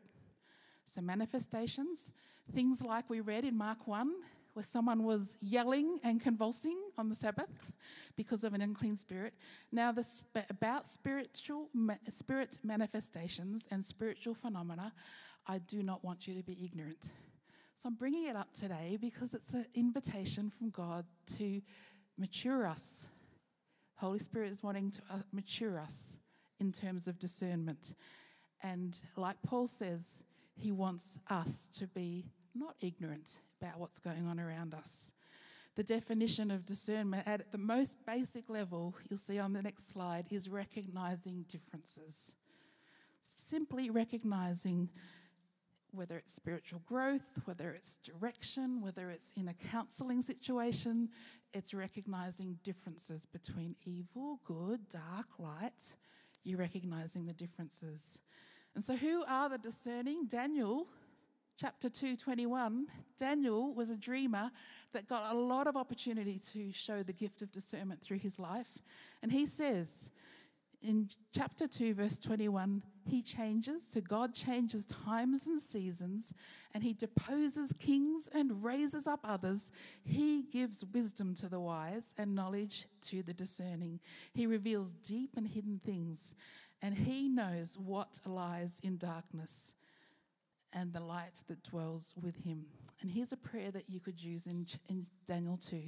so, 0.85 1.01
manifestations, 1.01 2.11
things 2.53 2.83
like 2.83 3.09
we 3.09 3.21
read 3.21 3.45
in 3.45 3.57
Mark 3.57 3.87
1, 3.87 4.11
where 4.53 4.63
someone 4.63 5.03
was 5.03 5.37
yelling 5.41 5.99
and 6.03 6.21
convulsing 6.21 6.77
on 6.97 7.09
the 7.09 7.15
Sabbath 7.15 7.49
because 8.15 8.43
of 8.43 8.53
an 8.53 8.61
unclean 8.61 8.95
spirit. 8.95 9.33
Now, 9.71 9.91
the 9.91 10.03
sp- 10.03 10.47
about 10.49 10.87
spiritual 10.87 11.69
spirit 12.09 12.59
manifestations 12.63 13.67
and 13.71 13.83
spiritual 13.83 14.33
phenomena, 14.33 14.93
I 15.47 15.59
do 15.59 15.83
not 15.83 16.03
want 16.03 16.27
you 16.27 16.33
to 16.35 16.43
be 16.43 16.57
ignorant. 16.63 17.11
So, 17.75 17.89
I'm 17.89 17.95
bringing 17.95 18.27
it 18.27 18.35
up 18.35 18.53
today 18.53 18.97
because 19.01 19.33
it's 19.33 19.53
an 19.53 19.65
invitation 19.73 20.49
from 20.49 20.69
God 20.69 21.05
to 21.37 21.61
mature 22.17 22.65
us. 22.65 23.07
Holy 23.95 24.19
Spirit 24.19 24.51
is 24.51 24.63
wanting 24.63 24.91
to 24.91 25.01
uh, 25.11 25.17
mature 25.31 25.77
us 25.79 26.17
in 26.59 26.71
terms 26.71 27.07
of 27.07 27.19
discernment. 27.19 27.93
And 28.63 28.99
like 29.17 29.37
Paul 29.45 29.67
says, 29.67 30.23
he 30.55 30.71
wants 30.71 31.19
us 31.29 31.69
to 31.77 31.87
be 31.87 32.25
not 32.55 32.75
ignorant 32.81 33.39
about 33.61 33.79
what's 33.79 33.99
going 33.99 34.27
on 34.27 34.39
around 34.39 34.73
us. 34.73 35.11
The 35.75 35.83
definition 35.83 36.51
of 36.51 36.65
discernment 36.65 37.27
at 37.27 37.51
the 37.51 37.57
most 37.57 37.97
basic 38.05 38.49
level, 38.49 38.95
you'll 39.09 39.19
see 39.19 39.39
on 39.39 39.51
the 39.51 39.61
next 39.61 39.89
slide, 39.89 40.25
is 40.29 40.47
recognizing 40.49 41.45
differences. 41.49 42.33
Simply 43.35 43.89
recognizing 43.89 44.89
whether 45.91 46.17
it's 46.17 46.33
spiritual 46.33 46.81
growth, 46.85 47.25
whether 47.45 47.71
it's 47.71 47.97
direction, 47.97 48.81
whether 48.81 49.09
it's 49.11 49.33
in 49.35 49.49
a 49.49 49.53
counseling 49.53 50.21
situation, 50.21 51.09
it's 51.53 51.73
recognizing 51.73 52.57
differences 52.63 53.25
between 53.25 53.75
evil, 53.85 54.39
good, 54.45 54.87
dark, 54.89 55.27
light. 55.39 55.95
You're 56.43 56.59
recognizing 56.59 57.25
the 57.25 57.33
differences. 57.33 58.19
And 58.75 58.83
so, 58.83 58.95
who 58.95 59.23
are 59.27 59.49
the 59.49 59.57
discerning? 59.57 60.25
Daniel, 60.27 60.87
chapter 61.57 61.89
2, 61.89 62.17
21. 62.17 62.87
Daniel 63.17 63.73
was 63.73 63.89
a 63.89 63.97
dreamer 63.97 64.51
that 64.91 65.07
got 65.07 65.33
a 65.33 65.37
lot 65.37 65.67
of 65.67 65.77
opportunity 65.77 66.39
to 66.53 66.71
show 66.73 67.01
the 67.01 67.13
gift 67.13 67.41
of 67.41 67.51
discernment 67.51 68.01
through 68.01 68.19
his 68.19 68.37
life. 68.37 68.83
And 69.23 69.31
he 69.31 69.45
says 69.45 70.11
in 70.81 71.09
chapter 71.33 71.67
2, 71.67 71.93
verse 71.93 72.19
21, 72.19 72.83
he 73.07 73.21
changes, 73.21 73.87
so 73.89 74.01
God 74.01 74.33
changes 74.33 74.85
times 74.85 75.47
and 75.47 75.61
seasons, 75.61 76.33
and 76.73 76.83
he 76.83 76.93
deposes 76.93 77.73
kings 77.79 78.27
and 78.33 78.63
raises 78.63 79.07
up 79.07 79.21
others. 79.23 79.71
He 80.03 80.43
gives 80.51 80.83
wisdom 80.93 81.33
to 81.35 81.47
the 81.47 81.59
wise 81.59 82.13
and 82.17 82.35
knowledge 82.35 82.87
to 83.03 83.23
the 83.23 83.33
discerning. 83.33 83.99
He 84.33 84.47
reveals 84.47 84.91
deep 84.91 85.37
and 85.37 85.47
hidden 85.47 85.79
things 85.85 86.35
and 86.81 86.93
he 86.93 87.29
knows 87.29 87.77
what 87.79 88.19
lies 88.25 88.79
in 88.83 88.97
darkness 88.97 89.73
and 90.75 90.93
the 90.93 90.99
light 90.99 91.41
that 91.47 91.63
dwells 91.63 92.13
with 92.21 92.35
him. 92.43 92.65
And 93.01 93.09
here's 93.09 93.31
a 93.31 93.37
prayer 93.37 93.71
that 93.71 93.89
you 93.89 93.99
could 93.99 94.21
use 94.21 94.45
in, 94.45 94.67
in 94.89 95.07
Daniel 95.25 95.57
2. 95.57 95.81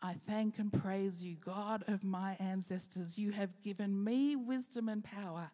I 0.00 0.14
thank 0.26 0.58
and 0.58 0.72
praise 0.72 1.22
you, 1.22 1.36
God 1.36 1.84
of 1.88 2.04
my 2.04 2.36
ancestors. 2.38 3.18
You 3.18 3.32
have 3.32 3.60
given 3.62 4.02
me 4.02 4.36
wisdom 4.36 4.88
and 4.88 5.02
power. 5.02 5.50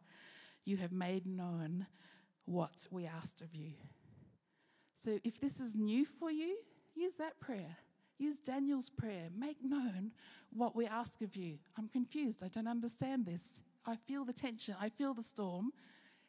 You 0.65 0.77
have 0.77 0.93
made 0.93 1.27
known 1.27 1.87
what 2.45 2.87
we 2.91 3.07
asked 3.07 3.41
of 3.41 3.55
you. 3.55 3.73
So 4.97 5.19
if 5.25 5.41
this 5.41 5.61
is 5.61 5.75
new 5.75 6.05
for 6.05 6.31
you, 6.31 6.57
use 6.95 7.17
that 7.17 7.41
prayer. 7.41 7.77
Use 8.19 8.39
Daniel's 8.39 8.91
prayer. 8.91 9.29
Make 9.37 9.57
known 9.63 10.13
what 10.53 10.77
we 10.77 10.87
ask 10.87 11.23
of 11.23 11.35
you. 11.35 11.59
I'm 11.77 11.89
confused. 11.89 12.43
I 12.43 12.49
don't 12.49 12.69
understand 12.69 13.27
this. 13.27 13.63
I 13.87 13.97
feel 13.97 14.25
the 14.25 14.33
tension, 14.33 14.75
I 14.81 14.89
feel 14.89 15.15
the 15.15 15.23
storm, 15.23 15.73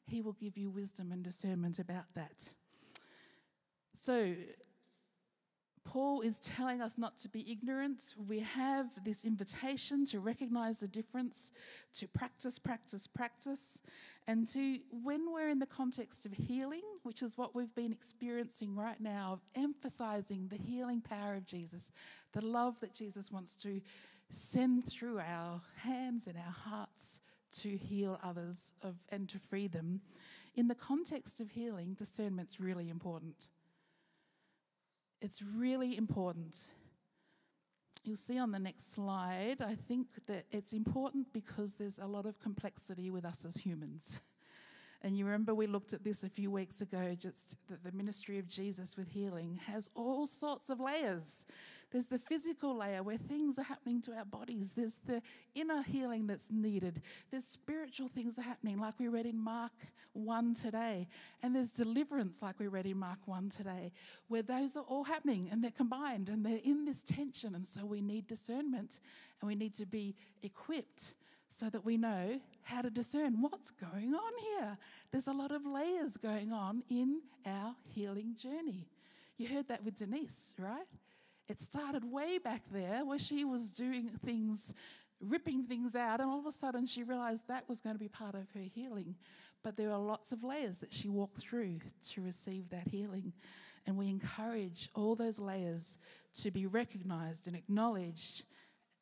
He 0.05 0.21
will 0.21 0.33
give 0.33 0.57
you 0.57 0.69
wisdom 0.69 1.11
and 1.11 1.23
discernment 1.23 1.79
about 1.79 2.13
that. 2.15 2.49
So, 3.97 4.35
Paul 5.85 6.21
is 6.21 6.39
telling 6.39 6.81
us 6.81 6.97
not 6.97 7.15
to 7.19 7.29
be 7.29 7.49
ignorant. 7.49 8.15
We 8.27 8.39
have 8.39 8.87
this 9.03 9.23
invitation 9.23 10.03
to 10.07 10.19
recognize 10.19 10.79
the 10.79 10.87
difference, 10.87 11.51
to 11.93 12.07
practice, 12.07 12.57
practice, 12.57 13.07
practice, 13.07 13.81
and 14.27 14.47
to, 14.49 14.79
when 15.03 15.31
we're 15.31 15.49
in 15.49 15.59
the 15.59 15.67
context 15.67 16.25
of 16.25 16.33
healing, 16.33 16.81
which 17.03 17.21
is 17.21 17.37
what 17.37 17.55
we've 17.55 17.73
been 17.75 17.91
experiencing 17.91 18.75
right 18.75 18.99
now, 18.99 19.33
of 19.33 19.41
emphasizing 19.53 20.47
the 20.47 20.57
healing 20.57 21.01
power 21.01 21.35
of 21.35 21.45
Jesus, 21.45 21.91
the 22.33 22.43
love 22.43 22.79
that 22.79 22.95
Jesus 22.95 23.31
wants 23.31 23.55
to 23.57 23.79
send 24.31 24.85
through 24.85 25.19
our 25.19 25.61
hands 25.77 26.25
and 26.25 26.35
our 26.35 26.51
hearts 26.51 27.21
to 27.61 27.77
heal 27.77 28.19
others 28.23 28.73
of, 28.81 28.95
and 29.09 29.27
to 29.29 29.39
free 29.39 29.67
them. 29.67 30.01
In 30.55 30.67
the 30.67 30.75
context 30.75 31.39
of 31.39 31.49
healing, 31.49 31.95
discernment's 31.95 32.59
really 32.59 32.89
important. 32.89 33.49
It's 35.21 35.41
really 35.41 35.97
important. 35.97 36.57
You'll 38.03 38.15
see 38.15 38.37
on 38.37 38.51
the 38.51 38.59
next 38.59 38.93
slide, 38.93 39.57
I 39.61 39.75
think 39.87 40.07
that 40.27 40.45
it's 40.51 40.73
important 40.73 41.33
because 41.33 41.75
there's 41.75 41.97
a 41.97 42.05
lot 42.05 42.25
of 42.25 42.39
complexity 42.39 43.09
with 43.09 43.25
us 43.25 43.45
as 43.45 43.55
humans. 43.55 44.21
And 45.01 45.15
you 45.15 45.25
remember 45.25 45.53
we 45.53 45.67
looked 45.67 45.93
at 45.93 46.03
this 46.03 46.23
a 46.23 46.29
few 46.29 46.49
weeks 46.49 46.81
ago, 46.81 47.15
just 47.19 47.57
that 47.67 47.83
the 47.83 47.91
ministry 47.91 48.39
of 48.39 48.47
Jesus 48.47 48.97
with 48.97 49.07
healing 49.07 49.59
has 49.67 49.87
all 49.93 50.25
sorts 50.25 50.71
of 50.71 50.79
layers. 50.79 51.45
There's 51.95 52.07
the 52.07 52.19
physical 52.19 52.75
layer 52.75 53.01
where 53.03 53.15
things 53.15 53.57
are 53.57 53.63
happening 53.63 54.01
to 54.01 54.11
our 54.15 54.25
bodies, 54.25 54.73
there's 54.75 54.99
the 55.05 55.21
inner 55.53 55.81
healing 55.81 56.27
that's 56.27 56.51
needed, 56.51 57.01
there's 57.31 57.45
spiritual 57.45 58.09
things 58.09 58.37
are 58.37 58.41
happening, 58.41 58.79
like 58.79 58.95
we 58.99 59.07
read 59.07 59.25
in 59.25 59.39
Mark 59.39 59.71
1 60.11 60.55
today, 60.55 61.07
and 61.41 61.55
there's 61.55 61.71
deliverance, 61.71 62.41
like 62.41 62.59
we 62.59 62.67
read 62.67 62.85
in 62.85 62.97
Mark 62.97 63.19
1 63.27 63.47
today, 63.47 63.93
where 64.27 64.41
those 64.41 64.75
are 64.75 64.83
all 64.89 65.05
happening 65.05 65.47
and 65.49 65.63
they're 65.63 65.71
combined 65.71 66.27
and 66.27 66.45
they're 66.45 66.59
in 66.65 66.83
this 66.83 67.01
tension. 67.01 67.55
And 67.55 67.65
so 67.65 67.85
we 67.85 68.01
need 68.01 68.27
discernment 68.27 68.99
and 69.39 69.47
we 69.47 69.55
need 69.55 69.73
to 69.75 69.85
be 69.85 70.15
equipped 70.43 71.13
so 71.47 71.69
that 71.69 71.85
we 71.85 71.95
know 71.95 72.41
how 72.63 72.81
to 72.81 72.89
discern 72.89 73.41
what's 73.41 73.71
going 73.71 74.13
on 74.13 74.33
here. 74.37 74.77
There's 75.11 75.29
a 75.29 75.33
lot 75.33 75.53
of 75.53 75.65
layers 75.65 76.17
going 76.17 76.51
on 76.51 76.83
in 76.89 77.21
our 77.45 77.73
healing 77.85 78.35
journey. 78.37 78.85
You 79.37 79.47
heard 79.47 79.69
that 79.69 79.85
with 79.85 79.95
Denise, 79.95 80.53
right? 80.59 80.87
It 81.47 81.59
started 81.59 82.03
way 82.03 82.37
back 82.37 82.63
there 82.71 83.05
where 83.05 83.19
she 83.19 83.45
was 83.45 83.69
doing 83.69 84.09
things, 84.25 84.73
ripping 85.21 85.63
things 85.63 85.95
out, 85.95 86.19
and 86.19 86.29
all 86.29 86.39
of 86.39 86.45
a 86.45 86.51
sudden 86.51 86.85
she 86.85 87.03
realized 87.03 87.47
that 87.47 87.69
was 87.69 87.79
going 87.79 87.95
to 87.95 87.99
be 87.99 88.07
part 88.07 88.35
of 88.35 88.49
her 88.53 88.61
healing. 88.61 89.15
But 89.63 89.77
there 89.77 89.91
are 89.91 89.99
lots 89.99 90.31
of 90.31 90.43
layers 90.43 90.79
that 90.79 90.93
she 90.93 91.09
walked 91.09 91.39
through 91.39 91.79
to 92.11 92.21
receive 92.21 92.69
that 92.69 92.87
healing. 92.87 93.33
And 93.87 93.97
we 93.97 94.09
encourage 94.09 94.89
all 94.95 95.15
those 95.15 95.39
layers 95.39 95.99
to 96.41 96.49
be 96.49 96.65
recognized 96.65 97.47
and 97.47 97.55
acknowledged, 97.55 98.43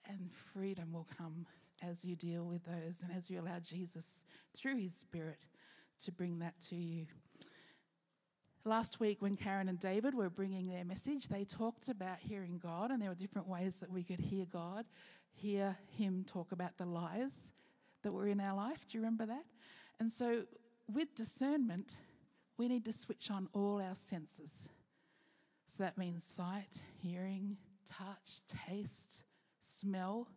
and 0.06 0.32
freedom 0.54 0.92
will 0.92 1.08
come 1.18 1.46
as 1.82 2.04
you 2.04 2.16
deal 2.16 2.46
with 2.46 2.64
those 2.66 3.02
and 3.02 3.12
as 3.16 3.30
you 3.30 3.40
allow 3.40 3.60
Jesus 3.60 4.24
through 4.54 4.78
his 4.78 4.94
Spirit 4.94 5.46
to 6.04 6.12
bring 6.12 6.40
that 6.40 6.60
to 6.70 6.76
you. 6.76 7.06
Last 8.66 9.02
week, 9.02 9.22
when 9.22 9.36
Karen 9.36 9.68
and 9.68 9.80
David 9.80 10.16
were 10.16 10.30
bringing 10.30 10.70
their 10.70 10.86
message, 10.86 11.28
they 11.28 11.44
talked 11.44 11.90
about 11.90 12.20
hearing 12.20 12.60
God, 12.64 12.92
and 12.92 13.02
there 13.02 13.10
were 13.10 13.16
different 13.16 13.48
ways 13.48 13.78
that 13.80 13.92
we 13.92 14.04
could 14.04 14.22
hear 14.22 14.46
God, 14.46 14.86
hear 15.34 15.78
Him 15.98 16.24
talk 16.26 16.54
about 16.54 16.78
the 16.78 16.86
lies 16.86 17.52
that 18.04 18.14
were 18.14 18.28
in 18.28 18.40
our 18.40 18.56
life. 18.56 18.88
Do 18.88 18.98
you 18.98 19.02
remember 19.02 19.26
that? 19.26 19.44
And 20.00 20.10
so, 20.10 20.44
with 20.88 21.14
discernment, 21.14 21.98
we 22.58 22.70
need 22.70 22.86
to 22.86 22.94
switch 22.94 23.30
on 23.30 23.50
all 23.52 23.82
our 23.82 23.96
senses. 23.96 24.70
So 25.68 25.84
that 25.84 25.98
means 25.98 26.24
sight, 26.24 26.82
hearing, 27.02 27.58
touch, 27.86 28.40
taste, 28.68 29.26
smell, 29.60 30.30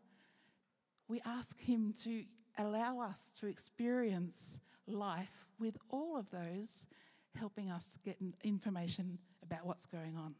we 1.09 1.21
ask 1.25 1.61
Him 1.61 1.95
to 2.03 2.25
allow 2.59 3.01
us 3.01 3.33
to 3.39 3.47
experience 3.47 4.61
life 4.87 5.47
with 5.59 5.77
all 5.91 6.17
of 6.17 6.31
those, 6.31 6.87
helping 7.37 7.71
us 7.71 7.99
get 8.05 8.17
information 8.43 9.19
about 9.43 9.67
what's 9.67 9.87
going 9.87 10.17
on. 10.17 10.35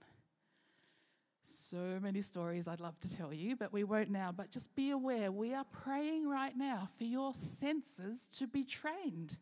So 1.45 2.01
many 2.03 2.23
stories 2.23 2.67
I'd 2.67 2.81
love 2.81 2.99
to 3.01 3.17
tell 3.17 3.33
you, 3.33 3.55
but 3.55 3.73
we 3.73 3.85
won't 3.85 4.11
now. 4.11 4.33
But 4.33 4.51
just 4.51 4.75
be 4.75 4.91
aware 4.91 5.31
we 5.31 5.55
are 5.55 5.65
praying 5.71 6.29
right 6.29 6.57
now 6.57 6.89
for 6.99 7.05
your 7.05 7.35
senses 7.35 8.29
to 8.39 8.47
be 8.47 8.65
trained. 8.65 9.37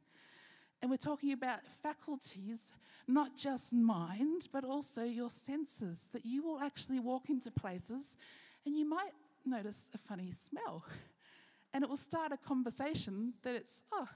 And 0.82 0.90
we're 0.90 0.98
talking 0.98 1.32
about 1.32 1.61
faculties, 1.82 2.72
not 3.09 3.36
just 3.36 3.72
mind, 3.72 4.48
but 4.52 4.64
also 4.64 5.02
your 5.02 5.30
senses, 5.30 6.11
that 6.12 6.26
you 6.26 6.42
will 6.42 6.61
actually 6.61 7.00
walk 7.00 7.30
into 7.30 7.50
places 7.50 8.18
and 8.66 8.76
you 8.76 8.86
might 8.86 9.12
notice 9.46 9.90
a 9.94 9.98
funny 9.98 10.30
smell 10.30 10.84
and 11.74 11.82
it 11.82 11.90
will 11.90 11.96
start 11.96 12.32
a 12.32 12.36
conversation 12.36 13.34
that 13.42 13.57
it's, 13.57 13.82
oh, 13.92 14.09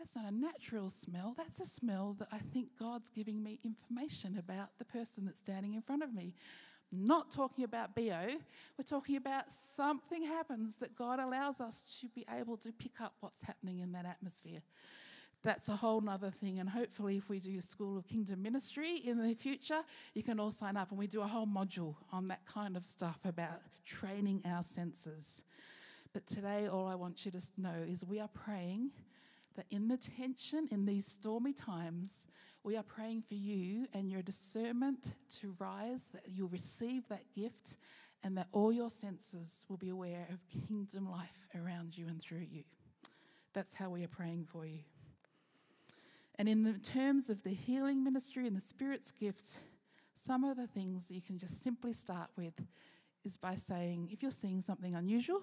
that's 0.00 0.16
not 0.16 0.24
a 0.24 0.34
natural 0.34 0.88
smell. 0.88 1.34
That's 1.36 1.60
a 1.60 1.66
smell 1.66 2.16
that 2.18 2.28
I 2.32 2.38
think 2.38 2.68
God's 2.78 3.10
giving 3.10 3.42
me 3.42 3.60
information 3.62 4.38
about 4.38 4.70
the 4.78 4.84
person 4.86 5.26
that's 5.26 5.40
standing 5.40 5.74
in 5.74 5.82
front 5.82 6.02
of 6.02 6.14
me. 6.14 6.34
Not 6.90 7.30
talking 7.30 7.64
about 7.64 7.94
BO, 7.94 8.02
we're 8.78 8.84
talking 8.84 9.16
about 9.16 9.52
something 9.52 10.24
happens 10.24 10.76
that 10.76 10.96
God 10.96 11.20
allows 11.20 11.60
us 11.60 11.84
to 12.00 12.08
be 12.08 12.24
able 12.34 12.56
to 12.56 12.72
pick 12.72 13.02
up 13.02 13.12
what's 13.20 13.42
happening 13.42 13.80
in 13.80 13.92
that 13.92 14.06
atmosphere. 14.06 14.62
That's 15.42 15.68
a 15.68 15.76
whole 15.76 16.00
nother 16.00 16.30
thing, 16.30 16.58
and 16.60 16.68
hopefully, 16.68 17.16
if 17.16 17.28
we 17.28 17.38
do 17.38 17.58
a 17.58 17.62
School 17.62 17.96
of 17.96 18.08
Kingdom 18.08 18.42
Ministry 18.42 18.96
in 19.04 19.22
the 19.22 19.34
future, 19.34 19.82
you 20.14 20.22
can 20.22 20.40
all 20.40 20.50
sign 20.50 20.76
up 20.76 20.90
and 20.90 20.98
we 20.98 21.06
do 21.06 21.20
a 21.20 21.26
whole 21.26 21.46
module 21.46 21.94
on 22.10 22.26
that 22.28 22.44
kind 22.46 22.76
of 22.76 22.84
stuff 22.86 23.18
about 23.24 23.60
training 23.86 24.42
our 24.46 24.62
senses. 24.62 25.44
But 26.12 26.26
today, 26.26 26.68
all 26.68 26.88
I 26.88 26.94
want 26.94 27.24
you 27.24 27.30
to 27.32 27.40
know 27.56 27.84
is 27.86 28.04
we 28.04 28.18
are 28.18 28.28
praying 28.28 28.90
that 29.56 29.66
in 29.70 29.88
the 29.88 29.96
tension, 29.96 30.68
in 30.70 30.86
these 30.86 31.06
stormy 31.06 31.52
times, 31.52 32.26
we 32.62 32.76
are 32.76 32.82
praying 32.82 33.22
for 33.22 33.34
you 33.34 33.86
and 33.94 34.10
your 34.10 34.22
discernment 34.22 35.14
to 35.40 35.54
rise, 35.58 36.08
that 36.12 36.22
you'll 36.26 36.48
receive 36.48 37.08
that 37.08 37.24
gift, 37.34 37.76
and 38.22 38.36
that 38.36 38.48
all 38.52 38.72
your 38.72 38.90
senses 38.90 39.64
will 39.68 39.78
be 39.78 39.88
aware 39.88 40.26
of 40.30 40.38
kingdom 40.68 41.10
life 41.10 41.48
around 41.54 41.96
you 41.96 42.06
and 42.06 42.20
through 42.20 42.46
you. 42.50 42.64
That's 43.54 43.74
how 43.74 43.90
we 43.90 44.04
are 44.04 44.08
praying 44.08 44.44
for 44.44 44.66
you. 44.66 44.80
And 46.36 46.48
in 46.48 46.62
the 46.62 46.74
terms 46.74 47.28
of 47.28 47.42
the 47.42 47.50
healing 47.50 48.04
ministry 48.04 48.46
and 48.46 48.56
the 48.56 48.60
Spirit's 48.60 49.10
gift, 49.10 49.56
some 50.14 50.44
of 50.44 50.56
the 50.56 50.66
things 50.66 51.10
you 51.10 51.22
can 51.22 51.38
just 51.38 51.62
simply 51.62 51.92
start 51.92 52.30
with 52.36 52.54
is 53.24 53.36
by 53.36 53.54
saying, 53.56 54.08
if 54.12 54.22
you're 54.22 54.30
seeing 54.30 54.60
something 54.60 54.94
unusual, 54.94 55.42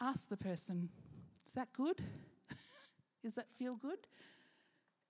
ask 0.00 0.28
the 0.28 0.36
person, 0.36 0.88
is 1.46 1.52
that 1.54 1.72
good? 1.72 2.02
Does 3.22 3.34
that 3.34 3.46
feel 3.58 3.76
good? 3.76 3.98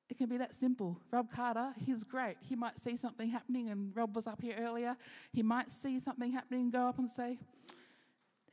It 0.08 0.16
can 0.16 0.28
be 0.28 0.38
that 0.38 0.56
simple. 0.56 0.98
Rob 1.10 1.30
Carter, 1.30 1.74
he's 1.76 2.02
great. 2.02 2.36
He 2.40 2.56
might 2.56 2.78
see 2.78 2.96
something 2.96 3.28
happening, 3.28 3.68
and 3.68 3.94
Rob 3.94 4.16
was 4.16 4.26
up 4.26 4.40
here 4.40 4.56
earlier. 4.58 4.96
He 5.32 5.42
might 5.42 5.70
see 5.70 6.00
something 6.00 6.32
happening 6.32 6.62
and 6.62 6.72
go 6.72 6.80
up 6.80 6.98
and 6.98 7.08
say, 7.08 7.38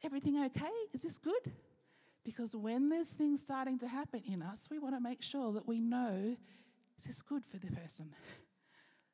Everything 0.03 0.43
okay? 0.45 0.69
Is 0.93 1.01
this 1.01 1.17
good? 1.17 1.51
Because 2.23 2.55
when 2.55 2.87
there's 2.87 3.11
things 3.11 3.41
starting 3.41 3.79
to 3.79 3.87
happen 3.87 4.21
in 4.27 4.41
us, 4.41 4.67
we 4.69 4.77
want 4.77 4.93
to 4.95 4.99
make 4.99 5.21
sure 5.21 5.53
that 5.53 5.67
we 5.67 5.79
know, 5.79 6.35
is 6.99 7.05
this 7.05 7.21
good 7.21 7.43
for 7.45 7.57
the 7.57 7.71
person? 7.71 8.09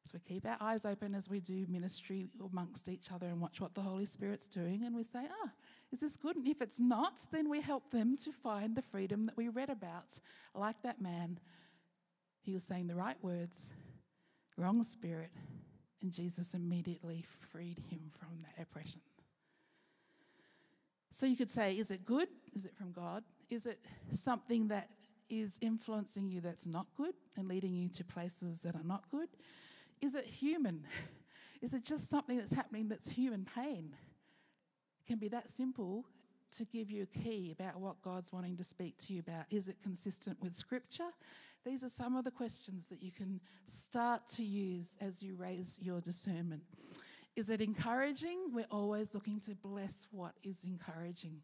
So 0.05 0.17
we 0.17 0.35
keep 0.35 0.45
our 0.45 0.57
eyes 0.59 0.85
open 0.85 1.13
as 1.13 1.29
we 1.29 1.39
do 1.39 1.65
ministry 1.69 2.27
amongst 2.43 2.89
each 2.89 3.11
other 3.13 3.27
and 3.27 3.39
watch 3.39 3.61
what 3.61 3.75
the 3.75 3.81
Holy 3.81 4.05
Spirit's 4.05 4.47
doing, 4.47 4.83
and 4.83 4.95
we 4.95 5.03
say, 5.03 5.27
ah, 5.43 5.49
is 5.91 5.99
this 5.99 6.15
good? 6.15 6.35
And 6.35 6.47
if 6.47 6.61
it's 6.61 6.79
not, 6.79 7.25
then 7.31 7.49
we 7.49 7.61
help 7.61 7.91
them 7.91 8.17
to 8.17 8.31
find 8.31 8.75
the 8.75 8.81
freedom 8.81 9.25
that 9.27 9.37
we 9.37 9.49
read 9.49 9.69
about. 9.69 10.19
Like 10.55 10.81
that 10.83 11.01
man, 11.01 11.39
he 12.41 12.53
was 12.53 12.63
saying 12.63 12.87
the 12.87 12.95
right 12.95 13.17
words, 13.21 13.71
wrong 14.57 14.83
spirit, 14.83 15.31
and 16.01 16.11
Jesus 16.11 16.55
immediately 16.55 17.23
freed 17.51 17.79
him 17.89 18.11
from 18.19 18.29
that 18.41 18.61
oppression. 18.61 19.01
So 21.11 21.25
you 21.25 21.35
could 21.35 21.49
say, 21.49 21.77
is 21.77 21.91
it 21.91 22.05
good? 22.05 22.29
Is 22.55 22.65
it 22.65 22.75
from 22.75 22.91
God? 22.91 23.23
Is 23.49 23.65
it 23.65 23.79
something 24.11 24.67
that 24.69 24.89
is 25.29 25.59
influencing 25.61 26.29
you 26.29 26.41
that's 26.41 26.65
not 26.65 26.87
good 26.97 27.13
and 27.37 27.47
leading 27.47 27.73
you 27.73 27.89
to 27.89 28.03
places 28.03 28.61
that 28.61 28.75
are 28.75 28.83
not 28.83 29.03
good? 29.11 29.29
Is 30.01 30.15
it 30.15 30.25
human? 30.25 30.85
Is 31.61 31.73
it 31.73 31.83
just 31.85 32.09
something 32.09 32.37
that's 32.37 32.53
happening 32.53 32.87
that's 32.87 33.07
human 33.07 33.45
pain? 33.55 33.93
It 33.93 35.07
can 35.07 35.19
be 35.19 35.27
that 35.29 35.49
simple 35.49 36.05
to 36.57 36.65
give 36.65 36.89
you 36.89 37.03
a 37.03 37.19
key 37.19 37.55
about 37.57 37.79
what 37.79 38.01
God's 38.01 38.31
wanting 38.33 38.57
to 38.57 38.63
speak 38.63 38.97
to 39.05 39.13
you 39.13 39.19
about. 39.19 39.45
Is 39.51 39.67
it 39.67 39.77
consistent 39.83 40.37
with 40.41 40.53
Scripture? 40.53 41.09
These 41.63 41.83
are 41.83 41.89
some 41.89 42.15
of 42.15 42.23
the 42.23 42.31
questions 42.31 42.87
that 42.87 43.01
you 43.01 43.11
can 43.11 43.39
start 43.65 44.27
to 44.29 44.43
use 44.43 44.97
as 44.99 45.21
you 45.21 45.35
raise 45.35 45.77
your 45.81 46.01
discernment. 46.01 46.63
Is 47.35 47.49
it 47.49 47.61
encouraging? 47.61 48.51
We're 48.51 48.65
always 48.71 49.13
looking 49.13 49.39
to 49.41 49.55
bless 49.55 50.07
what 50.11 50.33
is 50.43 50.63
encouraging 50.63 51.37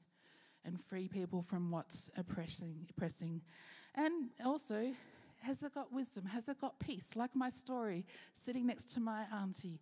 and 0.65 0.83
free 0.83 1.07
people 1.07 1.41
from 1.41 1.71
what's 1.71 2.09
oppressing. 2.17 2.87
oppressing. 2.89 3.41
And 3.95 4.29
also, 4.43 4.91
has 5.41 5.63
it 5.63 5.73
got 5.73 5.91
wisdom? 5.91 6.25
Has 6.25 6.47
it 6.49 6.59
got 6.59 6.79
peace? 6.79 7.15
Like 7.15 7.35
my 7.35 7.49
story, 7.49 8.05
sitting 8.33 8.65
next 8.65 8.93
to 8.93 8.99
my 8.99 9.23
auntie, 9.33 9.79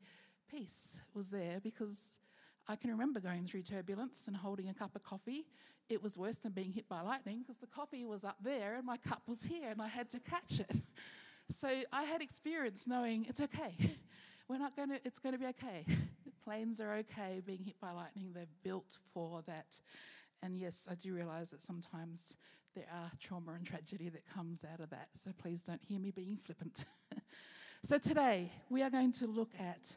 peace 0.49 1.01
was 1.13 1.29
there 1.29 1.59
because 1.63 2.17
I 2.67 2.75
can 2.75 2.89
remember 2.89 3.19
going 3.19 3.45
through 3.45 3.63
turbulence 3.63 4.27
and 4.27 4.35
holding 4.35 4.69
a 4.69 4.73
cup 4.73 4.95
of 4.95 5.03
coffee. 5.03 5.45
It 5.89 6.01
was 6.01 6.17
worse 6.17 6.37
than 6.37 6.51
being 6.51 6.71
hit 6.71 6.89
by 6.89 7.01
lightning 7.01 7.41
because 7.41 7.59
the 7.59 7.67
coffee 7.67 8.05
was 8.05 8.23
up 8.23 8.37
there 8.43 8.75
and 8.75 8.85
my 8.85 8.97
cup 8.97 9.21
was 9.27 9.43
here 9.43 9.69
and 9.69 9.81
I 9.81 9.87
had 9.87 10.09
to 10.11 10.19
catch 10.19 10.59
it. 10.59 10.81
So 11.51 11.67
I 11.93 12.05
had 12.05 12.23
experience 12.23 12.87
knowing 12.87 13.27
it's 13.29 13.39
okay. 13.39 13.75
We're 14.49 14.57
not 14.57 14.75
going 14.75 14.89
to, 14.89 14.99
it's 15.05 15.19
going 15.19 15.33
to 15.33 15.37
be 15.37 15.45
okay. 15.45 15.85
Planes 16.43 16.81
are 16.81 16.95
okay 16.95 17.39
being 17.45 17.63
hit 17.63 17.79
by 17.79 17.91
lightning. 17.91 18.31
They're 18.33 18.47
built 18.63 18.97
for 19.13 19.43
that. 19.45 19.79
And 20.41 20.57
yes, 20.57 20.87
I 20.89 20.95
do 20.95 21.13
realize 21.13 21.51
that 21.51 21.61
sometimes 21.61 22.35
there 22.75 22.85
are 22.93 23.09
trauma 23.21 23.53
and 23.53 23.65
tragedy 23.65 24.09
that 24.09 24.27
comes 24.33 24.65
out 24.65 24.81
of 24.81 24.89
that. 24.89 25.07
So 25.13 25.31
please 25.41 25.63
don't 25.63 25.81
hear 25.81 25.99
me 25.99 26.11
being 26.11 26.37
flippant. 26.37 26.83
so 27.83 27.97
today 27.97 28.51
we 28.69 28.83
are 28.83 28.89
going 28.89 29.13
to 29.13 29.27
look 29.27 29.51
at 29.57 29.95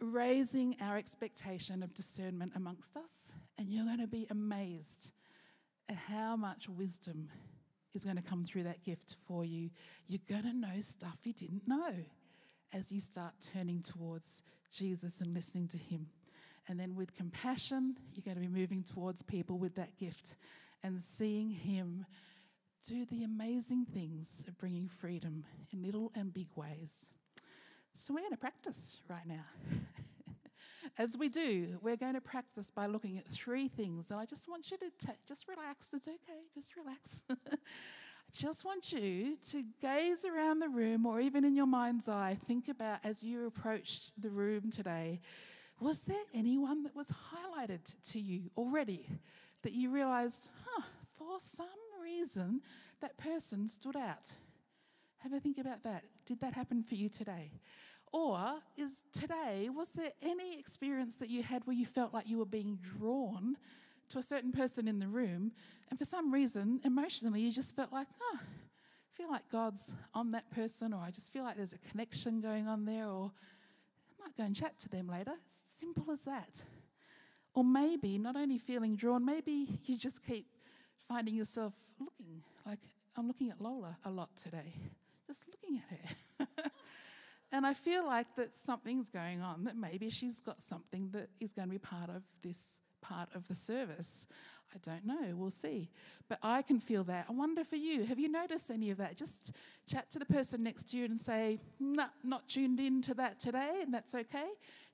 raising 0.00 0.74
our 0.80 0.96
expectation 0.96 1.82
of 1.82 1.92
discernment 1.92 2.52
amongst 2.56 2.96
us, 2.96 3.34
and 3.58 3.68
you're 3.68 3.84
going 3.84 4.00
to 4.00 4.06
be 4.06 4.26
amazed 4.30 5.12
at 5.90 5.96
how 5.96 6.36
much 6.36 6.68
wisdom 6.70 7.28
is 7.94 8.02
going 8.02 8.16
to 8.16 8.22
come 8.22 8.44
through 8.44 8.62
that 8.62 8.82
gift 8.82 9.16
for 9.28 9.44
you. 9.44 9.68
You're 10.08 10.20
going 10.28 10.44
to 10.44 10.56
know 10.56 10.80
stuff 10.80 11.18
you 11.22 11.34
didn't 11.34 11.68
know 11.68 11.92
as 12.72 12.90
you 12.90 13.00
start 13.00 13.34
turning 13.52 13.82
towards 13.82 14.42
Jesus 14.74 15.20
and 15.20 15.34
listening 15.34 15.68
to 15.68 15.76
Him. 15.76 16.06
And 16.68 16.80
then 16.80 16.94
with 16.94 17.14
compassion, 17.14 17.96
you're 18.14 18.24
going 18.24 18.42
to 18.42 18.50
be 18.50 18.60
moving 18.60 18.82
towards 18.82 19.22
people 19.22 19.58
with 19.58 19.74
that 19.74 19.98
gift 19.98 20.36
and 20.82 21.00
seeing 21.00 21.50
Him 21.50 22.06
do 22.86 23.04
the 23.06 23.22
amazing 23.22 23.86
things 23.86 24.44
of 24.48 24.58
bringing 24.58 24.88
freedom 24.88 25.44
in 25.72 25.82
little 25.82 26.10
and 26.16 26.34
big 26.34 26.48
ways. 26.56 27.10
So 27.94 28.12
we're 28.12 28.20
going 28.20 28.32
to 28.32 28.38
practice 28.38 29.00
right 29.08 29.26
now. 29.26 29.44
As 30.98 31.16
we 31.16 31.28
do, 31.28 31.78
we're 31.80 31.96
going 31.96 32.14
to 32.14 32.20
practice 32.20 32.70
by 32.70 32.86
looking 32.86 33.18
at 33.18 33.26
three 33.28 33.68
things. 33.68 34.10
And 34.10 34.18
I 34.18 34.24
just 34.24 34.48
want 34.48 34.70
you 34.70 34.78
to 34.78 35.06
ta- 35.06 35.12
just 35.28 35.46
relax. 35.46 35.94
It's 35.94 36.08
okay. 36.08 36.40
Just 36.54 36.76
relax. 36.76 37.22
I 37.30 37.34
just 38.36 38.64
want 38.64 38.92
you 38.92 39.36
to 39.50 39.62
gaze 39.80 40.24
around 40.24 40.58
the 40.58 40.68
room 40.68 41.06
or 41.06 41.20
even 41.20 41.44
in 41.44 41.54
your 41.54 41.66
mind's 41.66 42.08
eye, 42.08 42.36
think 42.46 42.68
about 42.68 42.98
as 43.04 43.22
you 43.22 43.46
approached 43.46 44.20
the 44.20 44.30
room 44.30 44.70
today, 44.70 45.20
was 45.80 46.02
there 46.02 46.24
anyone 46.34 46.82
that 46.82 46.96
was 46.96 47.12
highlighted 47.12 47.94
to 48.12 48.20
you 48.20 48.50
already 48.56 49.06
that 49.62 49.72
you 49.72 49.90
realized, 49.90 50.50
huh, 50.66 50.82
for 51.16 51.38
some 51.38 51.66
reason, 52.02 52.60
that 53.00 53.16
person 53.16 53.68
stood 53.68 53.96
out? 53.96 54.30
Have 55.18 55.32
a 55.32 55.40
think 55.40 55.58
about 55.58 55.84
that. 55.84 56.04
Did 56.26 56.40
that 56.40 56.54
happen 56.54 56.82
for 56.82 56.94
you 56.94 57.08
today? 57.08 57.50
Or 58.12 58.60
is 58.76 59.04
today, 59.12 59.68
was 59.74 59.92
there 59.92 60.12
any 60.20 60.58
experience 60.58 61.16
that 61.16 61.30
you 61.30 61.42
had 61.42 61.66
where 61.66 61.76
you 61.76 61.86
felt 61.86 62.12
like 62.12 62.28
you 62.28 62.38
were 62.38 62.44
being 62.44 62.78
drawn 62.82 63.56
to 64.10 64.18
a 64.18 64.22
certain 64.22 64.52
person 64.52 64.88
in 64.88 64.98
the 64.98 65.08
room, 65.08 65.52
and 65.88 65.98
for 65.98 66.04
some 66.04 66.32
reason, 66.32 66.80
emotionally, 66.84 67.40
you 67.40 67.50
just 67.50 67.74
felt 67.74 67.92
like, 67.92 68.08
oh, 68.20 68.38
I 68.40 69.16
feel 69.16 69.30
like 69.30 69.48
God's 69.50 69.94
on 70.12 70.32
that 70.32 70.50
person, 70.50 70.92
or 70.92 71.00
I 71.00 71.10
just 71.10 71.32
feel 71.32 71.44
like 71.44 71.56
there's 71.56 71.72
a 71.72 71.78
connection 71.78 72.40
going 72.40 72.68
on 72.68 72.84
there, 72.84 73.06
or 73.06 73.30
I 74.10 74.26
might 74.26 74.36
go 74.36 74.44
and 74.44 74.54
chat 74.54 74.78
to 74.80 74.88
them 74.90 75.08
later. 75.08 75.32
Simple 75.46 76.10
as 76.10 76.24
that. 76.24 76.62
Or 77.54 77.64
maybe 77.64 78.18
not 78.18 78.36
only 78.36 78.58
feeling 78.58 78.96
drawn, 78.96 79.24
maybe 79.24 79.80
you 79.84 79.98
just 79.98 80.24
keep 80.24 80.46
finding 81.08 81.34
yourself 81.34 81.74
looking 82.00 82.42
like 82.66 82.78
I'm 83.16 83.26
looking 83.26 83.50
at 83.50 83.60
Lola 83.60 83.98
a 84.04 84.10
lot 84.10 84.30
today, 84.36 84.72
just 85.26 85.44
looking 85.48 85.82
at 85.90 86.46
her. 86.48 86.70
And 87.52 87.66
I 87.66 87.74
feel 87.74 88.06
like 88.06 88.34
that 88.36 88.54
something's 88.54 89.10
going 89.10 89.42
on, 89.42 89.64
that 89.64 89.76
maybe 89.76 90.08
she's 90.08 90.40
got 90.40 90.62
something 90.62 91.10
that 91.12 91.28
is 91.38 91.52
going 91.52 91.68
to 91.68 91.72
be 91.72 91.78
part 91.78 92.08
of 92.08 92.22
this 92.42 92.80
part 93.02 93.28
of 93.34 93.46
the 93.46 93.54
service. 93.54 94.26
I 94.74 94.78
don't 94.82 95.04
know, 95.04 95.34
we'll 95.34 95.50
see. 95.50 95.90
But 96.28 96.38
I 96.42 96.62
can 96.62 96.80
feel 96.80 97.04
that. 97.04 97.26
I 97.28 97.32
wonder 97.32 97.62
for 97.64 97.76
you, 97.76 98.04
have 98.04 98.18
you 98.18 98.28
noticed 98.28 98.70
any 98.70 98.90
of 98.90 98.98
that? 98.98 99.16
Just 99.16 99.52
chat 99.86 100.10
to 100.12 100.18
the 100.18 100.24
person 100.24 100.62
next 100.62 100.90
to 100.90 100.96
you 100.96 101.04
and 101.04 101.18
say, 101.18 101.58
nah, 101.78 102.06
not 102.24 102.48
tuned 102.48 102.80
in 102.80 103.02
to 103.02 103.14
that 103.14 103.38
today, 103.38 103.80
and 103.82 103.92
that's 103.92 104.14
okay. 104.14 104.48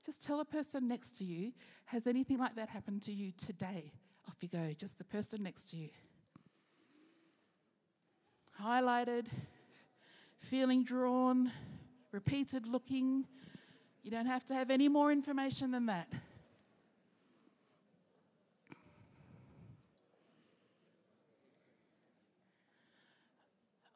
Just 0.05 0.23
tell 0.23 0.37
the 0.37 0.45
person 0.45 0.87
next 0.87 1.15
to 1.17 1.23
you, 1.23 1.53
has 1.85 2.07
anything 2.07 2.37
like 2.37 2.55
that 2.55 2.69
happened 2.69 3.01
to 3.03 3.13
you 3.13 3.31
today? 3.37 3.91
Off 4.27 4.35
you 4.41 4.49
go, 4.49 4.73
just 4.77 4.97
the 4.97 5.03
person 5.05 5.43
next 5.43 5.69
to 5.71 5.77
you. 5.77 5.89
Highlighted, 8.61 9.27
feeling 10.41 10.83
drawn, 10.83 11.51
repeated 12.11 12.67
looking. 12.67 13.25
You 14.03 14.11
don't 14.11 14.25
have 14.25 14.43
to 14.45 14.53
have 14.53 14.69
any 14.69 14.89
more 14.89 15.11
information 15.11 15.71
than 15.71 15.85
that. 15.85 16.07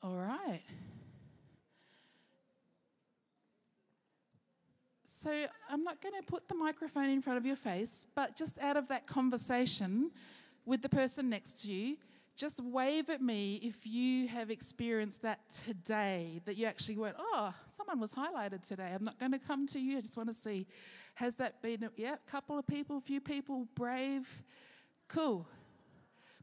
All 0.03 0.15
right. 0.15 0.59
So 5.05 5.31
I'm 5.69 5.85
not 5.85 6.01
going 6.01 6.15
to 6.19 6.23
put 6.23 6.49
the 6.49 6.55
microphone 6.55 7.09
in 7.09 7.21
front 7.21 7.37
of 7.37 7.45
your 7.45 7.55
face, 7.55 8.05
but 8.13 8.35
just 8.35 8.61
out 8.61 8.75
of 8.75 8.89
that 8.89 9.07
conversation 9.07 10.11
with 10.65 10.81
the 10.81 10.89
person 10.89 11.29
next 11.29 11.61
to 11.61 11.71
you, 11.71 11.95
just 12.35 12.59
wave 12.61 13.09
at 13.09 13.21
me 13.21 13.61
if 13.63 13.87
you 13.87 14.27
have 14.27 14.51
experienced 14.51 15.21
that 15.21 15.39
today, 15.65 16.41
that 16.43 16.57
you 16.57 16.65
actually 16.65 16.97
went, 16.97 17.15
oh, 17.17 17.53
someone 17.69 18.01
was 18.01 18.11
highlighted 18.11 18.67
today. 18.67 18.91
I'm 18.93 19.05
not 19.05 19.17
going 19.17 19.31
to 19.31 19.39
come 19.39 19.65
to 19.67 19.79
you. 19.79 19.99
I 19.99 20.01
just 20.01 20.17
want 20.17 20.27
to 20.27 20.35
see. 20.35 20.67
Has 21.13 21.37
that 21.37 21.61
been, 21.61 21.87
yeah, 21.95 22.15
a 22.15 22.29
couple 22.29 22.59
of 22.59 22.67
people, 22.67 22.97
a 22.97 23.01
few 23.01 23.21
people, 23.21 23.69
brave? 23.75 24.27
Cool. 25.07 25.47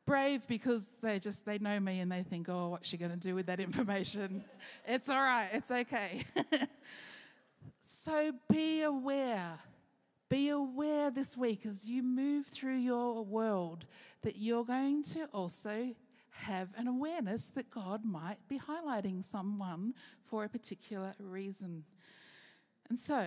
Brave 0.06 0.46
because 0.48 0.90
they 1.02 1.18
just, 1.18 1.46
they 1.46 1.58
know 1.58 1.78
me 1.78 2.00
and 2.00 2.10
they 2.10 2.22
think, 2.22 2.48
oh, 2.48 2.70
what's 2.70 2.88
she 2.88 2.96
going 2.96 3.12
to 3.12 3.16
do 3.16 3.34
with 3.34 3.46
that 3.46 3.60
information? 3.60 4.44
it's 4.86 5.08
all 5.08 5.20
right. 5.20 5.48
It's 5.52 5.70
okay. 5.70 6.24
so 7.80 8.32
be 8.48 8.82
aware 8.82 9.58
be 10.30 10.50
aware 10.50 11.10
this 11.10 11.36
week 11.36 11.66
as 11.66 11.84
you 11.84 12.04
move 12.04 12.46
through 12.46 12.76
your 12.76 13.24
world 13.24 13.84
that 14.22 14.36
you're 14.36 14.64
going 14.64 15.02
to 15.02 15.24
also 15.34 15.92
have 16.30 16.68
an 16.76 16.86
awareness 16.86 17.48
that 17.48 17.68
God 17.68 18.04
might 18.04 18.38
be 18.48 18.56
highlighting 18.56 19.24
someone 19.24 19.92
for 20.24 20.44
a 20.44 20.48
particular 20.48 21.14
reason. 21.18 21.84
And 22.88 22.96
so, 22.96 23.26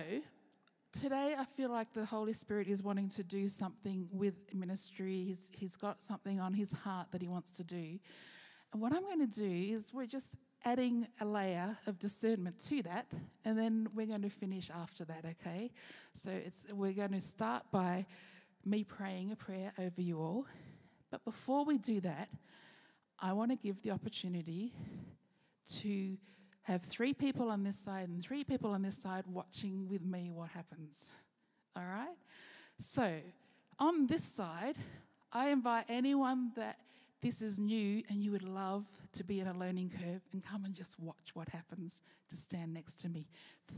today 0.94 1.34
I 1.36 1.44
feel 1.44 1.70
like 1.70 1.92
the 1.92 2.04
Holy 2.04 2.32
Spirit 2.32 2.68
is 2.68 2.82
wanting 2.82 3.08
to 3.10 3.24
do 3.24 3.48
something 3.48 4.08
with 4.12 4.34
ministry. 4.54 5.24
He's, 5.24 5.50
he's 5.52 5.74
got 5.74 6.00
something 6.00 6.40
on 6.40 6.54
his 6.54 6.70
heart 6.70 7.08
that 7.10 7.20
he 7.20 7.26
wants 7.26 7.50
to 7.52 7.64
do. 7.64 7.98
And 8.72 8.80
what 8.80 8.92
I'm 8.92 9.02
going 9.02 9.20
to 9.20 9.26
do 9.26 9.74
is 9.74 9.92
we're 9.92 10.06
just 10.06 10.36
adding 10.64 11.06
a 11.20 11.24
layer 11.24 11.76
of 11.86 11.98
discernment 11.98 12.58
to 12.68 12.82
that, 12.84 13.06
and 13.44 13.58
then 13.58 13.88
we're 13.92 14.06
going 14.06 14.22
to 14.22 14.30
finish 14.30 14.70
after 14.70 15.04
that, 15.04 15.24
okay? 15.24 15.70
So 16.14 16.30
it's, 16.30 16.66
we're 16.72 16.92
going 16.92 17.12
to 17.12 17.20
start 17.20 17.64
by 17.72 18.06
me 18.64 18.84
praying 18.84 19.32
a 19.32 19.36
prayer 19.36 19.72
over 19.78 20.00
you 20.00 20.20
all. 20.20 20.46
But 21.10 21.24
before 21.24 21.64
we 21.64 21.76
do 21.76 22.00
that, 22.02 22.28
I 23.20 23.32
want 23.32 23.50
to 23.50 23.56
give 23.56 23.82
the 23.82 23.90
opportunity 23.90 24.72
to 25.80 26.16
have 26.64 26.82
three 26.82 27.14
people 27.14 27.50
on 27.50 27.62
this 27.62 27.78
side 27.78 28.08
and 28.08 28.22
three 28.22 28.42
people 28.42 28.70
on 28.70 28.82
this 28.82 28.96
side 28.96 29.24
watching 29.26 29.86
with 29.88 30.04
me 30.04 30.30
what 30.30 30.50
happens. 30.50 31.12
All 31.76 31.84
right? 31.84 32.16
So, 32.78 33.20
on 33.78 34.06
this 34.06 34.24
side, 34.24 34.76
I 35.32 35.50
invite 35.50 35.84
anyone 35.88 36.52
that 36.56 36.78
this 37.20 37.42
is 37.42 37.58
new 37.58 38.02
and 38.08 38.22
you 38.22 38.30
would 38.30 38.42
love 38.42 38.84
to 39.12 39.24
be 39.24 39.40
in 39.40 39.46
a 39.46 39.58
learning 39.58 39.90
curve 39.90 40.20
and 40.32 40.44
come 40.44 40.64
and 40.64 40.74
just 40.74 40.98
watch 41.00 41.34
what 41.34 41.48
happens 41.48 42.02
to 42.28 42.36
stand 42.36 42.74
next 42.74 42.96
to 43.00 43.08
me. 43.08 43.26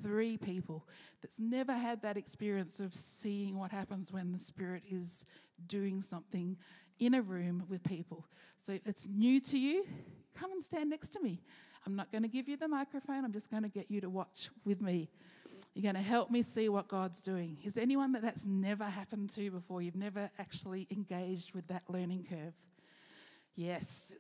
Three 0.03 0.37
people 0.37 0.87
that's 1.23 1.39
never 1.39 1.73
had 1.73 2.03
that 2.03 2.17
experience 2.17 2.81
of 2.81 2.95
seeing 2.95 3.57
what 3.59 3.71
happens 3.71 4.13
when 4.13 4.33
the 4.33 4.39
Spirit 4.39 4.83
is 4.91 5.25
doing 5.69 6.03
something 6.03 6.57
in 6.99 7.15
a 7.15 7.23
room 7.23 7.65
with 7.69 7.83
people. 7.85 8.27
So 8.59 8.73
if 8.73 8.87
it's 8.87 9.07
new 9.07 9.41
to 9.41 9.59
you, 9.59 9.87
come 10.35 10.53
and 10.53 10.63
stand 10.63 10.91
next 10.91 11.11
to 11.11 11.21
me. 11.21 11.41
I'm 11.87 11.95
not 11.95 12.11
going 12.11 12.23
to 12.23 12.29
give 12.29 12.49
you 12.49 12.57
the 12.57 12.69
microphone, 12.69 13.25
I'm 13.25 13.33
just 13.33 13.51
going 13.51 13.63
to 13.63 13.69
get 13.69 13.91
you 13.91 14.01
to 14.01 14.11
watch 14.11 14.51
with 14.65 14.81
me. 14.81 15.09
You're 15.75 15.93
going 15.93 16.03
to 16.03 16.09
help 16.09 16.31
me 16.31 16.43
see 16.43 16.69
what 16.69 16.89
God's 16.89 17.21
doing. 17.21 17.59
Is 17.63 17.77
anyone 17.77 18.13
that 18.13 18.23
that's 18.23 18.47
never 18.47 18.85
happened 18.85 19.31
to 19.31 19.51
before? 19.51 19.83
You've 19.83 19.95
never 19.95 20.31
actually 20.39 20.87
engaged 20.91 21.53
with 21.55 21.67
that 21.69 21.83
learning 21.89 22.27
curve? 22.29 22.55
Yes. 23.55 24.15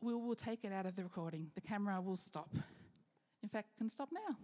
We 0.00 0.14
will 0.14 0.34
take 0.34 0.64
it 0.64 0.72
out 0.72 0.84
of 0.84 0.96
the 0.96 1.04
recording. 1.04 1.46
The 1.54 1.60
camera 1.60 2.00
will 2.00 2.16
stop. 2.16 2.50
In 3.42 3.48
fact, 3.48 3.68
can 3.78 3.88
stop 3.88 4.08
now. 4.12 4.36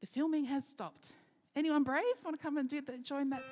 The 0.00 0.06
filming 0.06 0.44
has 0.44 0.66
stopped. 0.66 1.14
Anyone 1.56 1.82
brave 1.82 2.04
want 2.22 2.36
to 2.36 2.42
come 2.42 2.58
and 2.58 2.68
do 2.68 2.80
that, 2.82 3.02
join 3.02 3.30
that? 3.30 3.42